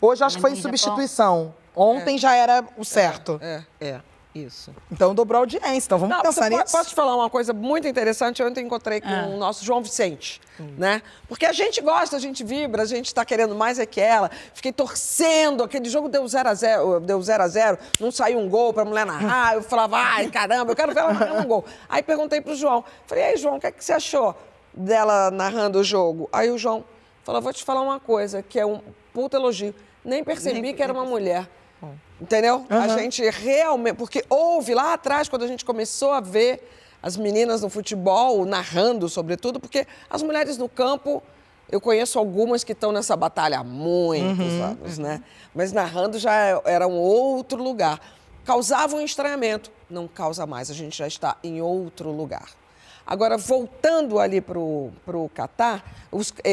Hoje 0.00 0.22
acho 0.24 0.36
que 0.36 0.40
foi 0.42 0.50
em 0.50 0.54
Japão. 0.56 0.70
substituição. 0.70 1.54
Ontem 1.74 2.18
já 2.18 2.34
era 2.34 2.64
o 2.76 2.84
certo. 2.84 3.38
É. 3.42 3.62
É. 3.80 4.00
Isso. 4.34 4.74
Então 4.90 5.14
dobrou 5.14 5.36
a 5.36 5.42
audiência. 5.42 5.84
Então 5.88 5.98
vamos 5.98 6.16
Não, 6.16 6.22
pensar 6.22 6.48
nisso. 6.48 6.72
Posso 6.72 6.88
te 6.88 6.94
falar 6.94 7.14
uma 7.14 7.28
coisa 7.28 7.52
muito 7.52 7.86
interessante? 7.86 8.42
Ontem 8.42 8.64
encontrei 8.64 8.98
com 8.98 9.06
Ah. 9.08 9.26
o 9.26 9.36
nosso 9.36 9.62
João 9.62 9.82
Vicente, 9.82 10.40
né? 10.78 11.02
Porque 11.28 11.44
a 11.44 11.52
gente 11.52 11.82
gosta, 11.82 12.16
a 12.16 12.18
gente 12.18 12.42
vibra, 12.42 12.80
a 12.82 12.86
gente 12.86 13.08
está 13.08 13.26
querendo 13.26 13.54
mais 13.54 13.78
é 13.78 13.84
que 13.84 14.00
ela. 14.00 14.30
Fiquei 14.54 14.72
torcendo, 14.72 15.62
aquele 15.62 15.86
jogo 15.86 16.08
deu 16.08 16.26
0 16.26 16.48
a 16.48 16.54
0 16.54 17.00
deu 17.00 17.20
0 17.20 17.42
a 17.42 17.48
0 17.48 17.78
não 18.00 18.10
saiu 18.10 18.38
um 18.38 18.48
gol 18.48 18.72
pra 18.72 18.86
mulher 18.86 19.04
narrar. 19.04 19.54
Eu 19.56 19.62
falava, 19.62 19.98
ai, 19.98 20.30
caramba, 20.30 20.72
eu 20.72 20.76
quero 20.76 20.94
ver 20.94 21.00
ela 21.00 21.12
narrando 21.12 21.40
um 21.42 21.46
gol. 21.46 21.64
Aí 21.86 22.02
perguntei 22.02 22.40
pro 22.40 22.54
João, 22.54 22.82
falei, 23.06 23.24
aí, 23.24 23.36
João, 23.36 23.56
o 23.56 23.60
que, 23.60 23.66
é 23.66 23.70
que 23.70 23.84
você 23.84 23.92
achou 23.92 24.34
dela 24.72 25.30
narrando 25.30 25.78
o 25.80 25.84
jogo? 25.84 26.30
Aí 26.32 26.50
o 26.50 26.56
João 26.56 26.82
falou, 27.22 27.42
vou 27.42 27.52
te 27.52 27.62
falar 27.62 27.82
uma 27.82 28.00
coisa, 28.00 28.42
que 28.42 28.58
é 28.58 28.64
um 28.64 28.80
puto 29.12 29.36
elogio. 29.36 29.74
Nem 30.02 30.24
percebi 30.24 30.62
Nem- 30.62 30.74
que 30.74 30.82
era 30.82 30.90
uma 30.92 31.04
mulher. 31.04 31.46
Entendeu? 32.20 32.64
A 32.70 32.76
Aham. 32.84 32.98
gente 32.98 33.28
realmente. 33.28 33.96
Porque 33.96 34.24
houve 34.28 34.74
lá 34.74 34.94
atrás, 34.94 35.28
quando 35.28 35.42
a 35.42 35.48
gente 35.48 35.64
começou 35.64 36.12
a 36.12 36.20
ver 36.20 36.68
as 37.02 37.16
meninas 37.16 37.62
no 37.62 37.68
futebol 37.68 38.44
narrando, 38.44 39.08
sobretudo, 39.08 39.58
porque 39.58 39.86
as 40.08 40.22
mulheres 40.22 40.56
no 40.56 40.68
campo, 40.68 41.20
eu 41.68 41.80
conheço 41.80 42.18
algumas 42.18 42.62
que 42.62 42.72
estão 42.72 42.92
nessa 42.92 43.16
batalha 43.16 43.58
há 43.58 43.64
muitos 43.64 44.54
Uhum. 44.54 44.62
anos, 44.64 44.98
né? 44.98 45.22
Mas 45.54 45.72
narrando 45.72 46.18
já 46.18 46.60
era 46.64 46.86
um 46.86 46.96
outro 46.98 47.60
lugar. 47.62 47.98
Causava 48.44 48.94
um 48.96 49.00
estranhamento. 49.00 49.70
Não 49.90 50.06
causa 50.06 50.46
mais, 50.46 50.70
a 50.70 50.74
gente 50.74 50.96
já 50.96 51.06
está 51.06 51.36
em 51.42 51.60
outro 51.60 52.10
lugar. 52.10 52.48
Agora, 53.04 53.36
voltando 53.36 54.18
ali 54.20 54.40
para 54.40 54.58
o 54.60 55.30
Catar, 55.34 55.84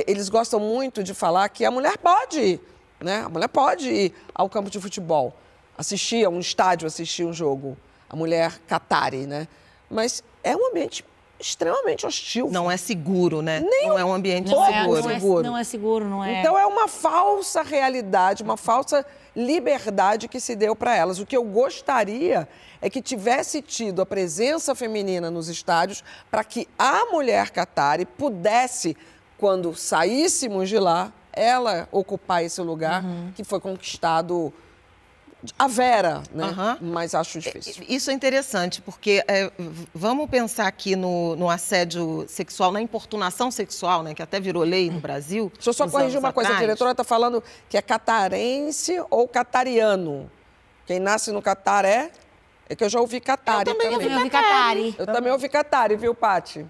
eles 0.07 0.29
gostam 0.29 0.59
muito 0.59 1.03
de 1.03 1.13
falar 1.13 1.47
que 1.49 1.63
a 1.63 1.69
mulher 1.69 1.97
pode 1.99 2.39
ir, 2.39 2.61
né? 2.99 3.23
A 3.25 3.29
mulher 3.29 3.47
pode 3.47 3.89
ir 3.89 4.13
ao 4.33 4.49
campo 4.49 4.69
de 4.69 4.79
futebol, 4.79 5.35
assistir 5.77 6.25
a 6.25 6.29
um 6.29 6.39
estádio, 6.39 6.87
assistir 6.87 7.25
um 7.25 7.33
jogo. 7.33 7.77
A 8.09 8.15
mulher 8.15 8.59
catari, 8.67 9.27
né? 9.27 9.47
Mas 9.89 10.23
é 10.43 10.55
um 10.55 10.67
ambiente 10.67 11.05
extremamente 11.39 12.05
hostil. 12.05 12.49
Não 12.51 12.69
é 12.69 12.75
seguro, 12.75 13.41
né? 13.41 13.61
não 13.83 13.97
é 13.97 14.03
um 14.03 14.13
ambiente 14.13 14.49
pouco 14.49 14.65
seguro. 14.65 15.01
Não 15.01 15.09
é, 15.09 15.13
seguro. 15.13 15.43
não 15.43 15.57
é 15.57 15.63
seguro, 15.63 16.05
não 16.05 16.23
é. 16.23 16.39
Então 16.39 16.57
é 16.57 16.65
uma 16.65 16.87
falsa 16.87 17.61
realidade, 17.61 18.43
uma 18.43 18.57
falsa 18.57 19.05
liberdade 19.35 20.27
que 20.27 20.39
se 20.39 20.55
deu 20.55 20.75
para 20.75 20.95
elas. 20.95 21.19
O 21.19 21.25
que 21.25 21.37
eu 21.37 21.43
gostaria 21.43 22.47
é 22.81 22.89
que 22.89 23.01
tivesse 23.01 23.61
tido 23.61 24.01
a 24.01 24.05
presença 24.05 24.75
feminina 24.75 25.31
nos 25.31 25.47
estádios 25.47 26.03
para 26.29 26.43
que 26.43 26.67
a 26.77 27.05
mulher 27.05 27.51
catari 27.51 28.05
pudesse, 28.05 28.97
quando 29.37 29.73
saíssemos 29.73 30.67
de 30.67 30.77
lá, 30.77 31.13
ela 31.39 31.87
ocupar 31.91 32.43
esse 32.43 32.61
lugar 32.61 33.03
que 33.35 33.43
foi 33.43 33.59
conquistado 33.59 34.53
a 35.57 35.67
Vera, 35.67 36.21
né? 36.33 36.43
Aham. 36.43 36.77
Mas 36.81 37.15
acho 37.15 37.39
difícil. 37.39 37.85
Isso 37.87 38.11
é 38.11 38.13
interessante, 38.13 38.81
porque 38.81 39.23
é, 39.25 39.49
vamos 39.93 40.29
pensar 40.29 40.67
aqui 40.67 40.97
no, 40.97 41.35
no 41.37 41.49
assédio 41.49 42.25
sexual, 42.27 42.73
na 42.73 42.81
importunação 42.81 43.49
sexual, 43.49 44.03
né, 44.03 44.13
que 44.13 44.21
até 44.21 44.39
virou 44.39 44.63
lei 44.63 44.91
no 44.91 44.99
Brasil. 44.99 45.49
Deixa 45.53 45.69
eu 45.69 45.73
só 45.73 45.87
corrigir 45.87 46.19
uma 46.19 46.33
coisa, 46.33 46.49
a 46.49 46.53
atrás. 46.53 46.67
diretora 46.67 46.91
está 46.91 47.05
falando 47.05 47.41
que 47.69 47.77
é 47.77 47.81
catarense 47.81 49.01
ou 49.09 49.27
catariano. 49.29 50.29
Quem 50.85 50.99
nasce 50.99 51.31
no 51.31 51.41
Catar 51.41 51.85
é. 51.85 52.11
É 52.67 52.75
que 52.75 52.83
eu 52.83 52.89
já 52.89 52.99
ouvi 52.99 53.19
Catari. 53.19 53.69
Eu 53.69 53.75
também 53.75 53.87
Eu 53.87 54.17
ouvi 54.17 54.29
Catari. 54.29 54.95
Eu 54.97 55.05
também 55.05 55.31
ouvi 55.31 55.49
Catari, 55.49 55.95
viu, 55.95 56.13
Pati? 56.13 56.65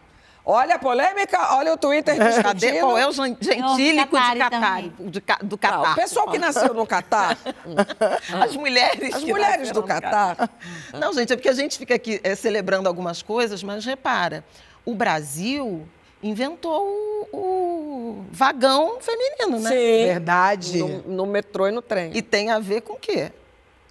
Olha 0.52 0.76
a 0.76 0.80
polêmica, 0.80 1.56
olha 1.56 1.72
o 1.74 1.78
Twitter 1.78 2.16
discutindo. 2.16 2.44
Cadê? 2.44 2.80
Qual 2.80 2.98
é 2.98 3.08
o 3.08 3.12
gen- 3.12 3.38
gentílico 3.40 4.16
de 4.18 4.22
Catari 4.40 4.40
Catar? 4.40 4.82
de 5.00 5.22
ca- 5.22 5.38
do 5.44 5.52
Não, 5.52 5.58
Catar. 5.60 5.92
o 5.92 5.96
pessoal 5.96 6.32
que 6.32 6.40
nasceu 6.40 6.74
no 6.74 6.88
Catar, 6.88 7.38
As 8.44 8.56
mulheres. 8.56 9.14
as 9.14 9.24
mulheres 9.24 9.72
do 9.72 9.82
no 9.82 9.86
Catar, 9.88 10.50
Não, 10.92 11.14
gente, 11.14 11.32
é 11.32 11.36
porque 11.36 11.50
a 11.50 11.54
gente 11.54 11.78
fica 11.78 11.94
aqui 11.94 12.20
é, 12.24 12.34
celebrando 12.34 12.88
algumas 12.90 13.22
coisas, 13.22 13.62
mas 13.62 13.86
repara, 13.86 14.44
o 14.84 14.96
Brasil 14.96 15.88
inventou 16.24 16.84
o, 17.32 17.38
o 17.38 18.26
vagão 18.32 18.98
feminino, 19.00 19.60
né? 19.60 19.70
sim, 19.70 20.06
Verdade. 20.08 20.80
no, 20.80 20.88
no 21.04 21.26
metrô 21.28 21.68
e 21.68 21.72
no 21.72 21.82
trem. 21.84 22.10
E 22.16 22.24
tem 22.24 22.50
a 22.50 22.58
ver 22.58 22.82
com 22.82 22.94
o 22.94 23.00
quê? 23.00 23.32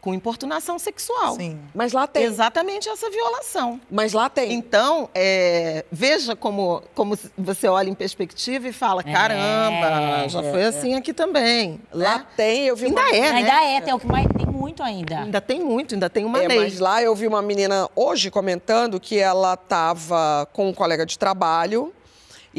Com 0.01 0.15
importunação 0.15 0.79
sexual. 0.79 1.35
Sim. 1.35 1.59
Mas 1.75 1.93
lá 1.93 2.07
tem. 2.07 2.23
Exatamente 2.23 2.89
essa 2.89 3.11
violação. 3.11 3.81
Mas 3.91 4.13
lá 4.13 4.29
tem. 4.31 4.53
Então, 4.53 5.09
é, 5.15 5.85
veja 5.91 6.37
como, 6.37 6.83
como 6.95 7.19
você 7.37 7.67
olha 7.67 7.91
em 7.91 7.95
perspectiva 7.95 8.69
e 8.69 8.73
fala: 8.73 9.03
caramba, 9.03 10.29
já 10.29 10.43
foi 10.43 10.65
assim 10.65 10.95
aqui 10.95 11.13
também. 11.13 11.81
Lá 11.93 12.19
né? 12.19 12.27
tem, 12.37 12.67
eu 12.67 12.77
vi 12.77 12.87
Ainda 12.87 13.01
uma... 13.01 13.11
é, 13.11 13.21
né? 13.21 13.31
Ainda 13.39 13.65
é, 13.65 13.81
tem, 13.81 13.95
o 13.95 13.99
que 13.99 14.07
mais, 14.07 14.27
tem 14.37 14.47
muito 14.47 14.83
ainda. 14.83 15.19
Ainda 15.21 15.41
tem 15.41 15.61
muito, 15.61 15.95
ainda 15.95 16.09
tem 16.09 16.25
uma 16.25 16.43
É, 16.43 16.49
lei. 16.49 16.59
mas 16.59 16.79
lá 16.79 17.03
eu 17.03 17.15
vi 17.15 17.27
uma 17.27 17.43
menina 17.43 17.89
hoje 17.97 18.31
comentando 18.31 19.01
que 19.01 19.19
ela 19.19 19.55
estava 19.55 20.47
com 20.53 20.69
um 20.69 20.73
colega 20.73 21.05
de 21.05 21.19
trabalho 21.19 21.93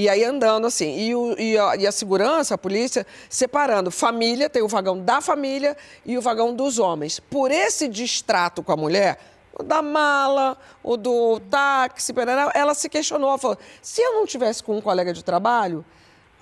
e 0.01 0.07
aí 0.07 0.23
andando 0.23 0.65
assim. 0.65 0.97
E, 0.97 1.13
o- 1.13 1.35
e 1.38 1.57
a, 1.57 1.75
e 1.75 1.85
a 1.85 1.91
segurança, 1.91 2.55
a 2.55 2.57
polícia, 2.57 3.05
separando 3.29 3.91
família, 3.91 4.49
tem 4.49 4.62
o 4.62 4.67
vagão 4.67 4.97
da 4.97 5.19
família 5.19 5.75
e 6.05 6.17
o 6.17 6.21
vagão 6.21 6.55
dos 6.55 6.79
homens. 6.79 7.19
Por 7.19 7.51
esse 7.51 7.88
distrato 7.88 8.63
com 8.63 8.71
a 8.71 8.77
mulher, 8.77 9.19
o 9.53 9.62
da 9.62 9.81
mala, 9.81 10.57
o 10.81 10.95
do 10.95 11.39
táxi, 11.49 12.13
ela 12.53 12.73
se 12.73 12.88
questionou. 12.88 13.29
Ela 13.29 13.38
falou: 13.38 13.57
se 13.81 14.01
eu 14.01 14.13
não 14.13 14.25
tivesse 14.25 14.63
com 14.63 14.77
um 14.77 14.81
colega 14.81 15.12
de 15.12 15.21
trabalho, 15.23 15.83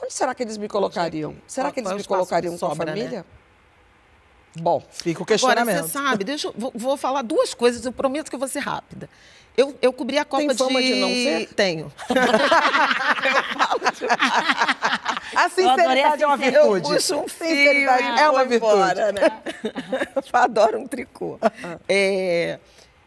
onde 0.03 0.13
será 0.13 0.35
que 0.35 0.43
eles 0.43 0.57
me 0.57 0.67
colocariam? 0.67 1.35
Será 1.47 1.71
que 1.71 1.79
eles 1.79 1.89
é 1.89 1.95
me 1.95 2.01
espaço 2.01 2.15
colocariam 2.15 2.55
com 2.57 2.65
a 2.67 2.69
né? 2.69 2.75
família? 2.75 3.25
Bom, 4.59 4.81
Fica 4.89 5.19
o 5.19 5.23
Agora, 5.23 5.25
questionamento. 5.25 5.83
você 5.85 5.89
sabe, 5.91 6.23
deixa 6.23 6.47
eu 6.47 6.53
vou, 6.57 6.71
vou 6.73 6.97
falar 6.97 7.21
duas 7.21 7.53
coisas, 7.53 7.85
eu 7.85 7.91
prometo 7.91 8.27
que 8.29 8.35
eu 8.35 8.39
vou 8.39 8.47
ser 8.47 8.59
rápida. 8.59 9.07
Eu, 9.57 9.75
eu 9.81 9.91
cobri 9.91 10.19
a 10.19 10.23
Copa 10.23 10.45
Tem 10.45 10.55
fama 10.55 10.79
de 10.79 10.95
não 10.95 11.09
ser? 11.09 11.49
Tenho. 11.55 11.91
A 15.35 15.49
sinceridade 15.49 16.23
é 16.23 16.27
uma 16.27 16.37
sinceridade. 16.37 16.65
Eu 16.67 16.73
virtude. 16.73 16.95
puxo 16.95 17.15
um 17.15 17.27
fio 17.27 17.47
Sinceridade 17.47 18.03
e 18.03 18.19
é 18.19 18.29
uma 18.29 18.45
virtude. 18.45 18.73
embora, 18.73 19.11
né? 19.11 19.21
Eu 20.15 20.23
adoro 20.39 20.79
um 20.79 20.87
tricô. 20.87 21.39
É, 21.89 22.59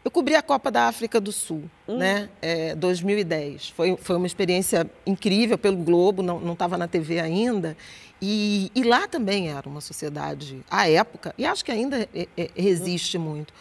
eu 0.04 0.10
cobri 0.10 0.34
a 0.34 0.42
Copa 0.42 0.70
da 0.70 0.88
África 0.88 1.20
do 1.20 1.30
Sul, 1.30 1.62
né? 1.86 2.28
É, 2.40 2.74
2010. 2.74 3.70
Foi, 3.70 3.96
foi 3.96 4.16
uma 4.16 4.26
experiência 4.26 4.90
incrível 5.06 5.56
pelo 5.56 5.76
Globo, 5.76 6.22
não 6.22 6.52
estava 6.52 6.76
na 6.76 6.88
TV 6.88 7.20
ainda. 7.20 7.76
E, 8.20 8.70
e 8.74 8.82
lá 8.82 9.06
também 9.06 9.50
era 9.50 9.68
uma 9.68 9.80
sociedade, 9.80 10.60
à 10.70 10.88
época, 10.88 11.34
e 11.38 11.46
acho 11.46 11.64
que 11.64 11.70
ainda 11.72 12.08
é, 12.14 12.28
é, 12.36 12.50
resiste 12.54 13.16
muito, 13.16 13.52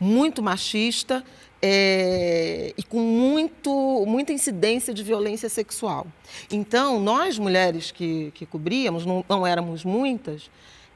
muito 0.00 0.42
machista 0.42 1.24
é, 1.60 2.72
e 2.76 2.82
com 2.82 3.00
muito, 3.00 4.04
muita 4.06 4.32
incidência 4.32 4.94
de 4.94 5.02
violência 5.02 5.48
sexual. 5.48 6.06
Então, 6.50 7.00
nós 7.00 7.38
mulheres 7.38 7.90
que, 7.90 8.30
que 8.34 8.46
cobríamos, 8.46 9.04
não, 9.04 9.24
não 9.28 9.46
éramos 9.46 9.84
muitas, 9.84 10.50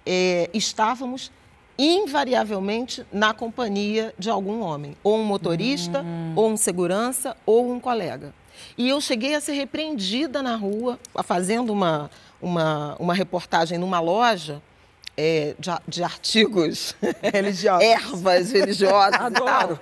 é, 0.07 0.48
estávamos 0.55 1.31
invariavelmente 1.79 3.05
na 3.12 3.33
companhia 3.33 4.14
de 4.18 4.31
algum 4.31 4.61
homem, 4.61 4.96
ou 5.03 5.18
um 5.18 5.25
motorista, 5.25 6.05
ou 6.37 6.51
um 6.51 6.57
segurança, 6.57 7.37
ou 7.44 7.72
um 7.72 7.81
colega. 7.81 8.33
E 8.77 8.88
eu 8.88 9.01
cheguei 9.01 9.35
a 9.35 9.40
ser 9.40 9.53
repreendida 9.53 10.42
na 10.42 10.55
rua, 10.55 10.98
fazendo 11.25 11.72
uma, 11.72 12.11
uma, 12.40 12.94
uma 12.98 13.14
reportagem 13.14 13.79
numa 13.79 13.98
loja 13.98 14.62
é, 15.16 15.55
de, 15.59 15.70
de 15.87 16.03
artigos 16.03 16.94
Religiosos. 17.22 17.85
ervas 17.85 18.53
religiosas 18.53 19.20
e 19.20 19.35
tal. 19.35 19.79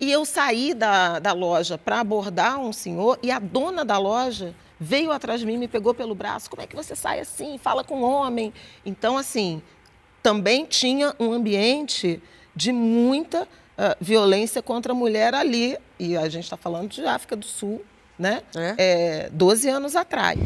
E 0.00 0.10
eu 0.10 0.24
saí 0.24 0.74
da, 0.74 1.18
da 1.18 1.32
loja 1.32 1.76
para 1.78 2.00
abordar 2.00 2.58
um 2.58 2.72
senhor 2.72 3.18
e 3.22 3.30
a 3.30 3.38
dona 3.38 3.84
da 3.84 3.98
loja 3.98 4.54
veio 4.80 5.12
atrás 5.12 5.40
de 5.40 5.46
mim, 5.46 5.56
me 5.56 5.68
pegou 5.68 5.94
pelo 5.94 6.14
braço. 6.14 6.50
Como 6.50 6.60
é 6.60 6.66
que 6.66 6.74
você 6.74 6.96
sai 6.96 7.20
assim? 7.20 7.56
Fala 7.56 7.84
com 7.84 8.00
um 8.00 8.04
homem. 8.04 8.52
Então, 8.84 9.16
assim, 9.16 9.62
também 10.22 10.64
tinha 10.64 11.14
um 11.20 11.32
ambiente 11.32 12.20
de 12.54 12.72
muita 12.72 13.46
ah, 13.78 13.96
violência 14.00 14.60
contra 14.60 14.92
a 14.92 14.94
mulher 14.94 15.34
ali. 15.34 15.76
E 15.98 16.16
a 16.16 16.28
gente 16.28 16.44
está 16.44 16.56
falando 16.56 16.90
de 16.90 17.04
África 17.04 17.36
do 17.36 17.46
Sul, 17.46 17.84
né? 18.18 18.42
É? 18.56 18.74
É, 19.26 19.30
12 19.30 19.68
anos 19.68 19.94
atrás. 19.94 20.40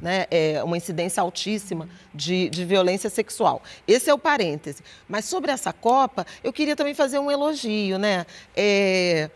Né? 0.00 0.26
É 0.30 0.62
uma 0.64 0.76
incidência 0.76 1.20
altíssima 1.20 1.88
de, 2.14 2.48
de 2.48 2.64
violência 2.64 3.10
sexual. 3.10 3.62
Esse 3.86 4.08
é 4.08 4.14
o 4.14 4.18
parêntese. 4.18 4.82
Mas 5.08 5.24
sobre 5.26 5.50
essa 5.52 5.72
Copa, 5.72 6.26
eu 6.42 6.52
queria 6.52 6.74
também 6.74 6.94
fazer 6.94 7.18
um 7.18 7.30
elogio. 7.30 7.98
Né? 7.98 8.24
É, 8.56 9.28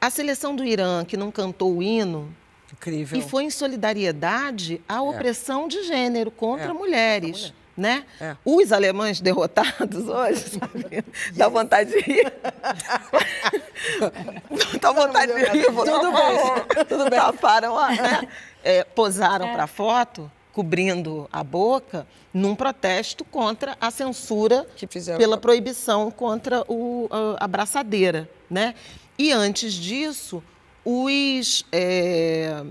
a 0.00 0.10
seleção 0.10 0.56
do 0.56 0.64
Irã, 0.64 1.04
que 1.04 1.16
não 1.16 1.30
cantou 1.30 1.76
o 1.76 1.82
hino, 1.82 2.34
incrível. 2.72 3.18
e 3.18 3.22
foi 3.22 3.44
em 3.44 3.50
solidariedade 3.50 4.80
à 4.88 5.00
opressão 5.02 5.68
de 5.68 5.82
gênero 5.84 6.30
contra 6.30 6.70
É, 6.70 6.72
mulheres. 6.72 7.52
Né? 7.76 8.04
É. 8.20 8.34
Os 8.44 8.72
alemães 8.72 9.20
derrotados 9.20 10.02
hoje, 10.08 10.58
sabe? 10.58 11.04
dá 11.34 11.48
vontade 11.48 11.92
de 11.92 12.00
rir. 12.00 12.32
dá 14.80 14.92
vontade 14.92 15.32
de 15.32 15.38
rir. 15.38 15.64
Tudo 15.66 16.12
bem, 16.12 16.84
tudo 16.88 17.10
bem. 17.10 17.18
Taparam, 17.20 17.72
ó, 17.74 17.88
né? 17.88 18.26
É, 18.64 18.84
posaram 18.84 19.52
para 19.52 19.66
foto 19.66 20.30
cobrindo 20.52 21.28
a 21.32 21.44
boca 21.44 22.04
num 22.34 22.54
protesto 22.56 23.24
contra 23.24 23.76
a 23.80 23.92
censura 23.92 24.66
fizeram... 24.90 25.18
pela 25.18 25.38
proibição 25.38 26.10
contra 26.10 26.64
o, 26.66 27.08
a, 27.10 27.44
a 27.44 27.46
braçadeira, 27.48 28.28
né? 28.50 28.74
E 29.16 29.32
antes 29.32 29.72
disso, 29.72 30.42
os 30.84 31.64
é, 31.70 32.62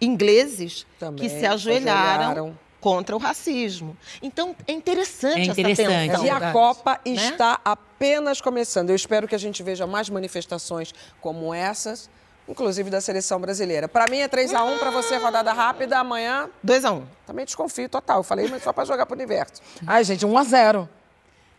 ingleses 0.00 0.86
Também 0.98 1.28
que 1.28 1.34
se 1.34 1.46
ajoelharam, 1.46 2.24
ajoelharam. 2.32 2.58
contra 2.80 3.14
o 3.14 3.18
racismo. 3.18 3.96
Então, 4.20 4.54
é 4.66 4.72
interessante, 4.72 5.40
É 5.40 5.44
interessante. 5.44 5.90
essa 5.90 6.18
tensão. 6.18 6.26
E 6.26 6.30
a 6.30 6.52
Copa 6.52 7.00
né? 7.06 7.12
está 7.12 7.60
apenas 7.64 8.40
começando. 8.40 8.90
Eu 8.90 8.96
espero 8.96 9.28
que 9.28 9.34
a 9.34 9.38
gente 9.38 9.62
veja 9.62 9.86
mais 9.86 10.10
manifestações 10.10 10.92
como 11.20 11.54
essas, 11.54 12.10
inclusive 12.48 12.90
da 12.90 13.00
seleção 13.00 13.40
brasileira. 13.40 13.88
Para 13.88 14.10
mim 14.10 14.18
é 14.18 14.28
3 14.28 14.54
a 14.54 14.64
1 14.64 14.78
para 14.78 14.90
você, 14.90 15.16
rodada 15.16 15.52
rápida. 15.52 15.98
Amanhã, 15.98 16.48
2 16.62 16.84
a 16.84 16.92
1 16.92 17.06
também 17.26 17.44
desconfio 17.44 17.88
total. 17.88 18.18
Eu 18.18 18.22
falei, 18.22 18.48
mas 18.48 18.62
só 18.62 18.72
para 18.72 18.84
jogar 18.84 19.06
pro 19.06 19.14
universo. 19.14 19.62
Ai, 19.86 20.04
gente, 20.04 20.26
1 20.26 20.38
a 20.38 20.44
0 20.44 20.88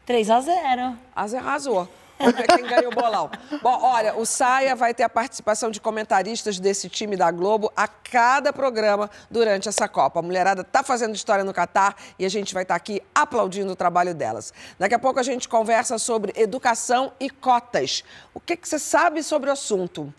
3 0.06 0.30
a 0.30 0.42
0 0.42 0.98
Asa 1.16 1.40
arrasou. 1.40 1.88
Ver 2.20 2.48
quem 2.48 2.66
ganha 2.66 2.88
o 2.88 2.92
bolão. 2.92 3.30
Bom, 3.62 3.80
olha, 3.82 4.16
o 4.16 4.26
Saia 4.26 4.76
vai 4.76 4.94
ter 4.94 5.04
a 5.04 5.10
participação 5.10 5.72
de 5.72 5.82
comentaristas 5.82 6.60
desse 6.60 6.88
time 6.88 7.18
da 7.18 7.30
Globo 7.32 7.72
a 7.76 7.88
cada 7.88 8.54
programa 8.54 9.10
durante 9.30 9.68
essa 9.68 9.88
Copa. 9.88 10.20
A 10.20 10.22
mulherada 10.22 10.62
está 10.62 10.84
fazendo 10.84 11.16
história 11.16 11.44
no 11.44 11.54
Catar 11.54 11.96
e 12.18 12.26
a 12.26 12.30
gente 12.30 12.54
vai 12.54 12.64
estar 12.64 12.76
aqui 12.76 13.02
aplaudindo 13.14 13.72
o 13.74 13.76
trabalho 13.76 14.14
delas. 14.14 14.54
Daqui 14.78 14.96
a 14.96 15.00
pouco 15.00 15.20
a 15.20 15.24
gente 15.24 15.50
conversa 15.50 15.98
sobre 15.98 16.34
educação 16.36 17.12
e 17.20 17.30
cotas. 17.30 18.04
O 18.34 18.40
que, 18.40 18.56
que 18.56 18.70
você 18.70 18.80
sabe 18.80 19.24
sobre 19.24 19.50
o 19.50 19.54
assunto? 19.54 20.14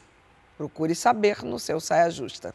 Procure 0.57 0.95
saber 0.95 1.43
no 1.43 1.59
seu 1.59 1.81
Saia 1.81 2.11
Justa. 2.11 2.55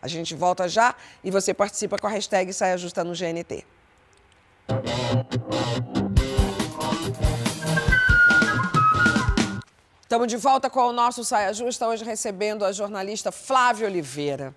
A 0.00 0.08
gente 0.08 0.34
volta 0.34 0.68
já 0.68 0.94
e 1.22 1.30
você 1.30 1.52
participa 1.52 1.98
com 1.98 2.06
a 2.06 2.10
hashtag 2.10 2.52
Saia 2.52 2.76
Justa 2.76 3.04
no 3.04 3.12
GNT. 3.12 3.64
Estamos 10.02 10.28
de 10.28 10.36
volta 10.36 10.70
com 10.70 10.80
o 10.80 10.92
nosso 10.92 11.24
Saia 11.24 11.52
Justa, 11.52 11.88
hoje 11.88 12.04
recebendo 12.04 12.64
a 12.64 12.72
jornalista 12.72 13.32
Flávia 13.32 13.86
Oliveira. 13.86 14.54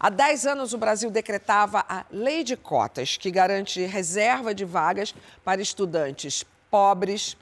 Há 0.00 0.08
10 0.10 0.46
anos, 0.46 0.72
o 0.72 0.78
Brasil 0.78 1.10
decretava 1.10 1.84
a 1.88 2.04
Lei 2.10 2.42
de 2.42 2.56
Cotas, 2.56 3.16
que 3.16 3.30
garante 3.30 3.84
reserva 3.84 4.54
de 4.54 4.64
vagas 4.64 5.14
para 5.44 5.60
estudantes 5.60 6.44
pobres, 6.70 7.36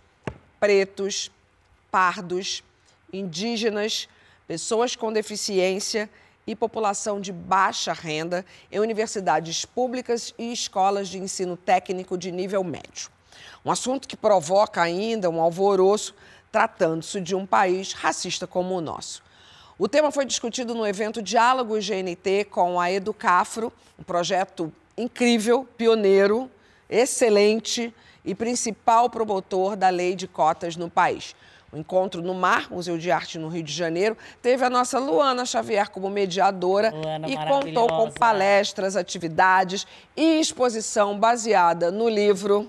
pretos, 0.61 1.31
pardos, 1.91 2.63
indígenas, 3.13 4.09
pessoas 4.53 4.95
com 4.95 5.11
deficiência 5.11 6.11
e 6.47 6.55
população 6.55 7.19
de 7.19 7.33
baixa 7.33 7.91
renda 7.95 8.45
em 8.71 8.81
universidades 8.81 9.65
públicas 9.65 10.35
e 10.39 10.53
escolas 10.53 11.09
de 11.09 11.17
ensino 11.17 11.57
técnico 11.57 12.19
de 12.19 12.31
nível 12.31 12.63
médio. 12.63 13.09
Um 13.65 13.71
assunto 13.71 14.07
que 14.07 14.15
provoca 14.15 14.83
ainda 14.83 15.31
um 15.31 15.41
alvoroço, 15.41 16.15
tratando-se 16.51 17.19
de 17.19 17.35
um 17.35 17.47
país 17.47 17.95
racista 17.95 18.47
como 18.47 18.75
o 18.75 18.81
nosso. 18.83 19.23
O 19.79 19.89
tema 19.89 20.13
foi 20.13 20.27
discutido 20.27 20.75
no 20.75 20.87
evento 20.87 21.23
Diálogo 21.23 21.79
GNT 21.79 22.45
com 22.51 22.79
a 22.79 22.93
Educafro, 22.93 23.73
um 23.99 24.03
projeto 24.03 24.71
incrível, 24.99 25.67
pioneiro, 25.79 26.51
excelente 26.91 27.91
e 28.23 28.35
principal 28.35 29.09
promotor 29.09 29.77
da 29.77 29.89
lei 29.89 30.15
de 30.15 30.29
cotas 30.29 30.77
no 30.77 30.91
país. 30.91 31.35
O 31.73 31.79
encontro 31.79 32.21
no 32.21 32.35
Mar, 32.35 32.71
Museu 32.71 32.99
de 32.99 33.11
Arte 33.11 33.39
no 33.39 33.49
Rio 33.49 33.63
de 33.63 33.73
Janeiro, 33.73 34.15
teve 34.43 34.63
a 34.63 34.69
nossa 34.69 34.99
Luana 34.99 35.47
Xavier 35.47 35.89
como 35.89 36.11
mediadora 36.11 36.91
Luana 36.91 37.27
e 37.27 37.35
contou 37.35 37.89
com 37.89 38.11
palestras, 38.11 38.95
atividades 38.95 39.87
e 40.15 40.39
exposição 40.39 41.19
baseada 41.19 41.91
no 41.91 42.11
livro. 42.11 42.69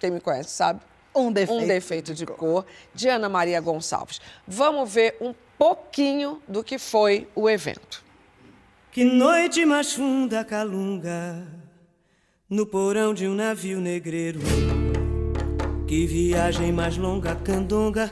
Quem 0.00 0.10
me 0.10 0.20
conhece 0.20 0.50
sabe? 0.50 0.80
Um 1.14 1.30
defeito, 1.30 1.62
um 1.62 1.66
defeito 1.66 2.14
de 2.14 2.26
cor, 2.26 2.64
de 2.94 3.08
Ana 3.08 3.28
Maria 3.28 3.60
Gonçalves. 3.60 4.20
Vamos 4.48 4.90
ver 4.90 5.16
um 5.20 5.34
pouquinho 5.58 6.42
do 6.48 6.64
que 6.64 6.78
foi 6.78 7.28
o 7.34 7.48
evento. 7.48 8.02
Que 8.90 9.04
noite 9.04 9.66
mais 9.66 9.92
funda 9.92 10.42
calunga 10.44 11.46
no 12.48 12.66
porão 12.66 13.12
de 13.12 13.28
um 13.28 13.34
navio 13.34 13.80
negreiro. 13.80 14.40
Que 15.86 16.06
viagem 16.06 16.72
mais 16.72 16.96
longa 16.96 17.34
candonga, 17.34 18.10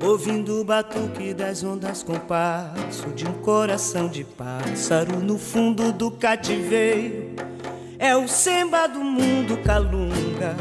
ouvindo 0.00 0.60
o 0.60 0.64
batuque 0.64 1.34
das 1.34 1.64
ondas 1.64 2.04
com 2.04 2.16
passo 2.20 3.08
de 3.16 3.26
um 3.26 3.32
coração 3.42 4.08
de 4.08 4.22
pássaro 4.22 5.18
no 5.18 5.36
fundo 5.36 5.92
do 5.92 6.08
cativeiro. 6.08 7.34
É 7.98 8.16
o 8.16 8.28
samba 8.28 8.86
do 8.86 9.00
mundo 9.00 9.58
calunga, 9.64 10.56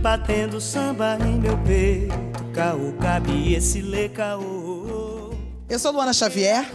batendo 0.00 0.58
samba 0.62 1.18
em 1.20 1.38
meu 1.38 1.58
peito. 1.58 2.14
Caô, 2.54 2.94
cabe 2.98 3.52
esse 3.54 3.82
lê 3.82 4.08
caô. 4.08 5.34
Eu 5.68 5.78
sou 5.78 5.92
Luana 5.92 6.14
Xavier. 6.14 6.70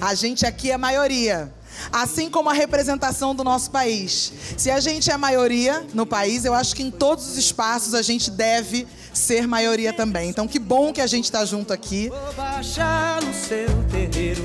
A 0.00 0.14
gente 0.14 0.46
aqui 0.46 0.70
é 0.70 0.78
maioria. 0.78 1.52
Assim 1.92 2.30
como 2.30 2.50
a 2.50 2.52
representação 2.52 3.34
do 3.34 3.44
nosso 3.44 3.70
país. 3.70 4.32
Se 4.56 4.70
a 4.70 4.80
gente 4.80 5.10
é 5.10 5.16
maioria 5.16 5.86
no 5.94 6.06
país, 6.06 6.44
eu 6.44 6.54
acho 6.54 6.74
que 6.74 6.82
em 6.82 6.90
todos 6.90 7.26
os 7.28 7.36
espaços 7.36 7.94
a 7.94 8.02
gente 8.02 8.30
deve 8.30 8.86
ser 9.12 9.46
maioria 9.46 9.92
também. 9.92 10.28
Então, 10.28 10.46
que 10.48 10.58
bom 10.58 10.92
que 10.92 11.00
a 11.00 11.06
gente 11.06 11.24
está 11.24 11.44
junto 11.44 11.72
aqui. 11.72 12.08
Vou 12.08 12.32
baixar 12.34 13.22
no 13.22 13.32
seu 13.32 13.68
terreiro. 13.90 14.42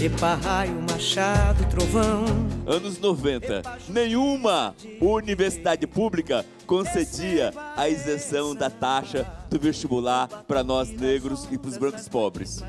Epa, 0.00 0.34
raio, 0.34 0.84
machado, 0.90 1.64
trovão. 1.70 2.24
Anos 2.66 2.98
90, 2.98 3.62
nenhuma 3.88 4.74
universidade 5.00 5.86
pública 5.86 6.44
concedia 6.66 7.54
a 7.76 7.88
isenção 7.88 8.54
da 8.54 8.68
taxa 8.68 9.24
do 9.48 9.58
vestibular 9.58 10.26
para 10.48 10.64
nós 10.64 10.90
negros 10.90 11.46
e 11.50 11.56
para 11.56 11.68
os 11.68 11.78
brancos 11.78 12.08
pobres. 12.08 12.62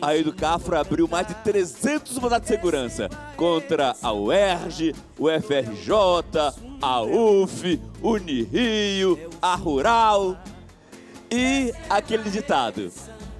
A 0.00 0.16
Educafro 0.16 0.76
abriu 0.76 1.06
mais 1.08 1.26
de 1.26 1.34
300 1.34 2.18
mandatos 2.18 2.48
de 2.48 2.54
segurança 2.54 3.08
contra 3.36 3.94
a 4.02 4.12
UERJ, 4.12 4.94
o 5.18 5.28
FRJ, 5.28 5.92
a 6.82 7.02
UF, 7.02 7.80
Unirio, 8.02 9.18
a 9.40 9.54
Rural 9.54 10.36
e 11.30 11.72
aquele 11.88 12.30
ditado: 12.30 12.90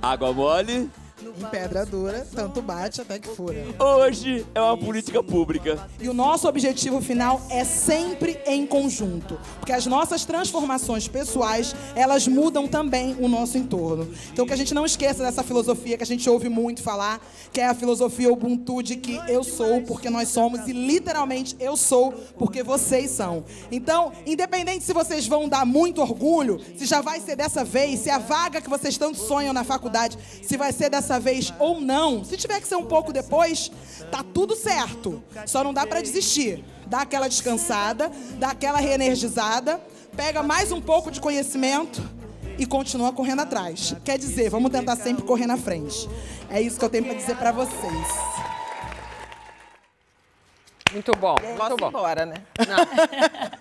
água 0.00 0.32
mole 0.32 0.90
Em 1.26 1.44
pedra 1.50 1.84
dura, 1.84 2.24
tanto 2.32 2.62
bate 2.62 3.00
até 3.00 3.18
que 3.18 3.28
fura. 3.28 3.64
hoje 3.80 4.46
é 4.54 4.60
uma 4.60 4.78
política 4.78 5.22
pública. 5.24 5.88
E 6.00 6.08
o 6.08 6.14
nosso 6.14 6.46
objetivo 6.46 7.00
final 7.00 7.42
é 7.50 7.64
sempre 7.64 8.40
em 8.46 8.64
conjunto, 8.64 9.36
porque 9.58 9.72
as 9.72 9.86
nossas 9.86 10.24
transformações 10.24 11.08
pessoais, 11.08 11.74
elas 11.96 12.28
mudam 12.28 12.68
também 12.68 13.16
o 13.18 13.26
nosso 13.26 13.58
entorno. 13.58 14.08
Então 14.32 14.46
que 14.46 14.52
a 14.52 14.56
gente 14.56 14.72
não 14.72 14.86
esqueça 14.86 15.24
dessa 15.24 15.42
filosofia 15.42 15.96
que 15.96 16.04
a 16.04 16.06
gente 16.06 16.30
ouve 16.30 16.48
muito 16.48 16.80
falar, 16.80 17.20
que 17.52 17.60
é 17.60 17.66
a 17.66 17.74
filosofia 17.74 18.32
Ubuntu 18.32 18.80
de 18.80 18.94
que 18.94 19.20
eu 19.26 19.42
sou 19.42 19.82
porque 19.82 20.08
nós 20.08 20.28
somos 20.28 20.68
e 20.68 20.72
literalmente 20.72 21.56
eu 21.58 21.76
sou 21.76 22.12
porque 22.38 22.62
vocês 22.62 23.10
são. 23.10 23.44
Então, 23.72 24.12
independente 24.24 24.84
se 24.84 24.92
vocês 24.92 25.26
vão 25.26 25.48
dar 25.48 25.66
muito 25.66 26.00
orgulho, 26.00 26.60
se 26.76 26.86
já 26.86 27.00
vai 27.00 27.20
ser 27.20 27.34
dessa 27.34 27.64
vez, 27.64 28.00
se 28.00 28.10
a 28.10 28.18
vaga 28.18 28.60
que 28.60 28.70
vocês 28.70 28.96
tanto 28.96 29.18
sonham 29.18 29.52
na 29.52 29.64
faculdade, 29.64 30.16
se 30.42 30.56
vai 30.56 30.72
ser 30.72 30.88
dessa 30.88 31.15
vez 31.18 31.52
ou 31.58 31.80
não, 31.80 32.24
se 32.24 32.36
tiver 32.36 32.60
que 32.60 32.68
ser 32.68 32.76
um 32.76 32.84
pouco 32.84 33.12
depois, 33.12 33.70
tá 34.10 34.24
tudo 34.34 34.54
certo. 34.54 35.22
Só 35.46 35.62
não 35.62 35.72
dá 35.72 35.86
pra 35.86 36.00
desistir. 36.00 36.64
Dá 36.86 37.00
aquela 37.00 37.28
descansada, 37.28 38.10
dá 38.38 38.50
aquela 38.50 38.78
reenergizada, 38.78 39.80
pega 40.16 40.42
mais 40.42 40.70
um 40.70 40.80
pouco 40.80 41.10
de 41.10 41.20
conhecimento 41.20 42.00
e 42.58 42.64
continua 42.64 43.12
correndo 43.12 43.42
atrás. 43.42 43.94
Quer 44.04 44.18
dizer, 44.18 44.50
vamos 44.50 44.70
tentar 44.70 44.96
sempre 44.96 45.24
correr 45.24 45.46
na 45.46 45.56
frente. 45.56 46.08
É 46.48 46.60
isso 46.60 46.78
que 46.78 46.84
eu 46.84 46.88
tenho 46.88 47.04
pra 47.04 47.14
dizer 47.14 47.36
pra 47.36 47.52
vocês. 47.52 48.06
Muito 50.92 51.12
bom, 51.12 51.34
muito 51.42 51.76
bom. 51.76 51.88
embora, 51.88 52.24
né? 52.24 52.36
Não. 52.66 52.76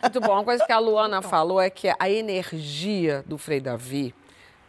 Muito 0.03 0.21
bom. 0.21 0.33
Uma 0.33 0.43
coisa 0.43 0.65
que 0.65 0.71
a 0.71 0.79
Luana 0.79 1.21
falou 1.21 1.59
é 1.59 1.69
que 1.69 1.91
a 1.97 2.09
energia 2.09 3.23
do 3.27 3.37
Frei 3.37 3.59
Davi, 3.59 4.13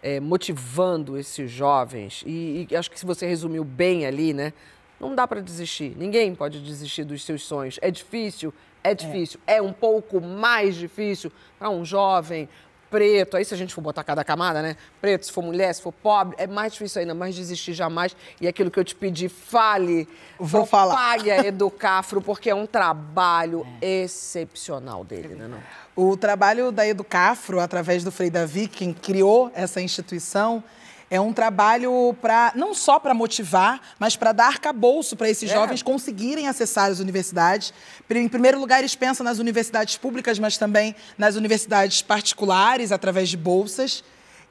é, 0.02 0.20
motivando 0.20 1.16
esses 1.16 1.50
jovens, 1.50 2.22
e, 2.26 2.66
e 2.70 2.76
acho 2.76 2.90
que 2.90 2.98
se 2.98 3.06
você 3.06 3.26
resumiu 3.26 3.64
bem 3.64 4.06
ali, 4.06 4.32
né? 4.32 4.52
Não 4.98 5.14
dá 5.14 5.28
para 5.28 5.42
desistir. 5.42 5.94
Ninguém 5.96 6.34
pode 6.34 6.60
desistir 6.60 7.04
dos 7.04 7.22
seus 7.22 7.42
sonhos. 7.42 7.78
É 7.82 7.90
difícil? 7.90 8.52
É 8.82 8.94
difícil. 8.94 9.38
É, 9.46 9.60
um 9.60 9.72
pouco 9.72 10.20
mais 10.20 10.74
difícil 10.76 11.30
para 11.58 11.68
um 11.68 11.84
jovem 11.84 12.48
preto. 12.90 13.36
Aí, 13.36 13.44
se 13.44 13.54
a 13.54 13.56
gente 13.56 13.74
for 13.74 13.80
botar 13.80 14.04
cada 14.04 14.24
camada, 14.24 14.62
né? 14.62 14.76
Preto, 15.00 15.26
se 15.26 15.32
for 15.32 15.42
mulher, 15.42 15.72
se 15.74 15.82
for 15.82 15.92
pobre, 15.92 16.34
é 16.38 16.46
mais 16.46 16.72
difícil 16.72 17.00
ainda, 17.00 17.14
mas 17.14 17.34
desistir 17.34 17.72
jamais. 17.72 18.16
E 18.40 18.48
aquilo 18.48 18.70
que 18.70 18.78
eu 18.78 18.84
te 18.84 18.94
pedi, 18.94 19.28
fale. 19.28 20.08
Vou 20.38 20.66
falar. 20.66 21.12
A 21.12 21.16
Educafro, 21.46 22.20
porque 22.20 22.50
é 22.50 22.54
um 22.54 22.66
trabalho 22.66 23.66
excepcional 23.80 25.04
dele, 25.04 25.34
né? 25.34 25.48
Não? 25.48 25.58
O 25.94 26.16
trabalho 26.16 26.70
da 26.70 26.86
Educafro, 26.86 27.58
através 27.60 28.04
do 28.04 28.12
Frei 28.12 28.28
Davi, 28.28 28.68
quem 28.68 28.92
criou 28.92 29.50
essa 29.54 29.80
instituição, 29.80 30.62
É 31.08 31.20
um 31.20 31.32
trabalho 31.32 32.16
para 32.20 32.52
não 32.56 32.74
só 32.74 32.98
para 32.98 33.14
motivar, 33.14 33.80
mas 33.98 34.16
para 34.16 34.32
dar 34.32 34.46
arcabouço 34.46 35.14
para 35.16 35.30
esses 35.30 35.50
É. 35.50 35.54
jovens 35.54 35.82
conseguirem 35.82 36.48
acessar 36.48 36.90
as 36.90 36.98
universidades. 36.98 37.72
Em 38.10 38.28
primeiro 38.28 38.58
lugar, 38.58 38.80
eles 38.80 38.96
pensam 38.96 39.22
nas 39.22 39.38
universidades 39.38 39.96
públicas, 39.96 40.38
mas 40.38 40.58
também 40.58 40.96
nas 41.16 41.36
universidades 41.36 42.02
particulares, 42.02 42.90
através 42.90 43.28
de 43.28 43.36
bolsas. 43.36 44.02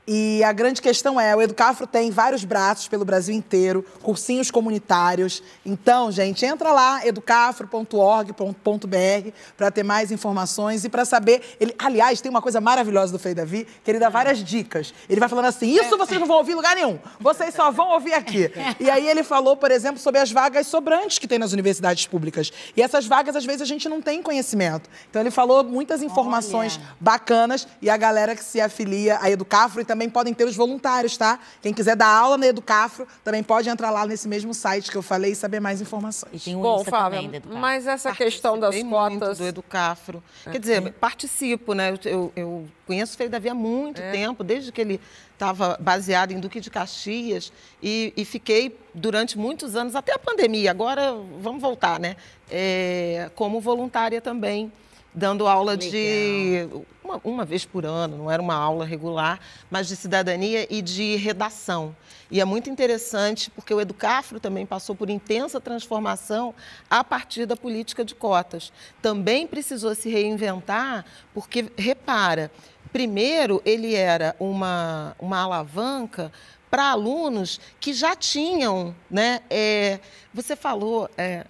E 0.08 0.44
a 0.44 0.52
grande 0.52 0.82
questão 0.82 1.20
é, 1.20 1.36
o 1.36 1.41
Educafro 1.41 1.88
tem 1.88 2.12
vários 2.12 2.44
braços 2.44 2.88
pelo 2.88 3.04
Brasil 3.04 3.34
inteiro, 3.34 3.84
cursinhos 4.04 4.52
comunitários. 4.52 5.41
Então, 5.65 6.12
gente, 6.12 6.46
entra 6.46 6.72
lá, 6.72 7.06
educafro.org.br 7.06 9.30
para 9.58 9.72
ter 9.72 9.82
mais 9.82 10.12
informações 10.12 10.86
e 10.86 10.89
para 10.89 11.06
saber. 11.06 11.41
Ele, 11.60 11.74
aliás, 11.80 12.22
tem 12.22 12.30
uma 12.30 12.41
coisa 12.41 12.62
maravilhosa 12.62 13.12
do 13.12 13.18
Frei 13.18 13.34
Davi, 13.34 13.68
que 13.84 13.89
ele 13.89 13.98
dá 13.98 14.10
várias 14.10 14.44
dicas. 14.44 14.94
Ele 15.10 15.20
vai 15.20 15.28
falando 15.28 15.46
assim: 15.46 15.72
isso 15.72 15.98
vocês 15.98 16.20
não 16.20 16.28
vão 16.28 16.38
ouvir 16.38 16.52
em 16.52 16.56
lugar 16.56 16.76
nenhum. 16.76 17.00
Vocês 17.20 17.56
só 17.56 17.72
vão 17.72 17.89
ouvir 17.89 18.13
aqui. 18.13 18.52
E 18.80 18.89
aí 18.89 19.08
ele 19.08 19.24
falou, 19.24 19.58
por 19.58 19.72
exemplo, 19.72 20.00
sobre 20.00 20.22
as 20.22 20.32
vagas 20.32 20.68
sobrantes 20.68 21.18
que 21.18 21.28
tem 21.28 21.39
nas 21.39 21.52
universidades 21.52 22.06
públicas. 22.06 22.52
E 22.78 22.82
essas 22.82 23.08
vagas, 23.08 23.36
às 23.36 23.46
vezes, 23.46 23.63
a 23.63 23.65
gente 23.65 23.89
não 23.89 24.02
tem 24.02 24.22
conhecimento. 24.22 24.88
Então 25.10 25.22
ele 25.22 25.32
falou 25.32 25.63
muitas 25.63 26.04
informações 26.04 26.80
bacanas 27.00 27.68
e 27.82 27.89
a 27.89 27.98
galera 27.98 28.36
que 28.36 28.44
se 28.44 28.62
afilia 28.62 29.18
a 29.20 29.32
Educafro 29.32 29.82
e 29.82 29.86
também 29.86 29.94
podem 30.10 30.34
ter 30.34 30.45
os 30.45 30.55
voluntários, 30.55 31.15
tá? 31.17 31.39
Quem 31.62 31.73
quiser 31.73 31.95
dar 31.95 32.08
aula 32.08 32.38
na 32.38 32.47
Educafro 32.47 33.08
também 33.23 33.41
pode 33.41 33.69
entrar 33.69 33.89
lá 33.91 34.05
nesse 34.05 34.27
mesmo 34.27 34.53
site 34.53 34.91
que 34.91 34.97
eu 34.97 35.01
falei 35.01 35.31
e 35.31 35.36
saber 35.36 35.60
mais 35.60 35.81
informações. 35.81 36.41
E 36.41 36.45
tem 36.45 36.58
Bom, 36.58 36.84
Fábio, 36.84 37.29
mas 37.45 37.88
essa 37.88 38.12
questão 38.13 38.60
das 38.60 38.75
Participei 38.75 39.19
cotas... 39.19 39.38
do 39.38 39.45
Educafro. 39.45 40.23
É. 40.45 40.51
Quer 40.51 40.60
dizer, 40.60 40.93
participo, 40.93 41.73
né? 41.73 41.91
Eu, 41.91 41.99
eu, 42.12 42.31
eu 42.36 42.67
conheço 42.86 43.13
o 43.13 43.17
Frei 43.17 43.29
Davi 43.29 43.49
há 43.49 43.53
muito 43.53 44.01
É. 44.01 44.12
tempo, 44.12 44.43
desde 44.43 44.71
que 44.71 44.81
ele 44.81 44.99
estava 45.34 45.77
baseado 45.79 46.31
em 46.31 46.39
Duque 46.39 46.60
de 46.62 46.69
Caxias 46.69 47.51
e, 47.84 48.13
e 48.15 48.23
fiquei 48.23 48.77
durante 48.93 49.38
muitos 49.38 49.75
anos, 49.75 49.95
até 49.95 50.13
a 50.13 50.19
pandemia, 50.19 50.71
agora 50.71 51.13
vamos 51.41 51.62
voltar, 51.62 51.99
né? 51.99 52.15
É, 52.49 53.29
como 53.36 53.60
voluntária 53.60 54.21
também, 54.21 54.71
dando 55.15 55.47
aula 55.47 55.78
de 55.78 56.67
uma, 57.04 57.21
uma 57.23 57.45
vez 57.45 57.63
por 57.65 57.86
ano, 57.86 58.17
não 58.17 58.30
era 58.30 58.41
uma 58.41 58.56
aula 58.56 58.86
regular, 58.86 59.39
mas 59.71 59.88
de 59.88 59.95
cidadania 59.95 60.67
e 60.69 60.82
de 60.82 61.15
redação. 61.15 61.95
E 62.30 62.41
é 62.41 62.45
muito 62.45 62.69
interessante 62.69 63.49
porque 63.51 63.73
o 63.73 63.80
Educafro 63.80 64.39
também 64.39 64.65
passou 64.65 64.95
por 64.95 65.10
intensa 65.10 65.62
transformação 65.62 66.54
a 66.89 67.04
partir 67.04 67.45
da 67.45 67.56
política 67.56 68.04
de 68.04 68.13
cotas. 68.13 68.73
Também 69.01 69.47
precisou 69.47 69.95
se 69.95 70.10
reinventar, 70.10 71.06
porque, 71.34 71.71
repara, 71.78 72.51
primeiro 72.91 73.62
ele 73.63 73.93
era 73.95 74.36
uma, 74.39 75.15
uma 75.19 75.39
alavanca 75.41 76.32
para 76.69 76.89
alunos 76.89 77.62
que 77.80 77.93
já 77.93 78.15
tinham, 78.15 78.93
né? 79.10 79.41
é, 79.49 79.99
você 80.34 80.58
falou, 80.58 81.10
é, 81.17 81.45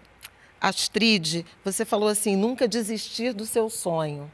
Astrid, 0.68 1.46
você 1.64 1.86
falou 1.86 2.10
assim, 2.10 2.36
nunca 2.36 2.68
desistir 2.68 3.34
do 3.34 3.46
seu 3.46 3.70
sonho. 3.70 4.32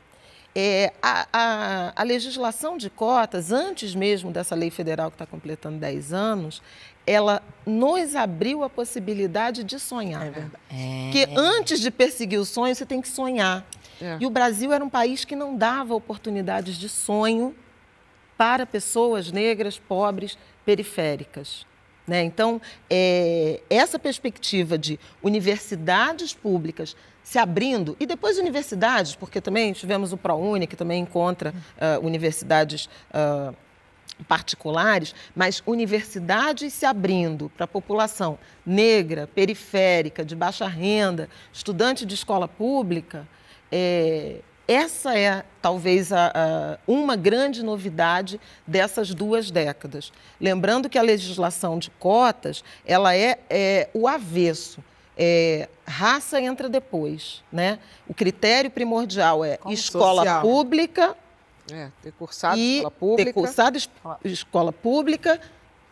É, 0.53 0.91
a, 1.01 1.27
a- 1.31 1.93
a 1.95 2.03
legislação 2.03 2.77
de 2.77 2.89
cotas, 2.89 3.51
antes 3.51 3.95
mesmo 3.95 4.31
dessa 4.31 4.53
lei 4.53 4.69
federal 4.69 5.09
que 5.09 5.15
está 5.15 5.25
completando 5.25 5.77
10 5.77 6.11
anos, 6.11 6.61
ela 7.07 7.41
nos 7.65 8.15
abriu 8.15 8.63
a 8.63 8.69
possibilidade 8.69 9.63
de 9.63 9.79
sonhar. 9.79 10.27
É 10.27 10.29
verdade. 10.29 10.63
Porque 11.03 11.27
antes 11.37 11.79
de 11.79 11.89
perseguir 11.89 12.39
o 12.39 12.45
sonho, 12.45 12.75
você 12.75 12.85
tem 12.85 13.01
que 13.01 13.07
sonhar. 13.07 13.65
É. 14.01 14.17
E 14.19 14.25
o 14.25 14.29
Brasil 14.29 14.73
era 14.73 14.83
um 14.83 14.89
país 14.89 15.23
que 15.23 15.35
não 15.35 15.55
dava 15.55 15.93
oportunidades 15.95 16.75
de 16.77 16.89
sonho 16.89 17.55
para 18.37 18.65
pessoas 18.65 19.31
negras, 19.31 19.77
pobres, 19.79 20.37
periféricas. 20.65 21.65
Né? 22.11 22.21
Então, 22.23 22.61
é, 22.89 23.61
essa 23.69 23.97
perspectiva 23.97 24.77
de 24.77 24.99
universidades 25.23 26.33
públicas 26.33 26.93
se 27.23 27.39
abrindo, 27.39 27.95
e 28.01 28.05
depois 28.05 28.37
universidades, 28.37 29.15
porque 29.15 29.39
também 29.39 29.71
tivemos 29.71 30.11
o 30.11 30.17
ProUni, 30.17 30.67
que 30.67 30.75
também 30.75 31.01
encontra 31.01 31.53
ah, 31.79 31.99
universidades 32.01 32.89
ah, 33.13 33.53
particulares, 34.27 35.15
mas 35.33 35.63
universidades 35.65 36.73
se 36.73 36.85
abrindo 36.85 37.49
para 37.55 37.63
a 37.63 37.67
população 37.67 38.37
negra, 38.65 39.29
periférica, 39.33 40.25
de 40.25 40.35
baixa 40.35 40.67
renda, 40.67 41.29
estudante 41.53 42.05
de 42.05 42.15
escola 42.15 42.47
pública, 42.47 43.25
é, 43.71 44.41
essa 44.71 45.17
é 45.17 45.43
talvez 45.61 46.11
a- 46.11 46.31
a- 46.33 46.77
uma 46.87 47.15
grande 47.15 47.63
novidade 47.63 48.39
dessas 48.65 49.13
duas 49.13 49.51
décadas. 49.51 50.11
Lembrando 50.39 50.89
que 50.89 50.97
a 50.97 51.01
legislação 51.01 51.77
de 51.77 51.89
cotas 51.91 52.63
ela 52.85 53.15
é, 53.15 53.39
é 53.49 53.89
o 53.93 54.07
avesso. 54.07 54.83
É, 55.17 55.67
raça 55.85 56.39
entra 56.41 56.67
depois, 56.69 57.43
né? 57.51 57.79
O 58.07 58.13
critério 58.13 58.71
primordial 58.71 59.43
é 59.43 59.59
escola 59.67 60.21
social. 60.21 60.41
pública 60.41 61.15
É, 61.71 61.89
ter 62.01 62.11
cursado 62.13 62.57
e 62.57 62.77
escola 62.77 62.91
pública. 62.91 63.25
ter 63.25 63.33
cursado 63.33 63.77
es- 63.77 63.89
escola 64.23 64.71
pública 64.71 65.39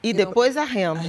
e, 0.01 0.13
depois 0.13 0.55
a 0.55 0.63
renda. 0.63 1.01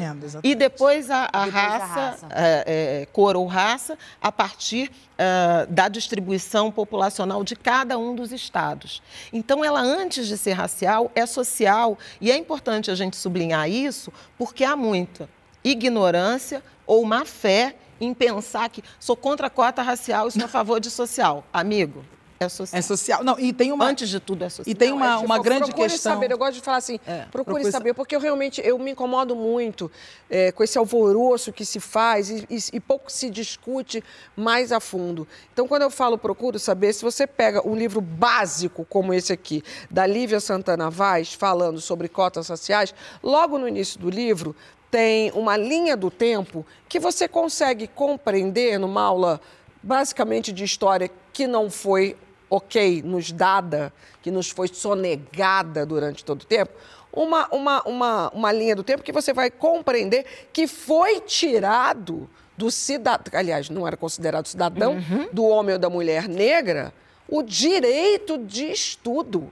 e 0.43 0.55
depois 0.55 1.11
a, 1.11 1.29
a 1.33 1.45
Depois 1.45 1.55
a 1.55 1.69
raça, 1.69 1.87
raça. 1.87 2.29
é, 2.31 3.01
é, 3.03 3.07
cor 3.13 3.37
ou 3.37 3.47
raça, 3.47 3.97
a 4.21 4.33
partir 4.33 4.91
ah, 5.19 5.67
da 5.69 5.87
distribuição 5.89 6.73
populacional 6.73 7.45
de 7.45 7.55
cada 7.55 7.99
um 7.99 8.15
dos 8.15 8.33
estados. 8.33 9.03
Então, 9.33 9.65
ela, 9.65 9.81
antes 9.81 10.27
de 10.27 10.37
ser 10.37 10.53
racial, 10.53 11.11
é 11.15 11.27
social. 11.27 11.99
E 12.21 12.31
é 12.31 12.37
importante 12.37 12.91
a 12.91 12.95
gente 12.95 13.17
sublinhar 13.17 13.69
isso, 13.71 14.13
porque 14.39 14.65
há 14.65 14.75
muita 14.75 15.29
ignorância 15.63 16.63
ou 16.87 17.05
má 17.05 17.25
fé 17.25 17.75
em 18.01 18.15
pensar 18.15 18.69
que 18.71 18.83
sou 18.99 19.15
contra 19.15 19.49
a 19.49 19.51
cota 19.51 19.83
racial 19.83 20.27
e 20.27 20.33
sou 20.33 20.45
a 20.45 20.49
favor 20.49 20.81
de 20.81 20.91
social. 20.91 21.45
Amigo, 21.53 22.03
é 22.43 22.49
social. 22.49 22.79
É 22.79 22.83
social. 22.83 23.23
Não, 23.23 23.39
e 23.39 23.53
tem 23.53 23.71
uma. 23.71 23.85
Antes 23.85 24.09
de 24.09 24.19
tudo, 24.19 24.43
é 24.45 24.49
social. 24.49 24.73
E 24.73 24.75
tem 24.75 24.91
uma, 24.93 25.07
É, 25.07 25.13
tipo, 25.17 25.25
uma 25.27 25.39
grande 25.39 25.67
procure 25.67 25.91
questão. 25.91 26.15
saber, 26.15 26.33
eu 26.33 26.39
gosto 26.39 26.55
de 26.55 26.61
falar 26.63 26.79
assim, 26.79 26.99
procure, 26.99 27.29
procure 27.31 27.71
saber, 27.71 27.93
porque 27.93 28.17
eu 28.17 28.21
realmente 28.21 28.63
eu 28.65 28.79
me 28.79 28.93
incomodo 28.93 29.37
muito 29.37 29.91
é, 30.31 30.51
com 30.51 30.65
esse 30.65 30.79
alvoroço 30.79 31.53
que 31.53 31.67
se 31.67 31.79
faz 31.79 32.31
e, 32.31 32.47
e- 32.49 32.59
e 32.77 32.81
pouco 32.81 33.13
se 33.13 33.29
discute 33.29 34.03
mais 34.35 34.73
a 34.73 34.81
fundo. 34.81 35.29
Então, 35.53 35.69
quando 35.69 35.83
eu 35.83 35.91
falo 35.91 36.17
procuro 36.17 36.59
saber, 36.59 36.95
se 36.95 37.03
você 37.03 37.27
pega 37.27 37.67
um 37.69 37.75
livro 37.77 38.01
básico 38.01 38.87
como 38.89 39.13
esse 39.13 39.35
aqui, 39.35 39.63
da 39.91 40.07
Lívia 40.07 40.41
Santana 40.41 40.89
Vaz, 40.89 41.35
falando 41.35 41.79
sobre 41.79 42.09
cotas 42.09 42.49
raciais, 42.49 42.95
logo 43.23 43.59
no 43.59 43.69
início 43.69 44.01
do 44.01 44.09
livro 44.09 44.57
tem 44.91 45.31
uma 45.33 45.59
linha 45.59 45.95
do 45.95 46.11
tempo 46.11 46.65
que 46.89 46.99
você 46.99 47.29
consegue 47.29 47.87
compreender 47.87 48.79
numa 48.79 49.03
aula 49.03 49.39
basicamente 49.83 50.53
de 50.53 50.65
história 50.65 51.11
que 51.35 51.47
não 51.47 51.71
foi 51.71 52.17
ok, 52.51 53.03
nos 53.03 53.31
dada, 53.33 53.93
que 54.21 54.31
nos 54.31 54.51
foi 54.51 54.69
sonegada 54.69 55.87
durante 55.87 56.25
todo 56.25 56.43
o 56.43 56.45
tempo, 56.45 56.73
uma, 57.13 57.47
uma, 57.53 57.83
uma, 57.85 58.29
uma 58.31 58.53
linha 58.53 58.75
do 58.77 58.83
tempo 58.83 59.03
que 59.03 59.13
você 59.13 59.33
vai 59.33 59.51
compreender 59.51 60.27
que 60.53 60.67
foi 60.67 61.21
tirado 61.21 62.29
do 62.57 62.71
cidadão, 62.71 63.33
aliás, 63.39 63.71
não 63.71 63.87
era 63.87 63.97
considerado 63.97 64.47
cidadão, 64.47 64.97
do 65.33 65.45
homem 65.45 65.75
ou 65.75 65.79
da 65.79 65.89
mulher 65.89 66.29
negra, 66.29 66.93
o 67.29 67.43
direito 67.43 68.37
de 68.37 68.67
estudo 68.71 69.51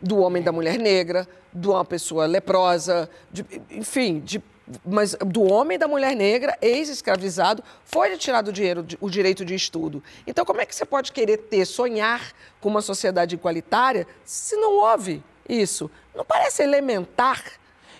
do 0.00 0.18
homem 0.18 0.42
e 0.42 0.44
da 0.44 0.52
mulher 0.52 0.78
negra, 0.78 1.26
de 1.52 1.68
uma 1.68 1.84
pessoa 1.84 2.26
leprosa, 2.26 3.08
de- 3.32 3.46
enfim, 3.70 4.20
de- 4.20 4.42
mas 4.84 5.14
do 5.26 5.42
homem 5.42 5.76
e 5.76 5.78
da 5.78 5.86
mulher 5.86 6.14
negra, 6.14 6.56
ex-escravizado, 6.60 7.62
foi 7.84 8.16
tirado 8.16 8.48
o, 8.48 8.52
dinheiro, 8.52 8.86
o 9.00 9.10
direito 9.10 9.44
de 9.44 9.54
estudo. 9.54 10.02
Então, 10.26 10.44
como 10.44 10.60
é 10.60 10.66
que 10.66 10.74
você 10.74 10.84
pode 10.84 11.12
querer 11.12 11.36
ter, 11.36 11.64
sonhar 11.66 12.32
com 12.60 12.68
uma 12.68 12.80
sociedade 12.80 13.34
igualitária 13.34 14.06
se 14.24 14.56
não 14.56 14.76
houve 14.76 15.22
isso? 15.48 15.90
Não 16.14 16.24
parece 16.24 16.62
elementar? 16.62 17.42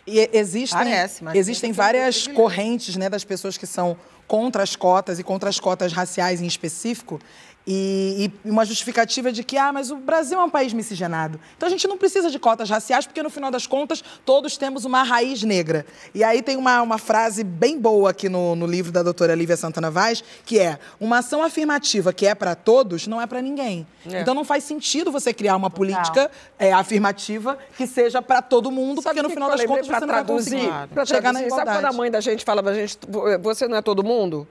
E 0.07 0.29
existem, 0.33 0.79
Parece, 0.79 1.25
mas 1.25 1.35
existem 1.35 1.73
várias 1.73 2.27
correntes 2.27 2.97
né, 2.97 3.09
das 3.09 3.25
pessoas 3.25 3.57
que 3.57 3.67
são 3.67 3.97
contra 4.27 4.63
as 4.63 4.77
cotas 4.77 5.19
e 5.19 5.23
contra 5.23 5.49
as 5.49 5.59
cotas 5.59 5.93
raciais 5.93 6.43
em 6.43 6.47
específico. 6.47 7.19
E, 7.67 8.31
e 8.45 8.49
uma 8.51 8.65
justificativa 8.65 9.33
de 9.33 9.43
que, 9.43 9.57
ah, 9.57 9.73
mas 9.73 9.91
o 9.91 9.97
Brasil 9.97 10.39
é 10.39 10.45
um 10.45 10.51
país 10.51 10.75
miscigenado. 10.75 11.41
Então 11.57 11.67
a 11.67 11.71
gente 11.71 11.89
não 11.89 11.97
precisa 11.97 12.31
de 12.31 12.39
cotas 12.39 12.69
raciais, 12.69 13.07
porque 13.07 13.23
no 13.23 13.31
final 13.31 13.51
das 13.51 13.67
contas 13.67 14.05
todos 14.25 14.59
temos 14.59 14.85
uma 14.85 15.03
raiz 15.03 15.43
negra. 15.43 15.87
E 16.15 16.23
aí 16.23 16.43
tem 16.43 16.59
uma, 16.59 16.83
uma 16.83 16.99
frase 16.99 17.43
bem 17.43 17.79
boa 17.79 18.11
aqui 18.11 18.29
no, 18.29 18.55
no 18.55 18.67
livro 18.67 18.93
da 18.93 19.03
doutora 19.03 19.35
Lívia 19.35 19.57
Santana 19.57 19.91
Vaz, 19.91 20.23
que 20.45 20.59
é: 20.59 20.79
uma 21.01 21.19
ação 21.19 21.43
afirmativa 21.43 22.13
que 22.13 22.27
é 22.27 22.35
para 22.35 22.55
todos 22.55 23.07
não 23.07 23.21
é 23.21 23.27
para 23.27 23.41
ninguém. 23.41 23.87
É. 24.11 24.21
Então 24.21 24.35
não 24.35 24.45
faz 24.45 24.65
sentido 24.65 25.11
você 25.11 25.33
criar 25.33 25.57
uma 25.57 25.71
política 25.71 26.31
é, 26.59 26.71
afirmativa 26.71 27.59
que 27.79 27.87
seja 27.87 28.21
para 28.21 28.43
todo 28.43 28.71
mundo, 28.71 29.01
porque 29.03 29.23
no 29.23 29.31
final 29.31 29.49
das 29.49 29.65
contas 29.65 29.87
você 29.87 29.93
não 29.93 30.01
vai 30.01 30.09
traduzir, 30.09 30.57
conseguir 30.57 30.89
pra 30.93 31.07
chegar 31.07 31.33
na 31.33 31.39
traduzir, 31.39 31.51
Sabe 31.51 31.63
igualdade. 31.63 31.79
quando 31.79 31.85
a 31.87 31.97
mãe 31.97 32.11
da 32.11 32.21
gente 32.21 32.45
fala 32.45 32.63
pra 32.63 32.75
gente, 32.75 32.99
você 33.41 33.67
não 33.67 33.79
é 33.79 33.83
todo 33.83 34.05
mundo? 34.05 34.47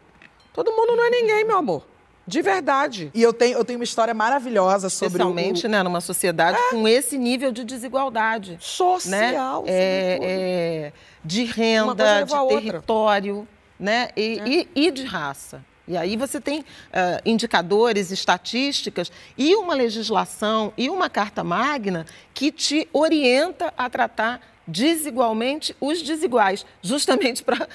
Todo 0.52 0.72
mundo 0.72 0.96
não 0.96 1.06
é 1.06 1.10
ninguém, 1.10 1.46
meu 1.46 1.58
amor. 1.58 1.93
De 2.26 2.42
verdade. 2.42 3.12
E 3.14 3.22
eu 3.22 3.34
tenho, 3.34 3.58
eu 3.58 3.66
tenho 3.66 3.80
uma 3.80 3.84
história 3.84 4.14
maravilhosa 4.14 4.90
sobre 4.90 5.22
o- 5.22 5.28
Especialmente 5.28 5.68
né, 5.68 5.84
numa 5.84 6.00
sociedade 6.02 6.58
com 6.70 6.88
esse 6.88 7.18
nível 7.18 7.52
de 7.52 7.64
desigualdade. 7.64 8.58
Social, 8.62 9.64
né? 9.64 9.70
É, 9.72 10.20
é, 10.22 10.94
de 11.24 11.44
renda, 11.44 12.24
de 12.24 12.34
outra. 12.34 12.62
território 12.62 13.48
né? 13.80 14.10
e, 14.16 14.68
e- 14.76 14.88
e 14.88 14.92
de 14.92 15.04
raça. 15.04 15.62
E 15.86 15.98
aí 15.98 16.16
você 16.16 16.40
tem 16.40 16.64
ah, 16.94 17.20
indicadores, 17.26 18.10
estatísticas 18.10 19.12
e 19.38 19.54
uma 19.56 19.74
legislação 19.74 20.72
e 20.78 20.90
uma 20.90 21.10
carta 21.10 21.44
magna 21.44 22.06
que 22.34 22.54
te 22.54 22.88
orienta 22.94 23.74
a 23.78 23.90
tratar 23.90 24.40
desigualmente 24.68 25.76
os 25.80 26.02
desiguais, 26.02 26.66
justamente 26.82 27.44
para 27.44 27.68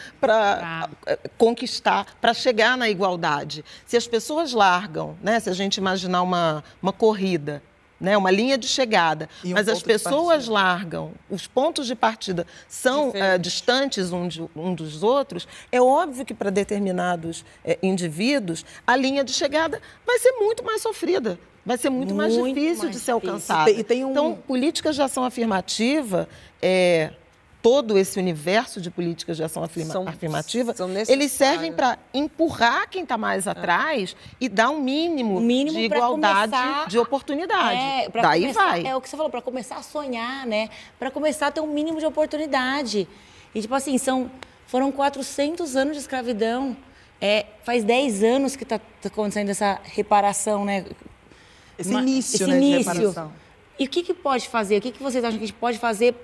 conquistar, 1.36 2.06
para 2.20 2.34
chegar 2.34 2.76
na 2.76 2.88
igualdade. 2.88 3.64
Se 3.86 3.96
as 3.96 4.06
pessoas 4.06 4.52
largam, 4.52 5.16
né, 5.22 5.38
se 5.40 5.50
a 5.50 5.52
gente 5.54 5.76
imaginar 5.76 6.22
uma, 6.22 6.64
uma 6.82 6.92
corrida, 6.92 7.62
né, 8.00 8.16
uma 8.16 8.30
linha 8.30 8.56
de 8.56 8.68
chegada, 8.68 9.28
um 9.44 9.50
mas 9.54 9.68
as 9.68 9.82
pessoas 9.82 10.46
largam, 10.46 11.12
os 11.28 11.46
pontos 11.48 11.86
de 11.86 11.96
partida 11.96 12.46
são 12.68 13.10
eh, 13.14 13.38
distantes 13.38 14.12
um, 14.12 14.28
de- 14.28 14.48
um 14.54 14.72
dos 14.72 15.02
outros, 15.02 15.48
é 15.72 15.80
óbvio 15.80 16.24
que 16.24 16.32
para 16.32 16.48
determinados 16.50 17.44
eh, 17.64 17.76
indivíduos 17.82 18.64
a 18.86 18.94
linha 18.94 19.24
de 19.24 19.32
chegada 19.32 19.82
vai 20.06 20.18
ser 20.20 20.30
muito 20.32 20.62
mais 20.64 20.80
sofrida. 20.80 21.38
Vai 21.68 21.76
ser 21.76 21.90
muito, 21.90 22.14
mais 22.14 22.34
Muito 22.34 22.54
difícil 22.54 22.84
mais 22.84 22.96
de 22.96 22.98
ser 23.00 23.12
difícil. 23.12 23.14
alcançada. 23.14 23.70
E 23.70 23.84
tem- 23.84 24.02
um- 24.04 24.10
Então, 24.10 24.34
políticas 24.46 24.96
de 24.96 25.02
ação 25.02 25.22
afirmativa, 25.22 26.26
é, 26.62 27.10
todo 27.60 27.98
esse 27.98 28.18
universo 28.18 28.80
de 28.80 28.90
políticas 28.90 29.36
de 29.36 29.44
ação 29.44 29.62
afirma- 29.62 29.92
São- 29.92 30.08
afirmativa, 30.08 30.74
são 30.74 30.88
eles 31.08 31.30
servem 31.30 31.70
para 31.70 31.98
empurrar 32.14 32.88
quem 32.88 33.02
está 33.02 33.18
mais 33.18 33.46
atrás 33.46 34.16
e 34.40 34.48
dar 34.48 34.70
um 34.70 34.80
mínimo, 34.80 35.40
mínimo 35.40 35.76
de 35.76 35.84
igualdade 35.84 36.52
começar 36.52 36.88
de 36.88 36.98
oportunidade. 36.98 37.78
É, 37.78 38.08
Daí 38.22 38.40
começar- 38.42 38.64
vai. 38.64 38.86
É 38.86 38.96
o 38.96 39.00
que 39.02 39.08
você 39.10 39.16
falou, 39.16 39.30
para 39.30 39.42
começar 39.42 39.76
a 39.76 39.82
sonhar, 39.82 40.46
né? 40.46 40.70
Para 40.98 41.10
começar 41.10 41.48
a 41.48 41.50
ter 41.50 41.60
um 41.60 41.66
mínimo 41.66 41.98
de 41.98 42.06
oportunidade. 42.06 43.06
E, 43.54 43.60
tipo 43.60 43.74
assim, 43.74 43.98
são, 43.98 44.30
foram 44.66 44.90
400 44.90 45.76
anos 45.76 45.94
de 45.96 46.00
escravidão. 46.00 46.74
É, 47.20 47.44
faz 47.64 47.82
10 47.84 48.22
anos 48.22 48.54
que 48.56 48.62
está 48.62 48.80
acontecendo 49.04 49.50
essa 49.50 49.80
reparação, 49.84 50.64
né? 50.64 50.86
Esse 51.78 51.90
Uma- 51.90 52.00
início, 52.02 52.36
esse 52.36 52.46
né, 52.46 52.58
de 52.58 52.64
início. 52.66 52.92
reparação. 52.92 53.32
E 53.78 53.84
o 53.84 53.88
que, 53.88 54.02
que 54.02 54.12
pode 54.12 54.48
fazer? 54.48 54.78
O 54.78 54.80
que, 54.80 54.90
que 54.90 55.02
vocês 55.02 55.22
acham 55.22 55.38
que 55.38 55.44
a 55.44 55.46
gente 55.46 55.56
pode 55.56 55.78
fazer 55.78 56.14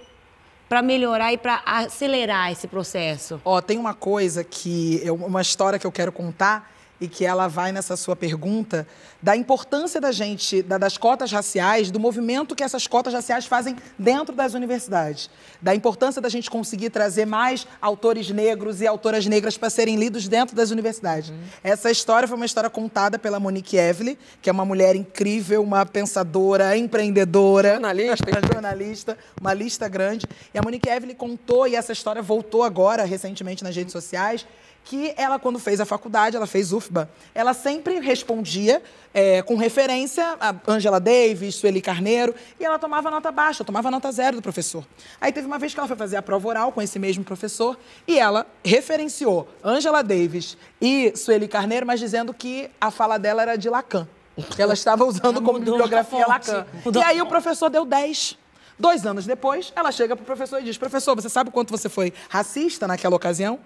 para 0.69 0.83
melhorar 0.83 1.33
e 1.33 1.39
para 1.39 1.63
acelerar 1.65 2.51
esse 2.51 2.67
processo? 2.67 3.41
Ó, 3.45 3.61
tem 3.61 3.79
uma 3.79 3.95
coisa 3.95 4.43
que 4.43 5.01
uma 5.09 5.41
história 5.41 5.79
que 5.79 5.87
eu 5.87 5.93
quero 5.93 6.11
contar 6.11 6.74
e 7.01 7.09
que 7.09 7.25
ela 7.27 7.49
vai 7.49 7.73
nessa 7.73 7.97
sua 7.97 8.15
pergunta 8.15 8.87
da 9.21 9.37
importância 9.37 10.01
da 10.01 10.13
gente, 10.13 10.63
da- 10.63 10.79
das 10.79 10.97
cotas 10.97 11.33
raciais, 11.33 11.91
do 11.91 11.99
movimento 11.99 12.55
que 12.55 12.63
essas 12.63 12.87
cotas 12.87 13.13
raciais 13.13 13.47
fazem 13.47 13.77
dentro 13.99 14.35
das 14.35 14.55
universidades, 14.55 15.29
da 15.61 15.75
importância 15.75 16.21
da 16.23 16.29
gente 16.29 16.51
conseguir 16.51 16.91
trazer 16.91 17.25
mais 17.27 17.67
autores 17.81 18.31
negros 18.31 18.81
e 18.81 18.87
autoras 18.87 19.27
negras 19.27 19.57
para 19.57 19.71
serem 19.71 19.97
lidos 19.97 20.29
dentro 20.29 20.55
das 20.55 20.71
universidades. 20.71 21.33
Essa 21.63 21.91
história 21.91 22.29
foi 22.29 22.37
uma 22.37 22.47
história 22.47 22.71
contada 22.71 23.19
pela 23.19 23.41
Monique 23.41 23.77
Evely, 23.77 24.19
que 24.41 24.49
é 24.49 24.53
uma 24.53 24.65
mulher 24.65 24.95
incrível, 24.95 25.63
uma 25.63 25.85
pensadora, 25.85 26.77
empreendedora, 26.77 27.73
Jornalista. 27.73 28.25
uma 28.31 28.53
jornalista, 28.53 29.19
uma 29.41 29.55
lista 29.55 29.89
grande. 29.89 30.27
E 30.53 30.59
a 30.59 30.63
Monique 30.63 30.89
Evely 30.89 31.15
contou, 31.15 31.67
e 31.67 31.75
essa 31.75 31.93
história 31.93 32.23
voltou 32.23 32.63
agora, 32.63 33.05
recentemente, 33.05 33.65
nas 33.65 33.75
redes 33.75 33.93
sociais, 33.93 34.47
que 34.85 35.15
ela, 35.17 35.39
quando 35.39 35.59
fez 35.59 35.81
a 35.81 35.87
faculdade, 35.87 36.37
ela 36.37 36.47
fez 36.47 36.73
UFBA, 36.73 37.09
ela 37.35 37.55
sempre 37.55 37.99
respondia 38.01 38.83
é, 39.15 39.41
com 39.43 39.57
referência 39.57 40.37
a 40.39 40.55
Angela 40.69 41.01
Davis, 41.01 41.55
Sueli 41.55 41.81
Carneiro, 41.81 42.35
e 42.61 42.65
ela 42.65 42.79
tomava 42.79 43.11
nota 43.11 43.33
baixa, 43.33 43.65
tomava 43.65 43.91
nota 43.91 44.13
zero 44.13 44.37
do 44.37 44.43
professor. 44.43 44.85
Aí 45.21 45.33
teve 45.33 45.47
uma 45.47 45.59
vez 45.59 45.73
que 45.73 45.81
ela 45.81 45.89
foi 45.89 45.97
fazer 45.97 46.17
a 46.17 46.23
prova 46.23 46.47
oral 46.47 46.71
com 46.71 46.83
esse 46.83 46.99
mesmo 46.99 47.25
professor, 47.25 47.79
e 48.07 48.19
ela 48.19 48.47
referenciou 48.63 49.49
Angela 49.63 50.03
Davis 50.03 50.57
e 50.81 51.17
Sueli 51.17 51.49
Carneiro, 51.49 51.87
mas 51.87 51.99
dizendo 51.99 52.35
que 52.35 52.71
a 52.79 52.91
fala 52.91 53.19
dela 53.19 53.43
era 53.43 53.57
de 53.57 53.71
Lacan. 53.71 54.07
Que 54.55 54.61
ela 54.61 54.75
estava 54.75 55.05
usando 55.05 55.41
como 55.41 55.61
bibliografia. 55.61 56.27
Lacan. 56.27 56.67
E 56.93 57.03
aí 57.03 57.23
o 57.23 57.27
professor 57.27 57.71
deu 57.71 57.85
10. 57.85 58.37
Dois 58.77 59.07
anos 59.07 59.25
depois, 59.25 59.73
ela 59.77 59.93
chega 59.93 60.17
pro 60.17 60.25
professor 60.25 60.61
e 60.61 60.65
diz: 60.65 60.77
Professor, 60.77 61.15
você 61.15 61.29
sabe 61.29 61.51
o 61.51 61.53
quanto 61.53 61.71
você 61.71 61.89
foi 61.89 62.13
racista 62.29 62.89
naquela 62.89 63.15
ocasião? 63.15 63.61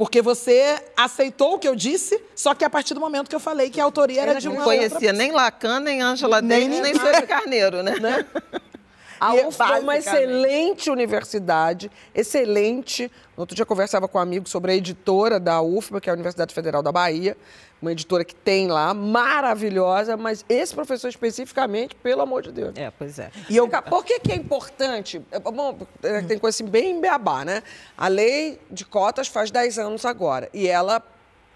Porque 0.00 0.22
você 0.22 0.82
aceitou 0.96 1.56
o 1.56 1.58
que 1.58 1.68
eu 1.68 1.76
disse, 1.76 2.18
só 2.34 2.54
que 2.54 2.64
a 2.64 2.70
partir 2.70 2.94
do 2.94 3.00
momento 3.00 3.28
que 3.28 3.36
eu 3.36 3.40
falei 3.40 3.68
que 3.68 3.78
a 3.78 3.84
autoria 3.84 4.22
era 4.22 4.40
de 4.40 4.48
não 4.48 4.54
uma 4.54 4.64
conhecia 4.64 4.96
outra... 4.96 5.12
nem 5.12 5.30
Lacan, 5.30 5.78
nem 5.78 6.00
Angela 6.00 6.40
Nem 6.40 6.70
Davis, 6.70 6.80
nem 6.80 6.94
ninguém. 6.94 7.12
Sueli 7.12 7.26
Carneiro, 7.26 7.82
né? 7.82 7.92
A 9.20 9.36
E, 9.36 9.46
UFBA 9.46 9.76
é 9.76 9.80
uma 9.80 9.96
excelente 9.98 10.90
universidade, 10.90 11.90
excelente. 12.14 13.10
No 13.36 13.42
outro 13.42 13.54
dia 13.54 13.62
eu 13.62 13.66
conversava 13.66 14.08
com 14.08 14.16
um 14.16 14.20
amigo 14.20 14.48
sobre 14.48 14.72
a 14.72 14.74
editora 14.74 15.38
da 15.38 15.60
UFBA, 15.60 16.00
que 16.00 16.08
é 16.08 16.12
a 16.12 16.14
Universidade 16.14 16.54
Federal 16.54 16.82
da 16.82 16.90
Bahia, 16.90 17.36
uma 17.82 17.92
editora 17.92 18.24
que 18.24 18.34
tem 18.34 18.68
lá, 18.68 18.94
maravilhosa, 18.94 20.16
mas 20.16 20.44
esse 20.48 20.74
professor 20.74 21.08
especificamente, 21.08 21.94
pelo 21.94 22.22
amor 22.22 22.42
de 22.42 22.52
Deus. 22.52 22.72
É, 22.76 22.90
pois 22.90 23.18
é. 23.18 23.30
E 23.48 23.56
eu, 23.56 23.68
Por 23.68 24.04
que, 24.04 24.20
que 24.20 24.32
é 24.32 24.36
importante? 24.36 25.20
É, 25.30 25.38
Bom, 25.38 25.78
é, 26.02 26.22
tem 26.22 26.38
coisa 26.38 26.56
assim 26.56 26.70
bem 26.70 27.00
beabá, 27.00 27.44
né? 27.44 27.62
A 27.96 28.08
lei 28.08 28.58
de 28.70 28.84
cotas 28.84 29.28
faz 29.28 29.50
10 29.50 29.78
anos 29.78 30.04
agora 30.04 30.48
e 30.54 30.66
ela 30.66 31.02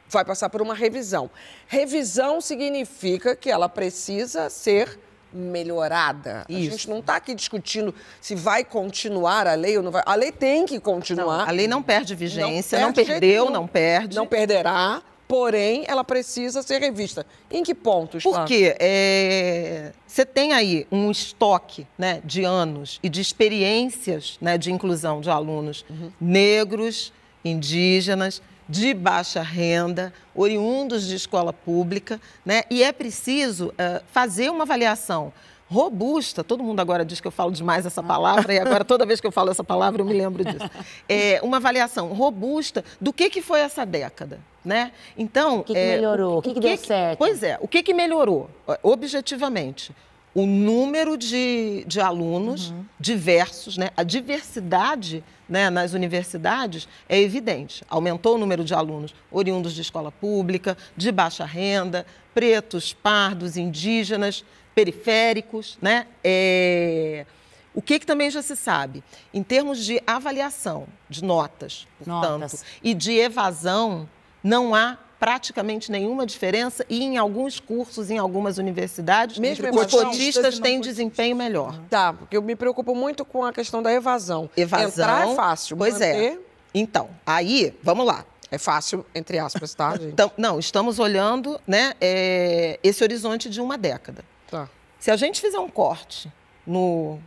vai 0.09 0.25
passar 0.25 0.51
por 0.51 0.61
uma 0.61 0.75
revisão. 0.75 1.31
Revisão 1.67 2.41
significa 2.41 3.35
que 3.35 3.51
ela 3.51 3.69
precisa 3.69 4.51
ser 4.51 4.99
melhorada. 5.35 6.45
A 6.49 6.53
Isso. 6.53 6.71
gente 6.71 6.89
não 6.89 7.01
está 7.01 7.17
aqui 7.17 7.35
discutindo 7.35 7.95
se 8.21 8.35
vai 8.35 8.65
continuar 8.65 9.47
a 9.47 9.55
lei 9.55 9.77
ou 9.77 9.83
não 9.83 9.91
vai. 9.91 10.03
A 10.07 10.15
lei 10.15 10.31
tem 10.31 10.65
que 10.65 10.79
continuar. 10.79 11.49
A 11.49 11.51
lei 11.51 11.67
não 11.67 11.83
perde 11.83 12.15
vigência, 12.15 12.79
não, 12.79 12.93
perde 12.93 13.01
de 13.03 13.07
jeito 13.07 13.21
perdeu, 13.21 13.51
não 13.51 13.67
perde. 13.67 14.17
Não 14.17 14.27
perderá, 14.27 15.03
porém, 15.27 15.85
ela 15.89 16.05
precisa 16.05 16.63
ser 16.63 16.81
revista. 16.81 17.27
Em 17.51 17.63
que 17.63 17.75
pontos? 17.75 18.23
Por 18.23 18.35
Flávia? 18.35 18.47
quê? 18.47 18.77
É, 18.79 19.93
Você 20.07 20.25
tem 20.25 20.53
aí 20.53 20.87
um 20.93 21.11
estoque 21.11 21.87
né, 21.99 22.21
de 22.25 22.45
anos 22.45 23.01
e 23.03 23.09
de 23.09 23.21
experiências 23.21 24.39
né, 24.41 24.57
de 24.57 24.71
inclusão 24.73 25.21
de 25.21 25.31
alunos 25.31 25.85
negros, 26.21 27.13
indígenas, 27.45 28.41
de 28.69 28.95
baixa 28.95 29.43
renda, 29.43 30.13
oriundos 30.35 31.07
de 31.07 31.15
escola 31.17 31.53
pública, 31.53 32.21
né? 32.45 32.63
e 32.71 32.83
é 32.83 32.93
preciso 32.93 33.73
eh, 33.77 34.03
fazer 34.13 34.51
uma 34.51 34.65
avaliação 34.65 35.33
robusta. 35.69 36.45
Todo 36.45 36.63
mundo 36.63 36.81
agora 36.81 37.05
diz 37.05 37.21
que 37.21 37.27
eu 37.27 37.31
falo 37.33 37.51
demais 37.51 37.85
essa 37.87 38.03
palavra, 38.03 38.55
e 38.55 38.59
agora 38.59 38.85
toda 38.85 39.05
vez 39.07 39.21
que 39.21 39.27
eu 39.27 39.33
falo 39.33 39.51
essa 39.51 39.65
palavra 39.65 40.03
eu 40.03 40.07
me 40.07 40.13
lembro 40.13 40.45
disso. 40.45 40.71
É 41.09 41.41
uma 41.43 41.57
avaliação 41.57 42.09
robusta 42.13 42.85
do 43.01 43.13
que, 43.13 43.29
que 43.31 43.43
foi 43.43 43.61
essa 43.61 43.85
década. 43.85 44.39
Né? 44.65 44.93
Então, 45.19 45.59
O 45.61 45.65
que 45.65 45.75
que 45.75 45.79
melhorou? 45.79 46.39
O 46.39 46.43
que 46.43 46.55
que 46.55 46.61
deu 46.61 46.77
certo? 46.79 47.19
Pois 47.19 47.43
é, 47.43 47.59
o 47.61 47.69
que, 47.69 47.83
que 47.83 47.93
melhorou, 47.93 48.49
objetivamente? 48.83 49.95
O 50.35 50.47
número 50.47 51.17
de, 51.17 51.85
de 51.87 52.01
alunos 52.01 52.71
Uhum. 52.71 52.85
diversos, 52.99 53.77
né? 53.77 53.91
a 53.97 54.03
diversidade 54.03 55.23
né, 55.49 55.71
nas 55.71 55.93
universidades 55.93 56.89
é 57.09 57.19
evidente. 57.21 57.85
Aumentou 57.89 58.35
o 58.35 58.39
número 58.39 58.65
de 58.65 58.75
alunos 58.75 59.15
oriundos 59.31 59.75
de 59.75 59.83
escola 59.83 60.11
pública, 60.11 60.77
de 60.97 61.11
baixa 61.13 61.45
renda, 61.45 62.07
pretos, 62.33 62.93
pardos, 62.93 63.57
indígenas, 63.57 64.45
periféricos. 64.75 65.79
Né? 65.81 66.07
É, 66.23 67.27
O 67.75 67.83
que, 67.83 67.99
que 67.99 68.07
também 68.07 68.31
já 68.31 68.43
se 68.43 68.57
sabe? 68.57 69.03
Em 69.33 69.43
termos 69.43 69.85
de 69.85 70.03
avaliação 70.07 70.87
de 71.09 71.23
notas, 71.25 71.87
portanto, 71.99 72.41
Notas. 72.41 72.65
e 72.83 72.95
de 72.95 73.13
evasão, 73.13 74.09
não 74.43 74.75
há 74.75 74.99
praticamente 75.25 75.91
nenhuma 75.91 76.27
diferença 76.27 76.85
e 76.87 77.03
em 77.03 77.17
alguns 77.17 77.59
cursos, 77.59 78.11
em 78.11 78.19
algumas 78.19 78.59
universidades, 78.59 79.39
Mesmo 79.39 79.67
os 79.75 79.87
cotistas 79.91 80.59
têm 80.59 80.79
desempenho 80.83 81.35
melhor. 81.35 81.81
Tá, 81.89 82.13
porque 82.13 82.37
eu 82.37 82.43
me 82.43 82.55
preocupo 82.55 82.95
muito 82.95 83.25
com 83.25 83.43
a 83.43 83.51
questão 83.51 83.83
da 83.83 83.91
evasão. 83.91 84.51
Evasão. 84.55 84.89
Entrar 85.05 85.27
é 85.31 85.35
fácil, 85.35 85.79
Pois 85.79 85.95
manter 85.95 86.15
é. 86.35 86.39
Então, 86.75 87.09
aí, 87.25 87.75
vamos 87.83 88.05
lá. 88.05 88.23
é 88.51 88.59
fácil, 88.59 89.07
entre 89.15 89.39
aspas, 89.39 89.73
tá, 89.75 89.93
gente? 89.93 90.13
Então, 90.13 90.31
não, 90.37 90.59
estamos 90.59 90.99
olhando 90.99 91.59
né, 91.67 91.95
é, 92.03 92.79
esse 92.83 93.03
horizonte 93.03 93.49
de 93.49 93.63
uma 93.63 93.79
década. 93.79 94.23
Tá. 94.51 94.69
Se 95.01 95.11
a 95.11 95.17
gente 95.17 95.41
fizer 95.41 95.59
um 95.59 95.71
corte 95.71 96.31
no- 96.67 97.19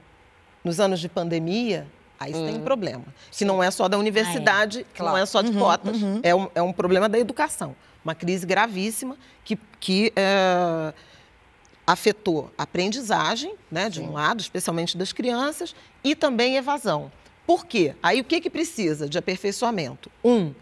nos 0.64 0.80
anos 0.80 1.00
de 1.00 1.10
pandemia, 1.10 1.88
aí 2.20 2.32
você 2.34 2.46
tem 2.46 2.56
um 2.56 2.64
problema. 2.64 3.04
Que 3.32 3.46
não 3.46 3.62
é 3.62 3.70
só 3.72 3.88
da 3.88 3.98
universidade, 3.98 4.86
que 4.94 5.00
não 5.02 5.10
Claro. 5.10 5.24
é 5.24 5.26
só 5.26 5.42
de 5.42 5.52
cotas. 5.54 5.98
É, 6.24 6.34
um, 6.36 6.48
é 6.56 6.62
um 6.62 6.74
problema 6.74 7.08
da 7.10 7.18
educação. 7.20 7.76
Uma 8.04 8.16
crise 8.16 8.46
gravíssima 8.46 9.18
que, 9.44 9.58
que 9.80 10.14
é, 10.16 10.94
afetou 11.86 12.52
a 12.58 12.64
aprendizagem, 12.64 13.54
né, 13.72 13.90
de 13.90 14.02
um 14.02 14.12
lado, 14.14 14.42
especialmente 14.42 14.98
das 14.98 15.12
crianças, 15.14 15.76
e 16.04 16.16
também 16.16 16.56
evasão. 16.58 17.12
Por 17.46 17.66
quê? 17.66 17.96
Aí 18.04 18.20
o 18.20 18.24
que, 18.24 18.42
que 18.42 18.50
precisa 18.50 19.08
de 19.08 19.18
aperfeiçoamento? 19.18 20.12
Um, 20.24 20.54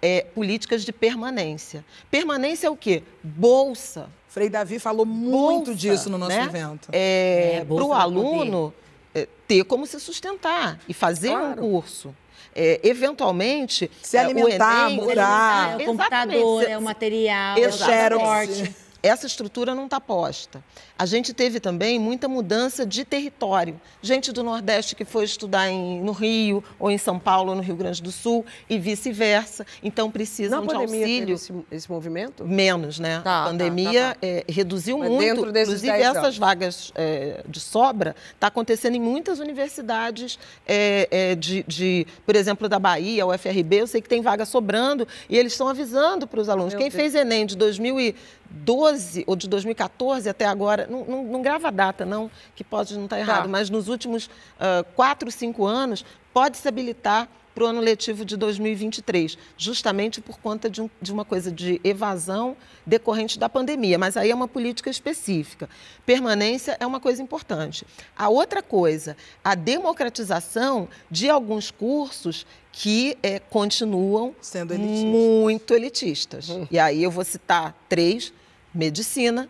é, 0.00 0.22
políticas 0.34 0.82
de 0.84 0.92
permanência. 0.92 1.84
Permanência 2.10 2.66
é 2.66 2.70
o 2.70 2.76
quê? 2.76 3.02
Bolsa. 3.22 4.08
Frei 4.28 4.48
Davi 4.48 4.78
falou 4.78 5.04
muito 5.04 5.66
Bolsa, 5.66 5.74
disso 5.74 6.08
no 6.08 6.16
nosso 6.16 6.34
né? 6.34 6.42
evento. 6.44 6.88
É, 6.90 7.56
É, 7.60 7.64
Para 7.64 7.84
o 7.84 7.92
aluno 7.92 8.72
é, 9.14 9.28
ter 9.46 9.64
como 9.64 9.86
se 9.86 9.98
sustentar 10.00 10.78
e 10.88 10.94
fazer 10.94 11.30
Claro. 11.30 11.64
um 11.64 11.70
curso. 11.70 12.14
É, 12.54 12.80
eventualmente, 12.84 13.90
Se 14.02 14.16
é, 14.16 14.20
alimentar, 14.20 14.84
o 14.88 14.90
Enem, 14.90 14.96
morar. 14.96 15.80
É 15.80 15.82
o 15.82 15.86
computador, 15.86 16.62
é 16.68 16.76
o 16.78 16.82
material, 16.82 17.56
é 17.56 17.68
o 17.68 17.72
transporte. 17.76 18.74
Essa 19.02 19.26
estrutura 19.26 19.74
não 19.74 19.86
está 19.86 20.00
posta. 20.00 20.62
A 21.02 21.04
gente 21.04 21.34
teve 21.34 21.58
também 21.58 21.98
muita 21.98 22.28
mudança 22.28 22.86
de 22.86 23.04
território. 23.04 23.80
Gente 24.00 24.30
do 24.30 24.44
Nordeste 24.44 24.94
que 24.94 25.04
foi 25.04 25.24
estudar 25.24 25.68
em- 25.68 26.00
no 26.00 26.12
Rio, 26.12 26.62
ou 26.78 26.92
em 26.92 26.96
São 26.96 27.18
Paulo, 27.18 27.50
ou 27.50 27.56
no 27.56 27.60
Rio 27.60 27.74
Grande 27.74 28.00
do 28.00 28.12
Sul, 28.12 28.46
e 28.70 28.78
vice-versa. 28.78 29.66
Então 29.82 30.08
precisam 30.12 30.60
Na 30.60 30.66
de 30.68 30.72
pandemia 30.78 31.00
auxílio. 31.00 31.34
esse, 31.34 31.52
esse 31.72 31.90
movimento? 31.90 32.44
Menos, 32.46 33.00
né? 33.00 33.20
Tá, 33.24 33.40
a 33.40 33.44
tá, 33.46 33.50
pandemia 33.50 34.00
tá, 34.00 34.14
tá. 34.14 34.18
eh, 34.22 34.44
reduziu 34.48 34.96
Mas 34.98 35.08
muito. 35.08 35.20
dentro 35.24 35.50
desses 35.50 35.82
Inclusive, 35.82 35.92
10 36.04 36.16
essas 36.16 36.38
vagas 36.38 36.92
eh, 36.94 37.42
de 37.48 37.58
sobra 37.58 38.14
está 38.34 38.46
acontecendo 38.46 38.94
em 38.94 39.00
muitas 39.00 39.40
universidades 39.40 40.38
eh, 40.68 41.34
de, 41.36 41.64
de, 41.66 42.06
por 42.24 42.36
exemplo, 42.36 42.68
da 42.68 42.78
Bahia, 42.78 43.26
o 43.26 43.32
FRB, 43.36 43.80
eu 43.80 43.86
sei 43.88 44.00
que 44.00 44.08
tem 44.08 44.22
vaga 44.22 44.44
sobrando 44.44 45.08
e 45.28 45.36
eles 45.36 45.50
estão 45.50 45.66
avisando 45.66 46.28
para 46.28 46.40
os 46.40 46.48
alunos. 46.48 46.74
Meu 46.74 46.78
Quem 46.80 46.90
Deus. 46.90 46.94
fez 47.00 47.16
Enem 47.16 47.44
de 47.44 47.56
2012 47.56 49.24
ou 49.26 49.34
de 49.34 49.48
2014 49.48 50.28
até 50.28 50.44
agora, 50.46 50.86
não, 50.92 51.04
não, 51.04 51.24
não 51.24 51.42
grava 51.42 51.68
a 51.68 51.70
data, 51.70 52.04
não, 52.04 52.30
que 52.54 52.62
pode 52.62 52.94
não 52.96 53.04
estar 53.04 53.18
errado, 53.18 53.48
mas 53.48 53.68
nos 53.70 53.88
últimos 53.88 54.28
ah, 54.60 54.84
quatro, 54.94 55.30
cinco 55.30 55.64
anos, 55.66 56.04
pode 56.32 56.56
se 56.58 56.68
habilitar 56.68 57.28
para 57.54 57.64
o 57.64 57.66
ano 57.66 57.80
letivo 57.82 58.24
de 58.24 58.34
2023, 58.34 59.36
justamente 59.58 60.22
por 60.22 60.38
conta 60.38 60.70
de, 60.70 60.80
um- 60.80 60.88
de 61.02 61.12
uma 61.12 61.22
coisa 61.22 61.52
de 61.52 61.78
evasão 61.84 62.56
decorrente 62.86 63.38
da 63.38 63.46
pandemia. 63.46 63.98
Mas 63.98 64.16
aí 64.16 64.30
é 64.30 64.34
uma 64.34 64.48
política 64.48 64.88
específica. 64.88 65.68
Permanência 66.06 66.78
é 66.80 66.86
uma 66.86 66.98
coisa 66.98 67.22
importante. 67.22 67.86
A 68.16 68.30
outra 68.30 68.62
coisa, 68.62 69.18
a 69.44 69.54
democratização 69.54 70.88
de 71.10 71.28
alguns 71.28 71.70
cursos 71.70 72.46
que 72.72 73.18
eh, 73.22 73.38
continuam 73.50 74.34
Sendo 74.40 74.72
elitistas. 74.72 75.04
muito 75.04 75.74
elitistas. 75.74 76.48
E 76.70 76.78
aí 76.78 77.02
eu 77.02 77.10
vou 77.10 77.22
citar 77.24 77.74
três: 77.86 78.32
medicina, 78.74 79.46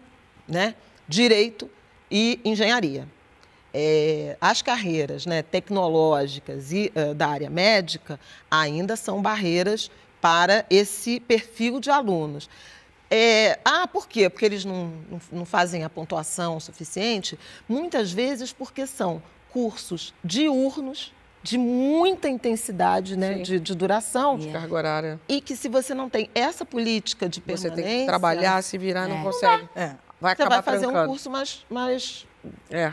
né, 0.48 0.74
direito 1.08 1.70
e 2.10 2.40
engenharia. 2.44 3.06
É, 3.74 4.36
as 4.40 4.60
carreiras 4.60 5.24
né, 5.24 5.42
tecnológicas 5.42 6.72
e 6.72 6.92
eh, 6.94 7.14
da 7.14 7.28
área 7.28 7.48
médica 7.48 8.20
ainda 8.50 8.96
são 8.96 9.22
barreiras 9.22 9.90
para 10.20 10.66
esse 10.68 11.18
perfil 11.20 11.80
de 11.80 11.90
alunos. 11.90 12.50
É, 13.10 13.58
ah, 13.64 13.86
por 13.86 14.06
quê? 14.06 14.28
Porque 14.28 14.44
eles 14.44 14.64
não, 14.64 14.92
não, 15.10 15.20
não 15.32 15.44
fazem 15.46 15.84
a 15.84 15.90
pontuação 15.90 16.60
suficiente? 16.60 17.38
Muitas 17.66 18.12
vezes 18.12 18.52
porque 18.52 18.86
são 18.86 19.22
cursos 19.50 20.14
diurnos, 20.22 21.12
de 21.42 21.58
muita 21.58 22.28
intensidade 22.28 23.16
né, 23.16 23.34
de, 23.34 23.58
de 23.58 23.74
duração. 23.74 24.38
De 24.38 24.48
carga 24.48 24.74
horária. 24.74 25.20
E 25.28 25.40
que 25.40 25.56
se 25.56 25.68
você 25.68 25.92
não 25.92 26.08
tem 26.08 26.30
essa 26.34 26.64
política 26.64 27.28
de 27.28 27.40
Você 27.40 27.68
permanência... 27.68 27.84
tem 27.84 28.00
que 28.00 28.06
trabalhar, 28.06 28.62
se 28.62 28.78
virar, 28.78 29.08
não 29.08 29.18
É. 29.18 29.22
consegue. 29.22 29.68
É. 29.74 29.94
Vai 30.22 30.36
você 30.36 30.42
acabar 30.42 30.62
vai 30.62 30.74
fazer 30.74 30.86
um 30.86 30.90
trancando. 30.90 31.08
curso 31.10 31.28
mais, 31.30 31.66
mais, 31.68 32.26
É. 32.70 32.92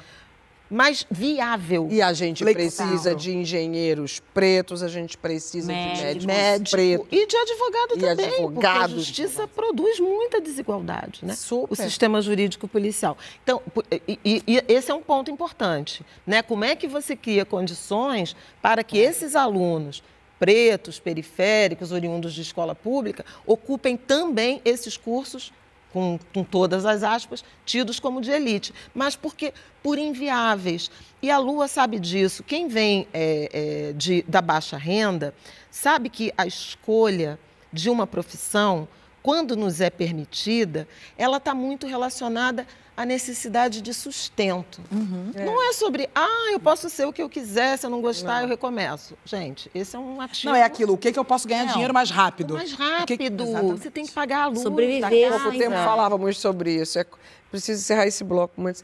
mais 0.69 1.05
viável. 1.09 1.87
E 1.91 2.01
a 2.01 2.11
gente 2.13 2.43
precisa 2.43 3.15
de 3.15 3.35
engenheiros 3.35 4.19
pretos, 4.33 4.83
a 4.83 4.87
gente 4.87 5.17
precisa 5.17 5.71
de 5.71 5.77
médicos 5.77 6.25
médico 6.25 6.71
pretos. 6.71 7.07
e 7.11 7.25
de 7.27 7.35
advogado 7.37 7.93
E 7.95 7.99
também, 7.99 8.15
porque 8.41 8.65
a 8.65 8.71
advogados. 8.71 9.05
justiça 9.05 9.47
produz 9.47 9.99
muita 9.99 10.41
desigualdade, 10.41 11.19
né? 11.23 11.33
Super. 11.35 11.73
O 11.73 11.75
sistema 11.75 12.21
jurídico 12.21 12.67
policial. 12.67 13.17
Então, 13.43 13.61
e, 13.91 14.19
e- 14.25 14.43
e 14.47 14.63
esse 14.67 14.91
é 14.91 14.93
um 14.93 15.01
ponto 15.01 15.31
importante, 15.31 16.05
né? 16.25 16.41
Como 16.41 16.63
é 16.65 16.75
que 16.75 16.87
você 16.87 17.15
cria 17.15 17.45
condições 17.45 18.35
para 18.61 18.83
que 18.83 18.97
esses 18.97 19.35
alunos 19.35 20.03
pretos, 20.39 20.99
periféricos, 20.99 21.91
oriundos 21.91 22.33
de 22.33 22.41
escola 22.41 22.73
pública, 22.73 23.25
ocupem 23.45 23.97
também 23.97 24.61
esses 24.63 24.95
cursos 24.95 25.51
com, 25.91 26.19
com 26.33 26.43
todas 26.43 26.85
as 26.85 27.03
aspas, 27.03 27.43
tidos 27.65 27.99
como 27.99 28.21
de 28.21 28.31
elite, 28.31 28.73
mas 28.93 29.15
porque 29.15 29.53
por 29.81 29.97
inviáveis. 29.97 30.89
E 31.21 31.29
a 31.31 31.37
Lua 31.37 31.67
sabe 31.67 31.99
disso. 31.99 32.43
Quem 32.43 32.67
vem 32.67 33.07
é, 33.13 33.49
é, 33.89 33.93
de, 33.93 34.23
da 34.27 34.41
baixa 34.41 34.77
renda 34.77 35.33
sabe 35.71 36.09
que 36.09 36.33
a 36.37 36.45
escolha 36.45 37.39
de 37.71 37.89
uma 37.89 38.07
profissão, 38.07 38.87
quando 39.21 39.55
nos 39.55 39.81
é 39.81 39.89
permitida, 39.89 40.87
ela 41.17 41.37
está 41.37 41.53
muito 41.53 41.85
relacionada 41.87 42.65
à 42.95 43.05
necessidade 43.05 43.81
de 43.81 43.93
sustento. 43.93 44.81
Não 44.91 45.69
é 45.69 45.73
sobre, 45.73 46.09
ah, 46.13 46.49
eu 46.51 46.59
posso 46.59 46.89
ser 46.89 47.05
o 47.05 47.13
que 47.13 47.21
eu 47.21 47.29
quiser, 47.29 47.77
se 47.77 47.85
eu 47.85 47.89
não 47.89 48.01
gostar, 48.01 48.41
eu 48.43 48.47
recomeço. 48.49 49.17
Gente, 49.23 49.69
esse 49.73 49.95
é 49.95 49.99
um 49.99 50.19
ativo. 50.19 50.51
Não, 50.51 50.55
é 50.59 50.63
aquilo. 50.63 50.93
O 50.93 50.97
que, 50.97 51.11
que 51.11 51.19
eu 51.19 51.23
posso 51.25 51.47
ganhar 51.47 51.65
Não. 51.65 51.73
dinheiro 51.73 51.93
mais 51.93 52.09
rápido? 52.09 52.55
Mais 52.55 52.73
O 52.73 52.77
que- 52.77 52.83
rápido. 52.83 53.43
Exatamente. 53.43 53.79
Você 53.81 53.91
tem 53.91 54.05
que 54.05 54.11
pagar 54.11 54.43
a 54.43 54.47
luz. 54.47 54.61
Sobreviver, 54.61 55.33
Há 55.33 55.39
pouco 55.39 55.57
tempo 55.57 55.75
falávamos 55.75 56.37
sobre 56.37 56.75
isso. 56.81 56.99
É, 56.99 57.05
preciso 57.49 57.79
encerrar 57.81 58.05
esse 58.05 58.23
bloco, 58.23 58.53
mas 58.61 58.83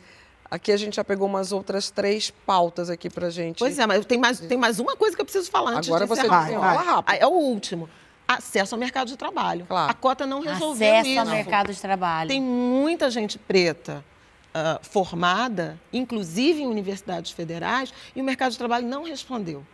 aqui 0.50 0.72
a 0.72 0.78
gente 0.78 0.96
já 0.96 1.04
pegou 1.04 1.28
umas 1.28 1.52
outras 1.52 1.92
três 1.92 2.32
pautas 2.46 2.90
aqui 2.90 3.10
pra 3.10 3.30
gente. 3.30 3.60
Pois 3.60 3.78
é, 3.78 3.86
mas 3.86 4.06
tem 4.06 4.18
mais, 4.18 4.40
tem 4.40 4.58
mais 4.58 4.80
uma 4.80 4.96
coisa 4.96 5.14
que 5.16 5.22
eu 5.22 5.26
preciso 5.26 5.52
falar 5.52 5.72
antes 5.72 5.90
Agora 5.90 6.06
de 6.06 6.10
você 6.10 6.22
desenrola 6.22 6.74
Vai. 6.74 6.86
rápido. 6.86 7.16
É 7.22 7.28
o 7.28 7.32
último. 7.32 7.90
Acesso 8.28 8.76
ao 8.76 8.80
mercado 8.80 9.08
de 9.08 9.18
trabalho. 9.18 9.68
A 9.70 9.94
cota 9.94 10.26
não 10.26 10.42
resolveu 10.42 10.96
Acesso 10.96 11.10
isso. 11.10 11.20
ao 11.20 11.26
mercado 11.28 11.74
de 11.74 11.80
trabalho. 11.80 12.28
Tem 12.28 12.42
muita 12.42 13.10
gente 13.10 13.38
preta 13.38 14.04
ah, 14.54 14.80
formada, 14.82 15.80
inclusive 15.92 16.62
em 16.62 16.68
universidades 16.68 17.32
federais, 17.32 17.94
e 18.16 18.22
o 18.22 18.24
mercado 18.24 18.54
de 18.54 18.58
trabalho 18.58 18.88
não 18.88 19.04
respondeu. 19.04 19.66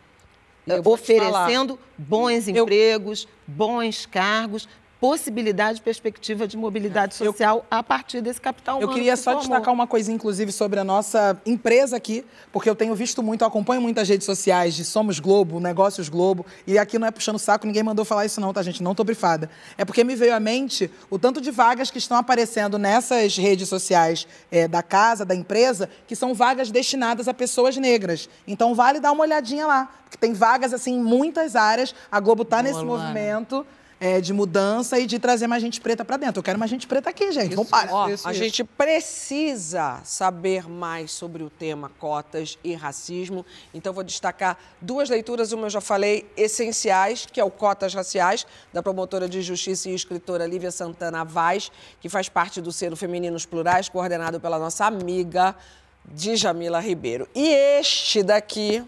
Eu 0.65 0.81
te 0.81 0.89
Oferecendo 0.89 1.79
bons 1.97 2.47
empregos, 2.47 3.27
bons 3.47 4.05
cargos, 4.05 4.67
possibilidade 5.01 5.79
e 5.79 5.81
perspectiva 5.81 6.47
de 6.47 6.55
mobilidade 6.55 7.15
social 7.15 7.65
a 7.71 7.81
partir 7.81 8.21
desse 8.21 8.39
capital 8.39 8.75
Eu 8.75 8.81
humano. 8.83 8.93
queria 8.93 9.13
que 9.13 9.17
só 9.17 9.31
formou. 9.31 9.41
destacar 9.41 9.73
uma 9.73 9.87
coisa, 9.87 10.11
inclusive, 10.11 10.51
sobre 10.51 10.79
a 10.79 10.83
nossa 10.83 11.35
empresa 11.43 11.97
aqui, 11.97 12.23
porque 12.51 12.69
eu 12.69 12.75
tenho 12.75 12.93
visto 12.93 13.23
muito, 13.23 13.41
eu 13.41 13.47
acompanho 13.47 13.81
muitas 13.81 14.07
redes 14.07 14.25
sociais 14.25 14.75
de 14.75 14.85
Somos 14.85 15.19
Globo, 15.19 15.59
Negócios 15.59 16.07
Globo, 16.07 16.45
e 16.67 16.77
aqui 16.77 16.99
não 16.99 17.07
é 17.07 17.11
puxando 17.11 17.39
saco, 17.39 17.65
ninguém 17.65 17.81
mandou 17.81 18.05
falar 18.05 18.27
isso 18.27 18.39
não, 18.39 18.53
tá, 18.53 18.61
gente? 18.61 18.83
Não 18.83 18.93
tô 18.93 19.03
brifada. 19.03 19.49
É 19.75 19.83
porque 19.83 20.03
me 20.03 20.15
veio 20.15 20.35
à 20.35 20.39
mente 20.39 20.91
o 21.09 21.17
tanto 21.17 21.41
de 21.41 21.49
vagas 21.49 21.89
que 21.89 21.97
estão 21.97 22.15
aparecendo 22.15 22.77
nessas 22.77 23.35
redes 23.35 23.67
sociais 23.67 24.27
é, 24.51 24.67
da 24.67 24.83
casa, 24.83 25.25
da 25.25 25.33
empresa, 25.33 25.89
que 26.05 26.15
são 26.15 26.35
vagas 26.35 26.69
destinadas 26.69 27.27
a 27.27 27.33
pessoas 27.33 27.75
negras. 27.75 28.29
Então, 28.47 28.75
vale 28.75 28.99
dar 28.99 29.11
uma 29.13 29.23
olhadinha 29.23 29.65
lá, 29.65 29.89
porque 30.03 30.17
tem 30.17 30.31
vagas, 30.31 30.75
assim, 30.75 30.93
em 30.93 31.01
muitas 31.01 31.55
áreas. 31.55 31.95
A 32.11 32.19
Globo 32.19 32.45
tá 32.45 32.61
nesse 32.61 32.83
Luana. 32.83 33.05
movimento 33.05 33.65
é, 34.01 34.19
de 34.19 34.33
mudança 34.33 34.97
e 34.97 35.05
de 35.05 35.19
trazer 35.19 35.45
mais 35.45 35.61
gente 35.61 35.79
preta 35.79 36.03
pra 36.03 36.17
dentro. 36.17 36.39
Eu 36.39 36.43
quero 36.43 36.57
mais 36.57 36.71
gente 36.71 36.87
preta 36.87 37.11
aqui, 37.11 37.31
gente. 37.31 37.53
Vamos 37.53 37.69
parar. 37.69 37.93
Ó, 37.93 38.07
a 38.25 38.33
gente 38.33 38.63
precisa 38.63 40.01
saber 40.03 40.67
mais 40.67 41.11
sobre 41.11 41.43
o 41.43 41.51
tema 41.51 41.91
cotas 41.99 42.57
e 42.63 42.73
racismo. 42.73 43.45
Então, 43.71 43.93
vou 43.93 44.03
destacar 44.03 44.57
duas 44.81 45.07
leituras. 45.07 45.51
Uma 45.51 45.67
eu 45.67 45.69
já 45.69 45.81
falei, 45.81 46.27
essenciais, 46.35 47.27
que 47.31 47.39
é 47.39 47.43
o 47.43 47.51
Cotas 47.51 47.93
Raciais, 47.93 48.47
da 48.73 48.81
promotora 48.81 49.29
de 49.29 49.39
justiça 49.43 49.87
e 49.87 49.93
escritora 49.93 50.47
Lívia 50.47 50.71
Santana 50.71 51.23
Vaz, 51.23 51.71
que 51.99 52.09
faz 52.09 52.27
parte 52.27 52.59
do 52.59 52.71
selo 52.71 52.95
Femininos 52.95 53.45
Plurais, 53.45 53.87
coordenado 53.87 54.39
pela 54.39 54.57
nossa 54.57 54.85
amiga 54.85 55.55
Djamila 56.05 56.79
Ribeiro. 56.79 57.29
E 57.35 57.49
este 57.49 58.23
daqui, 58.23 58.83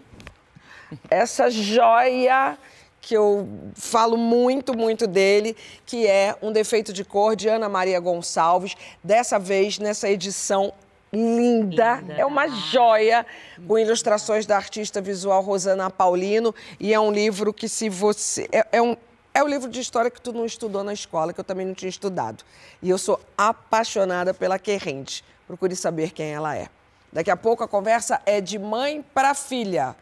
essa 1.08 1.48
joia 1.48 2.58
que 3.04 3.14
eu 3.14 3.46
falo 3.74 4.16
muito, 4.16 4.76
muito 4.76 5.06
dele, 5.06 5.54
que 5.84 6.06
é 6.06 6.34
Um 6.40 6.50
Defeito 6.50 6.92
de 6.92 7.04
Cor, 7.04 7.36
de 7.36 7.48
Ana 7.48 7.68
Maria 7.68 8.00
Gonçalves. 8.00 8.74
Dessa 9.02 9.38
vez, 9.38 9.78
nessa 9.78 10.08
edição 10.08 10.72
linda, 11.12 12.02
é 12.16 12.24
uma 12.24 12.48
joia, 12.48 13.26
com 13.68 13.78
ilustrações 13.78 14.46
da 14.46 14.56
artista 14.56 15.02
visual 15.02 15.42
Rosana 15.42 15.90
Paulino. 15.90 16.54
E 16.80 16.94
é 16.94 16.98
um 16.98 17.12
livro 17.12 17.52
que, 17.52 17.68
se 17.68 17.90
você. 17.90 18.48
É, 18.50 18.66
é 18.72 18.82
um. 18.82 18.96
É 19.34 19.42
o 19.42 19.48
livro 19.48 19.68
de 19.68 19.80
história 19.80 20.10
que 20.10 20.20
tu 20.20 20.32
não 20.32 20.46
estudou 20.46 20.82
na 20.82 20.92
escola, 20.92 21.32
que 21.32 21.40
eu 21.40 21.44
também 21.44 21.66
não 21.66 21.74
tinha 21.74 21.88
estudado. 21.88 22.44
E 22.80 22.88
eu 22.88 22.96
sou 22.96 23.20
apaixonada 23.36 24.32
pela 24.32 24.58
Querrente. 24.58 25.24
Procure 25.46 25.74
saber 25.76 26.12
quem 26.12 26.32
ela 26.32 26.56
é. 26.56 26.68
Daqui 27.12 27.30
a 27.30 27.36
pouco 27.36 27.62
a 27.62 27.68
conversa 27.68 28.20
é 28.24 28.40
de 28.40 28.58
mãe 28.58 29.04
para 29.12 29.34
filha. 29.34 29.94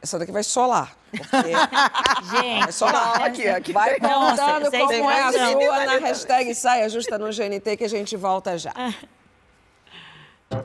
Essa 0.00 0.18
daqui 0.18 0.30
vai 0.30 0.44
solar. 0.44 0.96
Porque... 1.10 1.26
Gente, 2.30 2.62
vai 2.62 2.72
solar. 2.72 3.22
aqui, 3.22 3.48
aqui. 3.48 3.72
Vai 3.72 3.98
contando 3.98 4.70
como 4.70 5.10
é 5.10 5.22
a 5.22 5.32
sua 5.32 5.84
na 5.84 5.98
hashtag 5.98 6.54
Saia 6.54 6.88
Justa 6.88 7.18
no 7.18 7.26
GNT 7.26 7.76
que 7.76 7.84
a 7.84 7.88
gente 7.88 8.16
volta 8.16 8.56
já. 8.56 8.72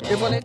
Eu 0.09 0.17
vou 0.17 0.29
ler. 0.29 0.43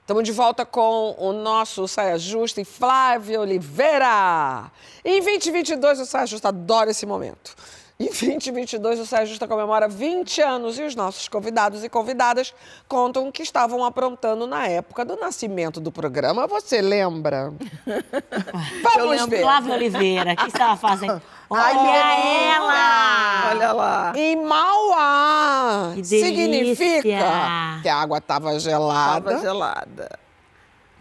Estamos 0.00 0.24
de 0.24 0.32
volta 0.32 0.66
com 0.66 1.14
o 1.18 1.32
nosso 1.32 1.86
Saia 1.86 2.18
Justa 2.18 2.60
e 2.60 2.64
Flávia 2.64 3.40
Oliveira. 3.40 4.70
Em 5.04 5.22
2022, 5.22 6.00
o 6.00 6.06
Saia 6.06 6.26
Justa 6.26 6.48
adora 6.48 6.90
esse 6.90 7.06
momento. 7.06 7.54
Em 8.00 8.06
2022, 8.06 8.98
o 8.98 9.04
Saia 9.04 9.26
Justa 9.26 9.46
comemora 9.46 9.86
20 9.86 10.40
anos 10.40 10.78
e 10.78 10.82
os 10.82 10.94
nossos 10.94 11.28
convidados 11.28 11.84
e 11.84 11.88
convidadas 11.90 12.54
contam 12.88 13.30
que 13.30 13.42
estavam 13.42 13.84
aprontando 13.84 14.46
na 14.46 14.66
época 14.66 15.04
do 15.04 15.16
nascimento 15.16 15.78
do 15.82 15.92
programa. 15.92 16.46
Você 16.46 16.80
lembra? 16.80 17.52
Vamos 18.82 18.96
Eu 18.96 19.06
lembro 19.06 19.26
ver. 19.28 19.42
Flávia 19.42 19.74
Oliveira, 19.74 20.32
o 20.32 20.36
que 20.36 20.46
estava 20.46 20.78
fazendo? 20.78 21.20
Ai, 21.52 21.76
Olha 21.76 22.54
ela! 22.54 23.50
Olha 23.50 23.72
lá. 23.72 24.12
Em 24.16 24.36
Mauá. 24.46 25.92
Que. 25.94 26.04
Significa 26.04 27.02
que 27.82 27.88
a 27.88 27.96
água 27.96 28.16
estava 28.16 28.58
gelada. 28.58 29.30
Tava 29.30 29.42
gelada. 29.42 30.18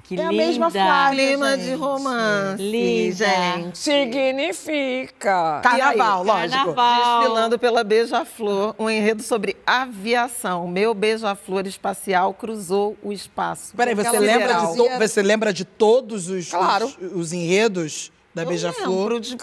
Que 0.10 0.20
É 0.20 0.26
a 0.26 0.32
mesma 0.32 0.68
linda. 0.68 0.80
Flávia, 0.86 1.28
Clima 1.28 1.52
gente. 1.56 1.66
de 1.66 1.74
romance, 1.76 2.64
Linda. 2.64 3.16
gente. 3.16 3.78
Significa. 3.78 5.60
Carnaval, 5.62 6.24
lógico. 6.24 6.52
Carnaval. 6.74 7.20
Desfilando 7.20 7.60
pela 7.60 7.84
Beija-Flor, 7.84 8.74
um 8.80 8.90
enredo 8.90 9.22
sobre 9.22 9.56
aviação. 9.66 10.68
Meu 10.68 10.94
Beija-Flor 10.96 11.68
espacial 11.68 12.34
cruzou 12.34 12.98
o 13.04 13.12
espaço. 13.14 13.76
Peraí, 13.78 13.94
você 13.94 14.08
Aquela 14.08 14.26
lembra, 14.26 14.54
de 14.54 14.76
to- 14.78 14.90
você 14.98 15.22
lembra 15.22 15.54
de 15.54 15.64
todos 15.66 16.28
os, 16.28 16.50
Claro. 16.50 16.86
os, 16.86 16.98
os 17.14 17.32
enredos 17.34 18.12
da 18.34 18.46
Beija-Flor? 18.46 19.20
de 19.20 19.36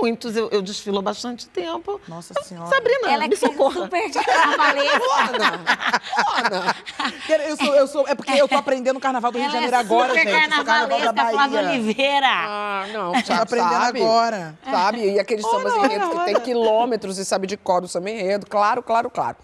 muitos, 0.00 0.34
eu, 0.36 0.48
eu 0.50 0.62
desfilo 0.62 0.98
há 0.98 1.02
bastante 1.02 1.46
tempo. 1.48 2.00
Nossa 2.08 2.34
Senhora. 2.42 2.68
Sabrina, 2.68 3.10
Ela 3.12 3.24
é 3.24 3.28
me 3.28 3.36
socorra. 3.36 3.82
super 3.82 4.12
carnavalesca. 4.12 5.00
Eu 7.28 7.56
sou, 7.56 7.74
eu 7.74 7.86
sou, 7.86 8.08
é 8.08 8.14
porque 8.14 8.32
eu 8.32 8.48
tô 8.48 8.56
aprendendo 8.56 8.96
o 8.96 9.00
Carnaval 9.00 9.30
do 9.32 9.38
Rio 9.38 9.48
de 9.48 9.56
Ela 9.56 9.66
Janeiro 9.66 9.76
é 9.76 9.78
agora, 9.80 10.14
gente. 10.14 10.28
Eu 10.28 10.32
sou 10.32 10.40
Carnaval 10.40 10.64
da 10.64 10.88
carnavalesca, 10.88 11.32
Flávia 11.32 11.62
Bahia. 11.62 11.70
Oliveira. 11.80 12.26
Ah, 12.28 12.86
não, 12.92 13.12
Tô 13.22 13.32
aprendendo 13.32 13.70
sabe, 13.70 14.02
agora. 14.02 14.58
Sabe? 14.64 15.10
E 15.12 15.18
aqueles 15.18 15.46
sambas 15.46 15.74
enredos 15.76 16.08
que 16.08 16.24
tem 16.24 16.40
quilômetros 16.40 17.18
e 17.18 17.24
sabe 17.24 17.46
de 17.46 17.56
cor 17.56 17.84
o 17.84 17.88
samba 17.88 18.10
enredo. 18.10 18.46
Claro, 18.46 18.82
claro, 18.82 19.10
claro. 19.10 19.36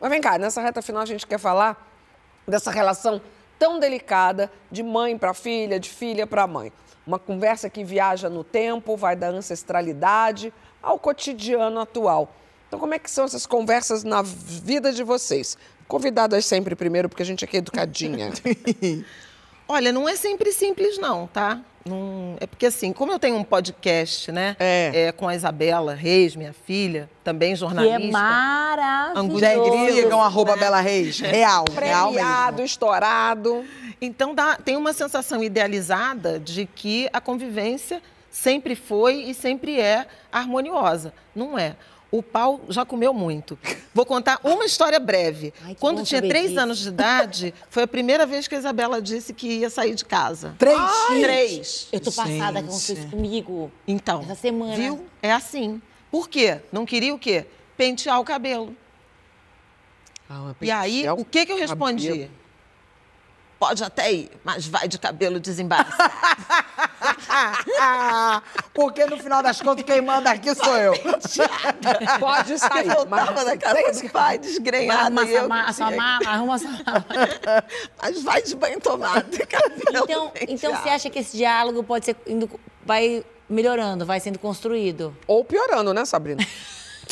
Mas 0.00 0.10
vem 0.10 0.20
cá, 0.20 0.38
nessa 0.38 0.60
reta 0.60 0.82
final 0.82 1.02
a 1.02 1.06
gente 1.06 1.26
quer 1.26 1.38
falar 1.38 1.90
dessa 2.46 2.70
relação 2.70 3.20
tão 3.58 3.78
delicada 3.78 4.50
de 4.70 4.82
mãe 4.82 5.16
para 5.16 5.32
filha, 5.32 5.78
de 5.80 5.88
filha 5.88 6.26
para 6.26 6.46
mãe. 6.46 6.72
Uma 7.06 7.18
conversa 7.18 7.68
que 7.68 7.84
viaja 7.84 8.30
no 8.30 8.42
tempo, 8.42 8.96
vai 8.96 9.14
da 9.14 9.28
ancestralidade 9.28 10.52
ao 10.82 10.98
cotidiano 10.98 11.78
atual. 11.80 12.34
Então, 12.66 12.78
como 12.80 12.94
é 12.94 12.98
que 12.98 13.10
são 13.10 13.24
essas 13.24 13.46
conversas 13.46 14.02
na 14.04 14.22
vida 14.22 14.92
de 14.92 15.02
vocês? 15.02 15.56
Convidadas 15.86 16.46
sempre 16.46 16.74
primeiro, 16.74 17.08
porque 17.08 17.22
a 17.22 17.26
gente 17.26 17.44
aqui 17.44 17.56
é 17.56 17.58
educadinha. 17.58 18.30
Olha, 19.68 19.92
não 19.92 20.08
é 20.08 20.14
sempre 20.16 20.52
simples, 20.52 20.98
não, 20.98 21.26
tá? 21.26 21.60
Não- 21.86 22.36
é 22.40 22.46
porque, 22.46 22.66
assim, 22.66 22.92
como 22.92 23.12
eu 23.12 23.18
tenho 23.18 23.36
um 23.36 23.44
podcast, 23.44 24.30
né? 24.32 24.56
É. 24.58 25.12
com 25.12 25.26
a 25.28 25.34
Isabela 25.34 25.94
Reis, 25.94 26.34
minha 26.36 26.52
filha, 26.52 27.08
também 27.22 27.50
Que 27.50 27.54
é 27.54 27.56
jornalista. 27.56 28.10
maravilhoso. 28.12 29.38
Gente, 29.38 29.92
sigam 30.02 30.22
arroba 30.22 30.56
Bela 30.56 30.80
Reis. 30.80 31.20
Real, 31.20 31.64
real 31.80 32.08
Premiado, 32.10 32.52
mesmo. 32.56 32.66
estourado. 32.66 33.64
Então 34.04 34.34
dá, 34.34 34.56
tem 34.56 34.76
uma 34.76 34.92
sensação 34.92 35.42
idealizada 35.42 36.38
de 36.38 36.66
que 36.66 37.08
a 37.12 37.20
convivência 37.20 38.02
sempre 38.30 38.74
foi 38.74 39.22
e 39.22 39.34
sempre 39.34 39.80
é 39.80 40.06
harmoniosa. 40.30 41.12
Não 41.34 41.58
é. 41.58 41.76
O 42.10 42.22
pau 42.22 42.60
já 42.68 42.84
comeu 42.84 43.12
muito. 43.12 43.58
Vou 43.92 44.06
contar 44.06 44.38
uma 44.44 44.64
história 44.64 45.00
breve. 45.00 45.52
Ai, 45.64 45.74
Quando 45.80 46.04
tinha 46.04 46.22
três 46.22 46.50
disso. 46.50 46.60
anos 46.60 46.78
de 46.78 46.88
idade, 46.88 47.54
foi 47.68 47.82
a 47.82 47.88
primeira 47.88 48.24
vez 48.24 48.46
que 48.46 48.54
a 48.54 48.58
Isabela 48.58 49.02
disse 49.02 49.32
que 49.32 49.48
ia 49.48 49.68
sair 49.70 49.96
de 49.96 50.04
casa. 50.04 50.54
Três? 50.58 50.78
Três. 51.20 51.88
Eu 51.90 51.98
tô 52.00 52.12
passada 52.12 52.62
com 52.62 52.70
vocês 52.70 53.04
comigo. 53.06 53.72
Então, 53.88 54.20
Essa 54.22 54.36
semana. 54.36 54.76
viu? 54.76 55.04
É 55.20 55.32
assim. 55.32 55.82
Por 56.08 56.28
quê? 56.28 56.60
Não 56.70 56.86
queria 56.86 57.12
o 57.12 57.18
quê? 57.18 57.46
Pentear 57.76 58.20
o 58.20 58.24
cabelo. 58.24 58.76
E 60.60 60.70
aí, 60.70 61.08
o 61.10 61.24
que, 61.24 61.44
que 61.46 61.52
eu 61.52 61.58
respondi? 61.58 62.08
cabelo. 62.08 62.43
Pode 63.64 63.82
até 63.82 64.12
ir, 64.12 64.30
mas 64.44 64.66
vai 64.66 64.86
de 64.86 64.98
cabelo 64.98 65.40
desembaraçado. 65.40 65.96
Porque 68.74 69.06
no 69.06 69.16
final 69.16 69.42
das 69.42 69.62
contas, 69.62 69.86
quem 69.86 70.02
manda 70.02 70.30
aqui 70.30 70.54
sou 70.54 70.76
eu. 70.76 70.92
Pode 72.20 72.58
sair. 72.58 72.88
Eu 72.88 73.06
mas 73.08 73.24
voltava 73.24 73.42
da 73.42 73.56
casa 73.56 74.02
do 74.02 74.10
pai, 74.10 74.36
desgrenhada. 74.36 75.04
Arruma 75.04 75.24
e 75.32 75.32
eu 75.32 75.48
que 75.48 75.72
sua 75.72 75.90
mala, 75.92 76.28
arruma 76.28 76.58
sua 76.58 76.72
mala. 76.72 77.06
Mas 78.02 78.22
vai 78.22 78.42
de 78.42 78.54
banho 78.54 78.78
tomado, 78.82 79.30
cabelo 79.46 80.04
Então, 80.04 80.30
então 80.46 80.76
você 80.76 80.90
acha 80.90 81.08
que 81.08 81.20
esse 81.20 81.34
diálogo 81.34 81.82
pode 81.82 82.04
ser 82.04 82.18
indo, 82.26 82.50
vai 82.84 83.24
melhorando, 83.48 84.04
vai 84.04 84.20
sendo 84.20 84.38
construído? 84.38 85.16
Ou 85.26 85.42
piorando, 85.42 85.94
né, 85.94 86.04
Sabrina? 86.04 86.46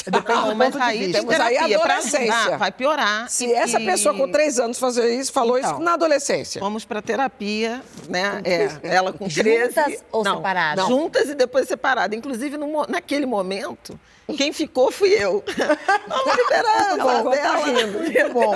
Depende 0.04 0.28
Não, 0.40 0.48
do 0.50 0.56
mas 0.56 0.72
ponto 0.72 0.82
de 0.82 0.88
aí 0.90 0.98
vista. 0.98 1.12
Temos 1.20 1.34
terapia 1.36 1.76
adolescência. 1.78 2.32
ajudar, 2.34 2.58
vai 2.58 2.72
piorar. 2.72 3.28
Se 3.30 3.46
E- 3.46 3.52
essa 3.52 3.78
pessoa 3.80 4.14
com 4.14 4.30
três 4.30 4.58
anos 4.58 4.78
fazer 4.78 5.14
isso, 5.14 5.32
falou 5.32 5.58
Então. 5.58 5.72
isso 5.72 5.80
na 5.80 5.94
adolescência. 5.94 6.60
Fomos 6.60 6.84
para 6.84 7.00
terapia, 7.02 7.82
né? 8.08 8.40
É, 8.44 8.68
ela 8.82 9.12
com 9.12 9.28
13. 9.28 9.74
Juntas 9.74 10.04
ou 10.10 10.24
não, 10.24 10.36
separadas? 10.36 10.86
Juntas 10.86 11.28
e 11.28 11.34
depois 11.34 11.68
separadas. 11.68 12.16
Inclusive, 12.18 12.56
no 12.56 12.86
naquele 12.88 13.26
momento, 13.26 13.98
quem 14.36 14.52
ficou 14.52 14.90
fui 14.90 15.10
eu. 15.10 15.42
Vamos 16.08 16.36
liberar 16.36 16.96
Bom, 16.96 17.10
ela 17.10 17.36
tá 17.36 17.56
rindo. 17.64 17.98
Muito 17.98 18.32
bom. 18.32 18.54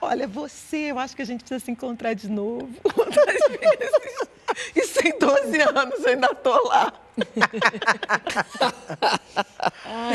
Olha, 0.00 0.26
você, 0.26 0.90
eu 0.90 0.98
acho 0.98 1.14
que 1.14 1.22
a 1.22 1.24
gente 1.24 1.40
precisa 1.40 1.64
se 1.64 1.70
encontrar 1.70 2.14
de 2.14 2.28
novo. 2.28 2.68
Outras 2.96 3.40
vezes. 3.48 4.28
E 4.76 4.84
sem 4.86 5.18
12 5.18 5.60
anos, 5.62 6.00
eu 6.04 6.10
ainda 6.10 6.34
tô 6.34 6.68
lá. 6.68 6.92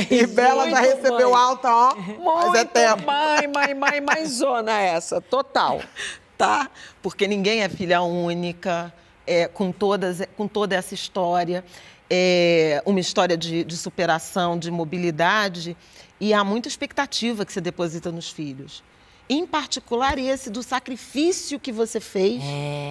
E 0.09 0.26
Bela 0.28 0.70
já 0.70 0.80
recebeu 0.80 1.36
alta, 1.36 1.70
ó. 1.70 1.95
Mas 1.95 2.45
é 2.45 2.57
Muito 2.57 2.65
tempo. 2.68 3.05
mãe, 3.05 3.47
mãe, 3.47 3.74
mãe, 3.74 4.01
mãe 4.01 4.26
zona 4.26 4.80
essa, 4.80 5.20
total. 5.22 5.82
tá? 6.38 6.70
Porque 7.01 7.28
ninguém 7.28 7.63
é 7.63 7.70
filha 7.70 8.01
única, 8.01 8.93
é, 9.26 9.47
com, 9.47 9.72
todas, 9.72 10.22
com 10.36 10.47
toda 10.47 10.76
essa 10.76 10.93
história, 10.93 11.63
é, 12.10 12.82
uma 12.86 12.99
história 12.99 13.38
de, 13.38 13.64
de 13.64 13.78
superação, 13.78 14.58
de 14.58 14.72
mobilidade, 14.72 15.76
e 16.20 16.34
há 16.34 16.43
muita 16.43 16.68
expectativa 16.68 17.45
que 17.45 17.53
você 17.53 17.62
deposita 17.62 18.12
nos 18.12 18.30
filhos. 18.30 18.84
Em 19.30 19.45
particular, 19.45 20.18
esse 20.18 20.49
do 20.49 20.64
sacrifício 20.64 21.60
que 21.60 21.72
você 21.72 21.99
fez 21.99 22.41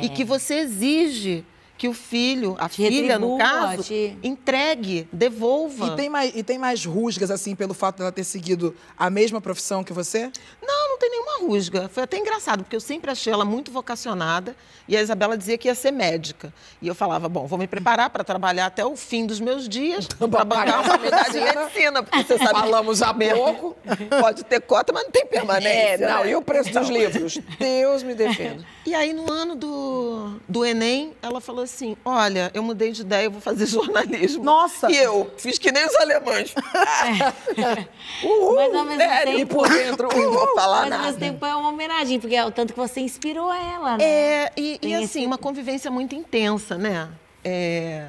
e 0.02 0.08
que 0.10 0.22
você 0.22 0.56
exige 0.56 1.44
que 1.78 1.88
o 1.88 1.92
filho, 1.92 2.56
a 2.58 2.68
Te 2.68 2.86
filha, 2.86 3.18
no 3.18 3.36
caso, 3.36 3.82
te- 3.84 4.16
entregue, 4.22 5.06
devolva. 5.12 5.88
E 5.88 5.96
tem, 5.96 6.08
mais, 6.08 6.32
e 6.34 6.42
tem 6.42 6.58
mais 6.58 6.84
rusgas, 6.84 7.30
assim, 7.30 7.54
pelo 7.54 7.74
fato 7.74 7.98
dela 7.98 8.10
ter 8.10 8.24
seguido 8.24 8.74
a 8.96 9.10
mesma 9.10 9.40
profissão 9.40 9.84
que 9.84 9.92
você? 9.92 10.30
Não, 10.62 10.88
não 10.90 10.98
tem 10.98 11.10
nenhuma 11.10 11.38
rusga. 11.40 11.88
Foi 11.92 12.02
até 12.04 12.16
engraçado, 12.16 12.62
porque 12.64 12.74
eu 12.76 12.80
sempre 12.80 13.10
achei 13.10 13.30
ela 13.32 13.44
muito 13.44 13.70
vocacionada 13.70 14.56
e 14.88 14.96
a 14.96 15.02
Isabela 15.02 15.36
dizia 15.36 15.58
que 15.58 15.68
ia 15.68 15.74
ser 15.74 15.90
médica. 15.90 16.52
E 16.80 16.88
eu 16.88 16.94
falava, 16.94 17.28
bom, 17.28 17.46
vou 17.46 17.58
me 17.58 17.66
preparar 17.66 18.08
para 18.10 18.24
trabalhar 18.24 18.66
até 18.66 18.84
o 18.84 18.96
fim 18.96 19.26
dos 19.26 19.38
meus 19.40 19.68
dias 19.68 20.06
para 20.18 20.44
bancar 20.44 20.80
uma 20.80 20.84
faculdade 20.84 21.32
de 21.32 21.40
medicina, 21.40 22.02
porque 22.02 22.22
você 22.24 22.38
sabe... 22.38 22.58
Falamos 22.58 23.02
há 23.02 23.12
pouco. 23.12 23.76
Pode 24.20 24.44
ter 24.44 24.60
cota, 24.62 24.92
mas 24.92 25.04
não 25.04 25.10
tem 25.10 25.22
É, 25.22 25.26
permanência. 25.26 26.08
não, 26.08 26.24
né? 26.24 26.30
e 26.30 26.36
o 26.36 26.40
preço 26.42 26.70
dos 26.72 26.88
Então. 26.88 26.96
livros? 26.96 27.38
Deus 27.58 28.02
me 28.02 28.14
defenda. 28.14 28.64
E 28.86 28.94
aí, 28.94 29.12
no 29.12 29.30
ano 29.32 29.56
do, 29.56 30.36
do 30.48 30.64
Enem, 30.64 31.12
ela 31.20 31.40
falou 31.40 31.64
assim: 31.64 31.96
Olha, 32.04 32.52
eu 32.54 32.62
mudei 32.62 32.92
de 32.92 33.00
ideia, 33.02 33.24
eu 33.24 33.30
vou 33.32 33.40
fazer 33.40 33.66
jornalismo. 33.66 34.44
Nossa! 34.44 34.88
E 34.90 34.96
eu 34.96 35.28
fiz 35.36 35.58
que 35.58 35.72
nem 35.72 35.84
os 35.84 35.94
alemães. 35.96 36.54
Uhul, 38.22 38.54
Mas 38.54 38.74
ao 38.74 38.84
mesmo 38.84 39.00
sério, 39.00 39.32
tempo- 39.34 39.40
E 39.40 39.46
por 39.46 39.68
dentro, 39.68 40.08
não 40.08 40.32
vou 40.32 40.54
falar 40.54 40.82
Mas 40.82 40.84
ao 40.84 40.90
nada. 40.90 41.02
mesmo 41.04 41.18
tempo 41.20 41.44
é 41.46 41.54
uma 41.56 41.68
homenagem, 41.70 42.20
porque 42.20 42.36
é 42.36 42.44
o 42.44 42.50
tanto 42.50 42.72
que 42.72 42.78
você 42.78 43.00
inspirou 43.00 43.52
ela, 43.52 43.96
né? 43.96 44.04
É, 44.04 44.52
e, 44.56 44.78
e 44.82 44.94
assim, 44.94 45.04
esse- 45.04 45.26
uma 45.26 45.38
convivência 45.38 45.90
muito 45.90 46.14
intensa, 46.14 46.78
né? 46.78 47.08
É, 47.44 48.08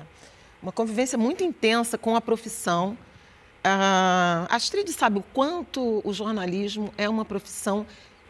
uma 0.61 0.71
convivência 0.71 1.17
muito 1.17 1.43
intensa 1.43 1.97
com 1.97 2.15
a 2.15 2.21
profissão. 2.21 2.97
A 3.63 4.45
Astrid 4.49 4.89
sabe 4.93 5.19
o 5.19 5.23
quanto 5.33 6.01
o 6.03 6.13
jornalismo 6.13 6.93
é 6.97 7.09
uma 7.09 7.25
profissão 7.25 7.85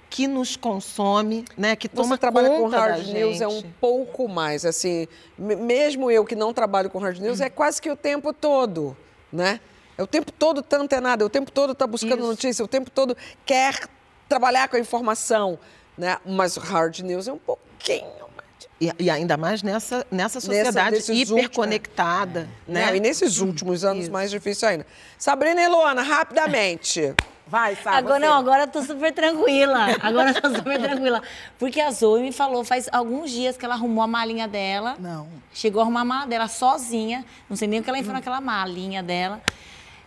que 0.10 0.28
nos 0.28 0.56
consome, 0.56 1.44
né? 1.58 1.76
Que 1.76 1.88
toma 1.90 2.16
Você 2.16 2.18
trabalha 2.18 2.50
com 2.50 2.58
conta 2.64 2.78
da 2.78 2.86
hard 2.88 3.08
news 3.08 3.42
é 3.42 3.48
um 3.48 3.62
pouco 3.82 4.28
mais, 4.28 4.66
assim, 4.66 5.08
me- 5.38 5.56
mesmo 5.56 6.10
eu 6.10 6.24
que 6.26 6.36
não 6.36 6.54
trabalho 6.54 6.90
com 6.90 6.98
hard 7.00 7.20
news, 7.20 7.42
é 7.42 7.50
quase 7.50 7.82
que 7.82 7.90
o 7.92 7.96
tempo 7.96 8.32
todo, 8.34 8.96
né? 9.32 9.60
É 9.98 10.04
o 10.04 10.08
tempo 10.08 10.32
todo 10.32 10.62
tá 10.62 10.78
antenado, 10.78 11.24
é 11.24 11.26
o 11.26 11.30
tempo 11.30 11.52
todo 11.52 11.74
tá 11.76 11.86
buscando 11.88 12.20
Isso. 12.20 12.28
notícia, 12.28 12.64
o 12.64 12.68
tempo 12.68 12.90
todo 12.90 13.18
quer 13.46 13.88
trabalhar 14.30 14.68
com 14.70 14.78
a 14.78 14.80
informação, 14.80 15.58
né? 15.98 16.18
Mas 16.26 16.56
o 16.56 16.60
hard 16.60 17.00
news 17.00 17.28
é 17.28 17.34
um 17.34 17.38
pouquinho 17.40 18.06
mais. 18.36 18.48
E, 18.80 18.92
e 19.06 19.10
ainda 19.10 19.36
mais 19.38 19.64
nessa, 19.64 20.06
nessa 20.12 20.40
sociedade 20.40 20.92
nesses 20.92 21.10
últimos- 21.10 21.32
hiperconectada, 21.44 22.48
né? 22.68 22.86
Não, 22.86 22.96
e 22.96 23.00
nesses 23.00 23.40
últimos 23.40 23.84
anos 23.84 24.04
Isso. 24.04 24.12
mais 24.12 24.30
difícil 24.32 24.68
ainda. 24.68 24.86
Sabrina 25.18 25.62
e 25.62 25.68
Luana, 25.68 26.02
rapidamente. 26.04 27.14
Vai, 27.50 27.76
Sá, 27.78 27.92
Agora 27.98 28.20
você. 28.20 28.26
não, 28.26 28.34
agora 28.38 28.64
eu 28.64 28.68
tô 28.68 28.82
super 28.82 29.14
tranquila. 29.14 29.88
Agora 30.02 30.32
eu 30.32 30.42
tô 30.42 30.50
super 30.50 30.80
tranquila. 30.82 31.22
Porque 31.58 31.80
a 31.80 31.90
Zoe 31.92 32.22
me 32.22 32.32
falou 32.32 32.64
faz 32.64 32.90
alguns 32.92 33.32
dias 33.32 33.56
que 33.56 33.64
ela 33.64 33.76
arrumou 33.76 34.04
a 34.04 34.08
malinha 34.08 34.48
dela. 34.48 34.96
Não. 35.00 35.28
Chegou 35.54 35.80
a 35.82 35.84
arrumar 35.86 36.02
a 36.02 36.06
mala 36.06 36.26
dela 36.28 36.48
sozinha. 36.48 37.24
Não 37.50 37.56
sei 37.56 37.68
nem 37.68 37.80
o 37.80 37.84
que 37.84 37.90
ela 37.90 37.98
enfiou 38.00 38.14
Hum. 38.14 38.18
naquela 38.18 38.42
malinha 38.42 39.02
dela. 39.02 39.42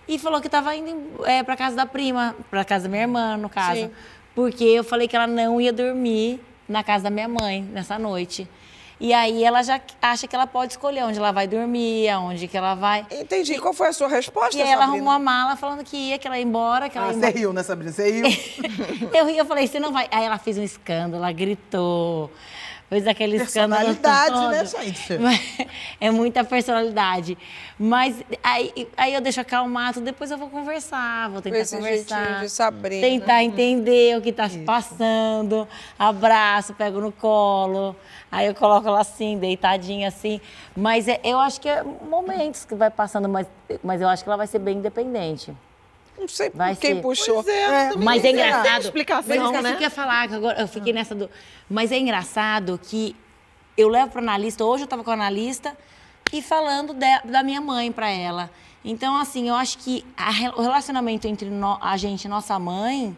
E 0.07 0.19
falou 0.19 0.41
que 0.41 0.49
tava 0.49 0.75
indo 0.77 1.25
é, 1.25 1.43
pra 1.43 1.57
casa 1.57 1.77
da 1.77 1.87
prima, 1.87 2.35
pra 2.51 2.65
casa 2.65 2.85
da 2.85 2.89
minha 2.91 3.03
irmã, 3.03 3.37
no 3.37 3.49
caso. 3.49 3.81
Sim. 3.83 3.91
Porque 4.35 4.65
eu 4.65 4.85
falei 4.85 5.09
que 5.09 5.17
ela 5.17 5.27
não 5.27 5.61
ia 5.61 5.73
dormir 5.73 6.41
na 6.69 6.83
casa 6.85 7.05
da 7.05 7.11
minha 7.11 7.29
mãe 7.29 7.63
nessa 7.63 7.99
noite. 7.99 8.47
E 9.01 9.15
aí 9.15 9.43
ela 9.43 9.63
já 9.63 9.81
acha 10.03 10.29
que 10.29 10.37
ela 10.37 10.47
pode 10.47 10.75
escolher 10.75 11.03
onde 11.05 11.19
ela 11.19 11.33
vai 11.33 11.49
dormir, 11.49 12.07
aonde 12.11 12.47
que 12.47 12.55
ela 12.57 12.75
vai. 12.75 13.07
Entendi. 13.11 13.59
Qual 13.59 13.73
foi 13.73 13.89
a 13.89 13.93
sua 13.95 14.09
resposta, 14.09 14.55
E 14.57 14.61
ela 14.61 14.73
Sabrina? 14.73 14.93
arrumou 14.93 15.13
a 15.15 15.19
mala 15.19 15.57
falando 15.57 15.83
que 15.83 15.97
ia, 15.97 16.19
que 16.19 16.27
ela 16.27 16.37
ia 16.39 16.45
embora, 16.45 16.89
que 16.91 16.99
ela 16.99 17.07
Ah, 17.07 17.11
ia 17.11 17.15
você 17.15 17.19
embora. 17.19 17.39
riu, 17.39 17.53
né, 17.55 17.63
Sabrina? 17.63 17.93
Você 17.93 18.11
riu. 18.11 18.27
Eu 19.15 19.27
ri, 19.27 19.39
eu 19.39 19.47
falei, 19.47 19.67
você 19.67 19.81
não 19.81 19.91
vai. 19.91 20.07
Aí 20.11 20.25
ela 20.25 20.37
fez 20.39 20.59
um 20.59 20.63
escândalo, 20.63 21.17
ela 21.25 21.33
gritou. 21.33 22.31
Fez 22.91 23.07
aquele 23.07 23.37
escândalo. 23.37 23.95
Personalidade, 23.95 24.49
né, 24.49 24.85
gente? 24.85 25.71
É 26.01 26.11
muita 26.11 26.43
personalidade. 26.43 27.39
Mas 27.79 28.21
aí, 28.43 28.89
aí 28.97 29.15
eu 29.15 29.21
deixo 29.21 29.41
acalmar, 29.41 29.93
depois 30.01 30.29
eu 30.31 30.37
vou 30.37 30.49
conversar, 30.51 31.31
vou 31.31 31.41
tentar 31.41 31.59
esse 31.59 31.77
conversar. 31.77 32.41
de 32.41 32.49
Sabrina. 32.49 33.01
Tentar 33.07 33.45
entender 33.45 34.19
o 34.19 34.21
que 34.21 34.31
está 34.31 34.51
passando. 34.67 35.69
Abraço, 35.97 36.75
pego 36.75 37.01
no 37.01 37.13
colo. 37.13 37.95
Aí 38.33 38.47
eu 38.47 38.55
coloco 38.57 38.89
ela 38.89 39.01
assim, 39.01 39.39
deitadinha 39.39 40.09
assim. 40.09 40.41
Mas 40.77 41.07
é- 41.07 41.21
eu 41.23 41.39
acho 41.39 41.61
que 41.61 41.69
é 41.69 41.85
momentos 41.85 42.65
que 42.65 42.75
vai 42.75 42.91
passando, 42.91 43.29
mas, 43.29 43.47
mas 43.85 44.01
eu 44.01 44.09
acho 44.09 44.25
que 44.25 44.29
ela 44.29 44.37
vai 44.37 44.49
ser 44.49 44.59
bem 44.59 44.79
independente. 44.79 45.55
Não 46.21 46.29
sei 46.29 46.51
Vai 46.55 46.77
quem 46.77 46.97
ser. 46.97 47.03
puxou. 47.03 47.43
É, 47.49 47.97
Mas 47.97 48.25
é 48.25 48.31
engraçado. 48.31 48.83
explicação, 48.83 49.37
mas 49.37 49.45
esqueci 49.47 49.63
né? 49.63 49.71
que 49.73 49.77
eu 49.79 49.87
ia 49.87 49.91
falar, 49.91 50.29
que 50.29 50.35
agora 50.35 50.61
eu 50.61 50.69
fiquei 50.69 50.93
nessa 50.93 51.15
do. 51.15 51.31
Mas 51.69 51.91
é 51.91 51.99
engraçado 51.99 52.79
que 52.83 53.17
eu 53.77 53.89
levo 53.89 54.11
para 54.13 54.21
analista, 54.21 54.65
hoje 54.65 54.83
eu 54.83 54.85
estava 54.85 55.03
com 55.03 55.11
a 55.11 55.15
analista 55.15 55.77
e 56.33 56.43
falando 56.43 56.93
de- 56.93 57.21
da 57.31 57.43
minha 57.43 57.61
mãe 57.61 57.91
para 57.91 58.11
ela. 58.11 58.51
Então, 58.85 59.17
assim, 59.19 59.49
eu 59.49 59.55
acho 59.55 59.79
que 59.79 60.05
a 60.17 60.31
o 60.59 60.63
relacionamento 60.63 61.27
entre 61.27 61.49
no- 61.49 61.79
a 61.81 61.97
gente 61.97 62.25
e 62.25 62.29
nossa 62.29 62.59
mãe 62.59 63.17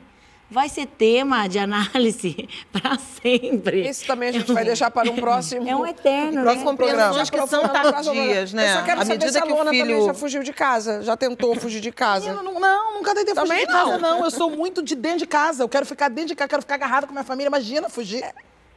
vai 0.52 0.68
ser 0.68 0.86
tema 0.86 1.48
de 1.48 1.58
análise 1.58 2.48
para 2.70 2.98
sempre. 2.98 3.88
Isso 3.88 4.06
também 4.06 4.28
a 4.28 4.32
gente 4.32 4.52
vai 4.52 4.64
deixar 4.64 4.90
para 4.90 5.10
um 5.10 5.16
próximo. 5.16 5.66
É 5.72 5.74
um 5.74 5.86
eterno, 5.86 6.42
Próximas 6.42 6.56
né? 6.58 6.64
compreensões 6.64 7.30
que 7.30 7.46
são 7.46 7.68
tardias, 7.68 8.52
né? 8.52 8.70
Eu 8.74 8.78
só 8.78 8.82
quero 8.84 9.00
À 9.00 9.04
saber 9.06 9.30
se 9.32 9.38
a 9.38 9.40
também 9.42 9.70
filho- 9.84 10.04
já 10.06 10.14
fugiu 10.14 10.42
de 10.42 10.52
casa. 10.52 11.02
Já 11.02 11.16
tentou 11.16 11.54
fugir 11.56 11.80
de 11.80 11.90
casa. 11.90 12.28
Eu 12.28 12.42
não, 12.42 12.60
não, 12.60 12.94
nunca 12.94 13.14
tentei 13.14 13.34
fugir 13.34 13.48
Também 13.48 13.66
de 13.66 13.72
casa, 13.72 13.98
não. 13.98 14.18
não. 14.18 14.24
Eu 14.24 14.30
sou 14.30 14.50
muito 14.50 14.82
de 14.82 14.94
dentro 14.94 15.18
de 15.20 15.26
casa. 15.26 15.62
Eu 15.62 15.68
quero 15.68 15.86
ficar 15.86 16.08
dentro 16.08 16.28
de 16.28 16.34
casa, 16.34 16.48
quero 16.48 16.62
ficar 16.62 16.74
agarrada 16.74 17.06
com 17.06 17.12
minha 17.12 17.24
família. 17.24 17.48
Imagina 17.48 17.88
fugir. 17.88 18.22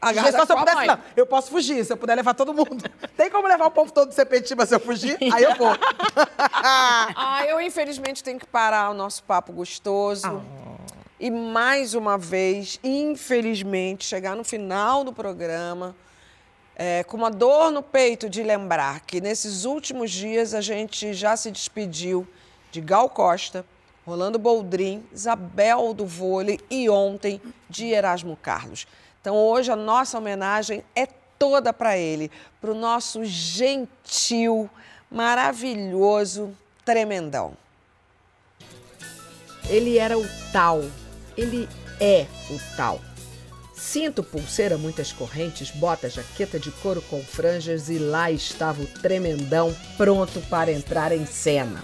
agarrada 0.02 0.38
Só 0.40 0.46
se 0.46 0.52
eu 0.52 0.56
com 0.56 0.62
a 0.62 0.66
pudesse, 0.66 0.78
mãe. 0.78 0.88
não. 0.88 1.00
Eu 1.18 1.26
posso 1.26 1.50
fugir, 1.52 1.84
se 1.84 1.92
eu 1.92 1.98
puder 1.98 2.16
levar 2.16 2.34
todo 2.34 2.54
mundo. 2.54 2.90
Tem 3.18 3.30
como 3.30 3.48
levar 3.48 3.66
o 3.66 3.72
povo 3.72 3.92
todo 3.92 4.10
de 4.10 4.16
Sepetiba 4.16 4.66
se 4.66 4.74
eu 4.76 4.80
fugir? 4.80 5.18
Aí 5.34 5.44
eu 5.44 5.56
vou. 5.56 5.76
Ah, 6.38 7.44
eu 7.48 7.60
infelizmente 7.60 8.24
tenho 8.24 8.40
que 8.40 8.46
parar 8.46 8.90
o 8.92 8.94
nosso 8.94 9.24
papo 9.24 9.52
gostoso. 9.52 10.42
E 11.20 11.32
mais 11.32 11.94
uma 11.94 12.18
vez, 12.18 12.80
infelizmente, 12.84 14.06
chegar 14.06 14.36
no 14.36 14.44
final 14.44 15.04
do 15.04 15.14
programa 15.14 15.96
é, 16.76 17.04
com 17.04 17.16
uma 17.16 17.32
dor 17.32 17.72
no 17.72 17.82
peito 17.82 18.30
de 18.30 18.44
lembrar 18.44 19.00
que 19.02 19.22
nesses 19.22 19.64
últimos 19.64 20.12
dias 20.12 20.54
a 20.54 20.60
gente 20.60 21.14
já 21.14 21.38
se 21.38 21.50
despediu 21.50 22.28
de 22.70 22.82
Gal 22.82 23.10
Costa, 23.10 23.66
Rolando 24.06 24.38
Boldrin, 24.38 25.04
Isabel 25.14 25.94
do 25.94 26.06
Vôlei 26.06 26.60
e 26.70 26.90
ontem 26.90 27.42
de 27.70 27.88
Erasmo 27.88 28.38
Carlos. 28.42 28.86
Então 29.22 29.36
hoje 29.36 29.72
a 29.72 29.76
nossa 29.76 30.18
homenagem 30.18 30.84
é 30.94 31.08
toda 31.40 31.72
para 31.72 31.98
ele, 31.98 32.30
para 32.60 32.72
o 32.72 32.76
nosso 32.76 33.24
gentil, 33.24 34.70
maravilhoso 35.10 36.56
Tremendão. 36.84 37.58
Ele 39.68 39.98
era 39.98 40.18
o 40.18 40.24
tal, 40.52 40.84
ele 41.38 41.68
é 42.00 42.26
o 42.50 42.60
tal. 42.76 43.02
Cinto, 43.74 44.24
pulseira, 44.24 44.78
muitas 44.78 45.12
correntes, 45.12 45.70
bota, 45.70 46.10
jaqueta 46.10 46.58
de 46.58 46.72
couro 46.72 47.02
com 47.02 47.22
franjas 47.22 47.90
e 47.90 47.98
lá 47.98 48.32
estava 48.32 48.82
o 48.82 48.88
tremendão 48.88 49.76
pronto 49.98 50.40
para 50.50 50.72
entrar 50.72 51.12
em 51.12 51.26
cena. 51.26 51.84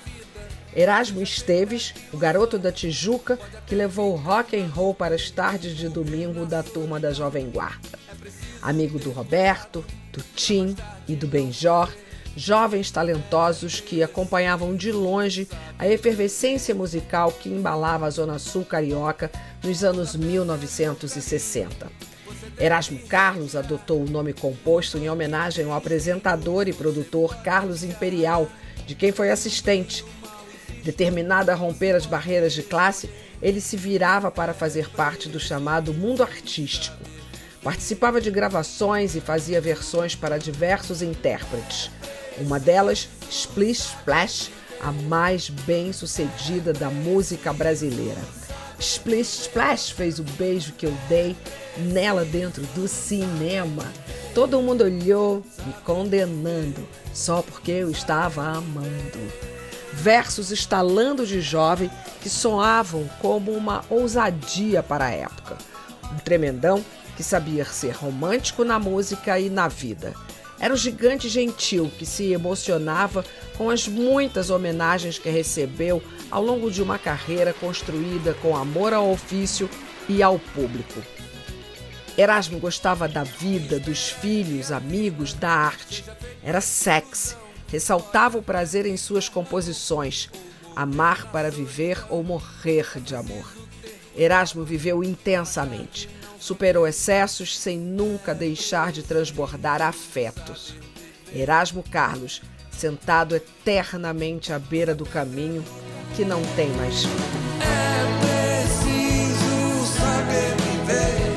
Erasmo 0.73 1.21
Esteves, 1.21 1.93
o 2.13 2.17
garoto 2.17 2.57
da 2.57 2.71
Tijuca 2.71 3.37
que 3.67 3.75
levou 3.75 4.13
o 4.13 4.15
rock 4.15 4.57
and 4.57 4.67
roll 4.67 4.93
para 4.93 5.15
as 5.15 5.29
tardes 5.29 5.75
de 5.75 5.89
domingo 5.89 6.45
da 6.45 6.63
turma 6.63 6.97
da 6.97 7.11
Jovem 7.11 7.49
Guarda. 7.49 7.99
Amigo 8.61 8.97
do 8.97 9.11
Roberto, 9.11 9.83
do 10.13 10.23
Tim 10.35 10.75
e 11.07 11.15
do 11.15 11.27
Benjor, 11.27 11.91
jovens 12.35 12.89
talentosos 12.91 13.79
que 13.79 14.01
acompanhavam 14.01 14.75
de 14.75 14.91
longe 14.91 15.47
a 15.77 15.87
efervescência 15.87 16.73
musical 16.73 17.31
que 17.31 17.49
embalava 17.49 18.05
a 18.05 18.09
Zona 18.09 18.39
Sul 18.39 18.63
carioca 18.63 19.31
nos 19.63 19.83
anos 19.83 20.15
1960. 20.15 21.91
Erasmo 22.59 22.99
Carlos 23.07 23.55
adotou 23.55 24.01
o 24.01 24.09
nome 24.09 24.33
composto 24.33 24.97
em 24.97 25.09
homenagem 25.09 25.65
ao 25.65 25.73
apresentador 25.73 26.67
e 26.67 26.73
produtor 26.73 27.37
Carlos 27.43 27.83
Imperial, 27.83 28.47
de 28.85 28.95
quem 28.95 29.11
foi 29.11 29.29
assistente. 29.29 30.05
Determinado 30.83 31.51
a 31.51 31.55
romper 31.55 31.95
as 31.95 32.05
barreiras 32.05 32.53
de 32.53 32.63
classe, 32.63 33.09
ele 33.41 33.61
se 33.61 33.75
virava 33.75 34.31
para 34.31 34.53
fazer 34.53 34.89
parte 34.89 35.27
do 35.27 35.39
chamado 35.39 35.93
mundo 35.93 36.23
artístico. 36.23 36.97
Participava 37.63 38.19
de 38.19 38.31
gravações 38.31 39.15
e 39.15 39.21
fazia 39.21 39.61
versões 39.61 40.15
para 40.15 40.39
diversos 40.39 41.01
intérpretes. 41.01 41.91
Uma 42.37 42.59
delas, 42.59 43.09
Splish 43.29 43.89
Splash, 43.99 44.51
a 44.81 44.91
mais 44.91 45.49
bem 45.49 45.93
sucedida 45.93 46.73
da 46.73 46.89
música 46.89 47.53
brasileira. 47.53 48.21
Splish 48.79 49.41
Splash 49.41 49.91
fez 49.91 50.17
o 50.19 50.23
beijo 50.23 50.73
que 50.73 50.87
eu 50.87 50.93
dei 51.07 51.35
nela 51.77 52.25
dentro 52.25 52.63
do 52.73 52.87
cinema. 52.87 53.83
Todo 54.33 54.61
mundo 54.61 54.83
olhou 54.83 55.43
me 55.65 55.73
condenando 55.85 56.87
só 57.13 57.41
porque 57.41 57.71
eu 57.71 57.91
estava 57.91 58.43
amando. 58.43 59.19
Versos 59.93 60.51
estalando 60.51 61.27
de 61.27 61.41
jovem 61.41 61.91
que 62.21 62.29
soavam 62.29 63.07
como 63.19 63.51
uma 63.51 63.83
ousadia 63.89 64.81
para 64.81 65.05
a 65.05 65.11
época. 65.11 65.57
Um 66.11 66.17
tremendão 66.17 66.83
que 67.15 67.23
sabia 67.23 67.65
ser 67.65 67.91
romântico 67.91 68.63
na 68.63 68.79
música 68.79 69.37
e 69.39 69.49
na 69.49 69.67
vida. 69.67 70.13
Era 70.61 70.75
o 70.75 70.77
gigante 70.77 71.27
gentil 71.27 71.91
que 71.97 72.05
se 72.05 72.31
emocionava 72.31 73.25
com 73.57 73.71
as 73.71 73.87
muitas 73.87 74.51
homenagens 74.51 75.17
que 75.17 75.27
recebeu 75.27 76.03
ao 76.29 76.43
longo 76.43 76.69
de 76.69 76.83
uma 76.83 76.99
carreira 76.99 77.51
construída 77.51 78.35
com 78.35 78.55
amor 78.55 78.93
ao 78.93 79.11
ofício 79.11 79.67
e 80.07 80.21
ao 80.21 80.37
público. 80.37 81.01
Erasmo 82.15 82.59
gostava 82.59 83.07
da 83.07 83.23
vida, 83.23 83.79
dos 83.79 84.09
filhos, 84.09 84.71
amigos, 84.71 85.33
da 85.33 85.49
arte. 85.49 86.05
Era 86.43 86.61
sexy, 86.61 87.35
ressaltava 87.67 88.37
o 88.37 88.43
prazer 88.43 88.85
em 88.85 88.97
suas 88.97 89.27
composições, 89.27 90.29
amar 90.75 91.31
para 91.31 91.49
viver 91.49 91.97
ou 92.07 92.23
morrer 92.23 92.99
de 93.01 93.15
amor. 93.15 93.51
Erasmo 94.15 94.63
viveu 94.63 95.03
intensamente, 95.03 96.07
superou 96.41 96.87
excessos 96.87 97.55
sem 97.55 97.77
nunca 97.77 98.33
deixar 98.33 98.91
de 98.91 99.03
transbordar 99.03 99.79
afetos. 99.79 100.73
Erasmo 101.31 101.83
Carlos, 101.83 102.41
sentado 102.71 103.35
eternamente 103.35 104.51
à 104.51 104.57
beira 104.57 104.95
do 104.95 105.05
caminho 105.05 105.63
que 106.15 106.25
não 106.25 106.41
tem 106.55 106.71
mais 106.71 107.03
fim. 107.03 107.09
preciso 108.19 109.85
saber 109.95 110.55
viver. 110.57 111.30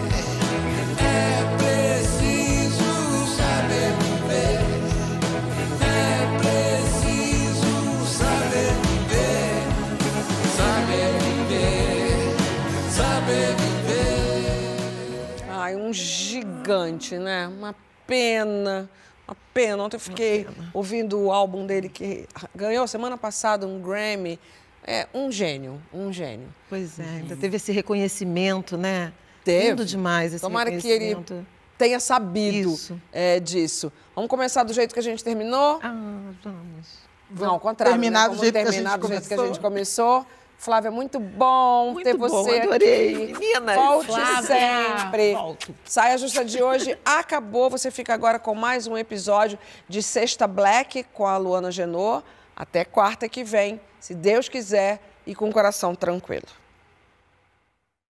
Ai, 15.65 15.77
um 15.77 15.95
gigante, 15.95 17.17
né? 17.17 17.49
Uma 17.49 17.75
pena. 18.07 18.87
Uma 19.27 19.35
pena. 19.55 19.83
Ontem 19.83 19.97
eu 19.97 20.01
fiquei 20.01 20.47
ouvindo 20.75 21.19
o 21.19 21.33
álbum 21.33 21.65
dele 21.65 21.89
que 21.89 22.29
ganhou 22.55 22.87
semana 22.87 23.17
passada 23.17 23.67
um 23.67 23.81
Grammy. 23.81 24.39
É 24.87 25.09
um 25.15 25.33
gênio, 25.33 25.81
um 25.91 26.13
gênio. 26.13 26.49
Pois 26.69 27.01
é, 27.01 27.05
ainda 27.05 27.35
teve 27.35 27.57
esse 27.57 27.73
reconhecimento, 27.73 28.77
né? 28.77 29.11
Teve. 29.43 29.71
Lindo 29.71 29.87
demais 29.87 30.35
esse 30.35 30.43
Tomara 30.43 30.71
que 30.71 30.87
ele 30.87 31.07
reconhecimento. 31.07 31.47
tenha 31.79 31.99
sabido 31.99 32.77
é, 33.11 33.41
disso. 33.41 33.91
Vamos 34.15 34.29
começar 34.29 34.65
do 34.65 34.75
jeito 34.75 34.93
que 34.93 35.01
a 35.01 35.03
gente 35.03 35.25
terminou? 35.25 35.81
Ah, 35.83 35.95
vamos. 36.43 36.99
Não, 37.31 37.53
ao 37.53 37.61
contrário. 37.61 37.95
Terminar 37.95 38.29
né? 38.29 38.35
do 38.35 38.41
jeito 38.43 38.53
que 38.53 38.61
a 38.61 38.65
terminar 38.65 38.91
gente 38.91 39.01
do 39.01 39.09
jeito 39.09 39.29
que 39.29 39.35
a 39.35 39.47
gente 39.47 39.61
começou. 39.61 40.27
Flávia, 40.59 40.91
muito 40.91 41.21
bom 41.21 41.95
ter 42.03 42.17
bom, 42.17 42.29
você 42.29 42.61
adorei. 42.61 43.33
aqui. 43.33 43.39
Meninas. 43.39 43.77
Volte 43.77 44.07
Flávia. 44.07 44.43
sempre. 44.43 45.35
Volto. 45.35 45.75
Saia 45.85 46.17
Justa 46.17 46.45
de 46.45 46.63
hoje 46.63 46.99
acabou. 47.05 47.69
Você 47.71 47.91
fica 47.91 48.15
agora 48.15 48.39
com 48.39 48.55
mais 48.55 48.87
um 48.87 48.97
episódio 48.97 49.59
de 49.89 50.03
Sexta 50.03 50.47
Black 50.47 51.05
com 51.13 51.27
a 51.27 51.37
Luana 51.37 51.71
Genô. 51.71 52.23
Até 52.57 52.85
quarta 52.85 53.29
que 53.29 53.43
vem, 53.43 53.81
se 53.99 54.15
Deus 54.15 54.49
quiser 54.49 55.01
e 55.27 55.35
com 55.35 55.49
o 55.49 55.53
coração 55.53 55.95
tranquilo. 55.95 56.47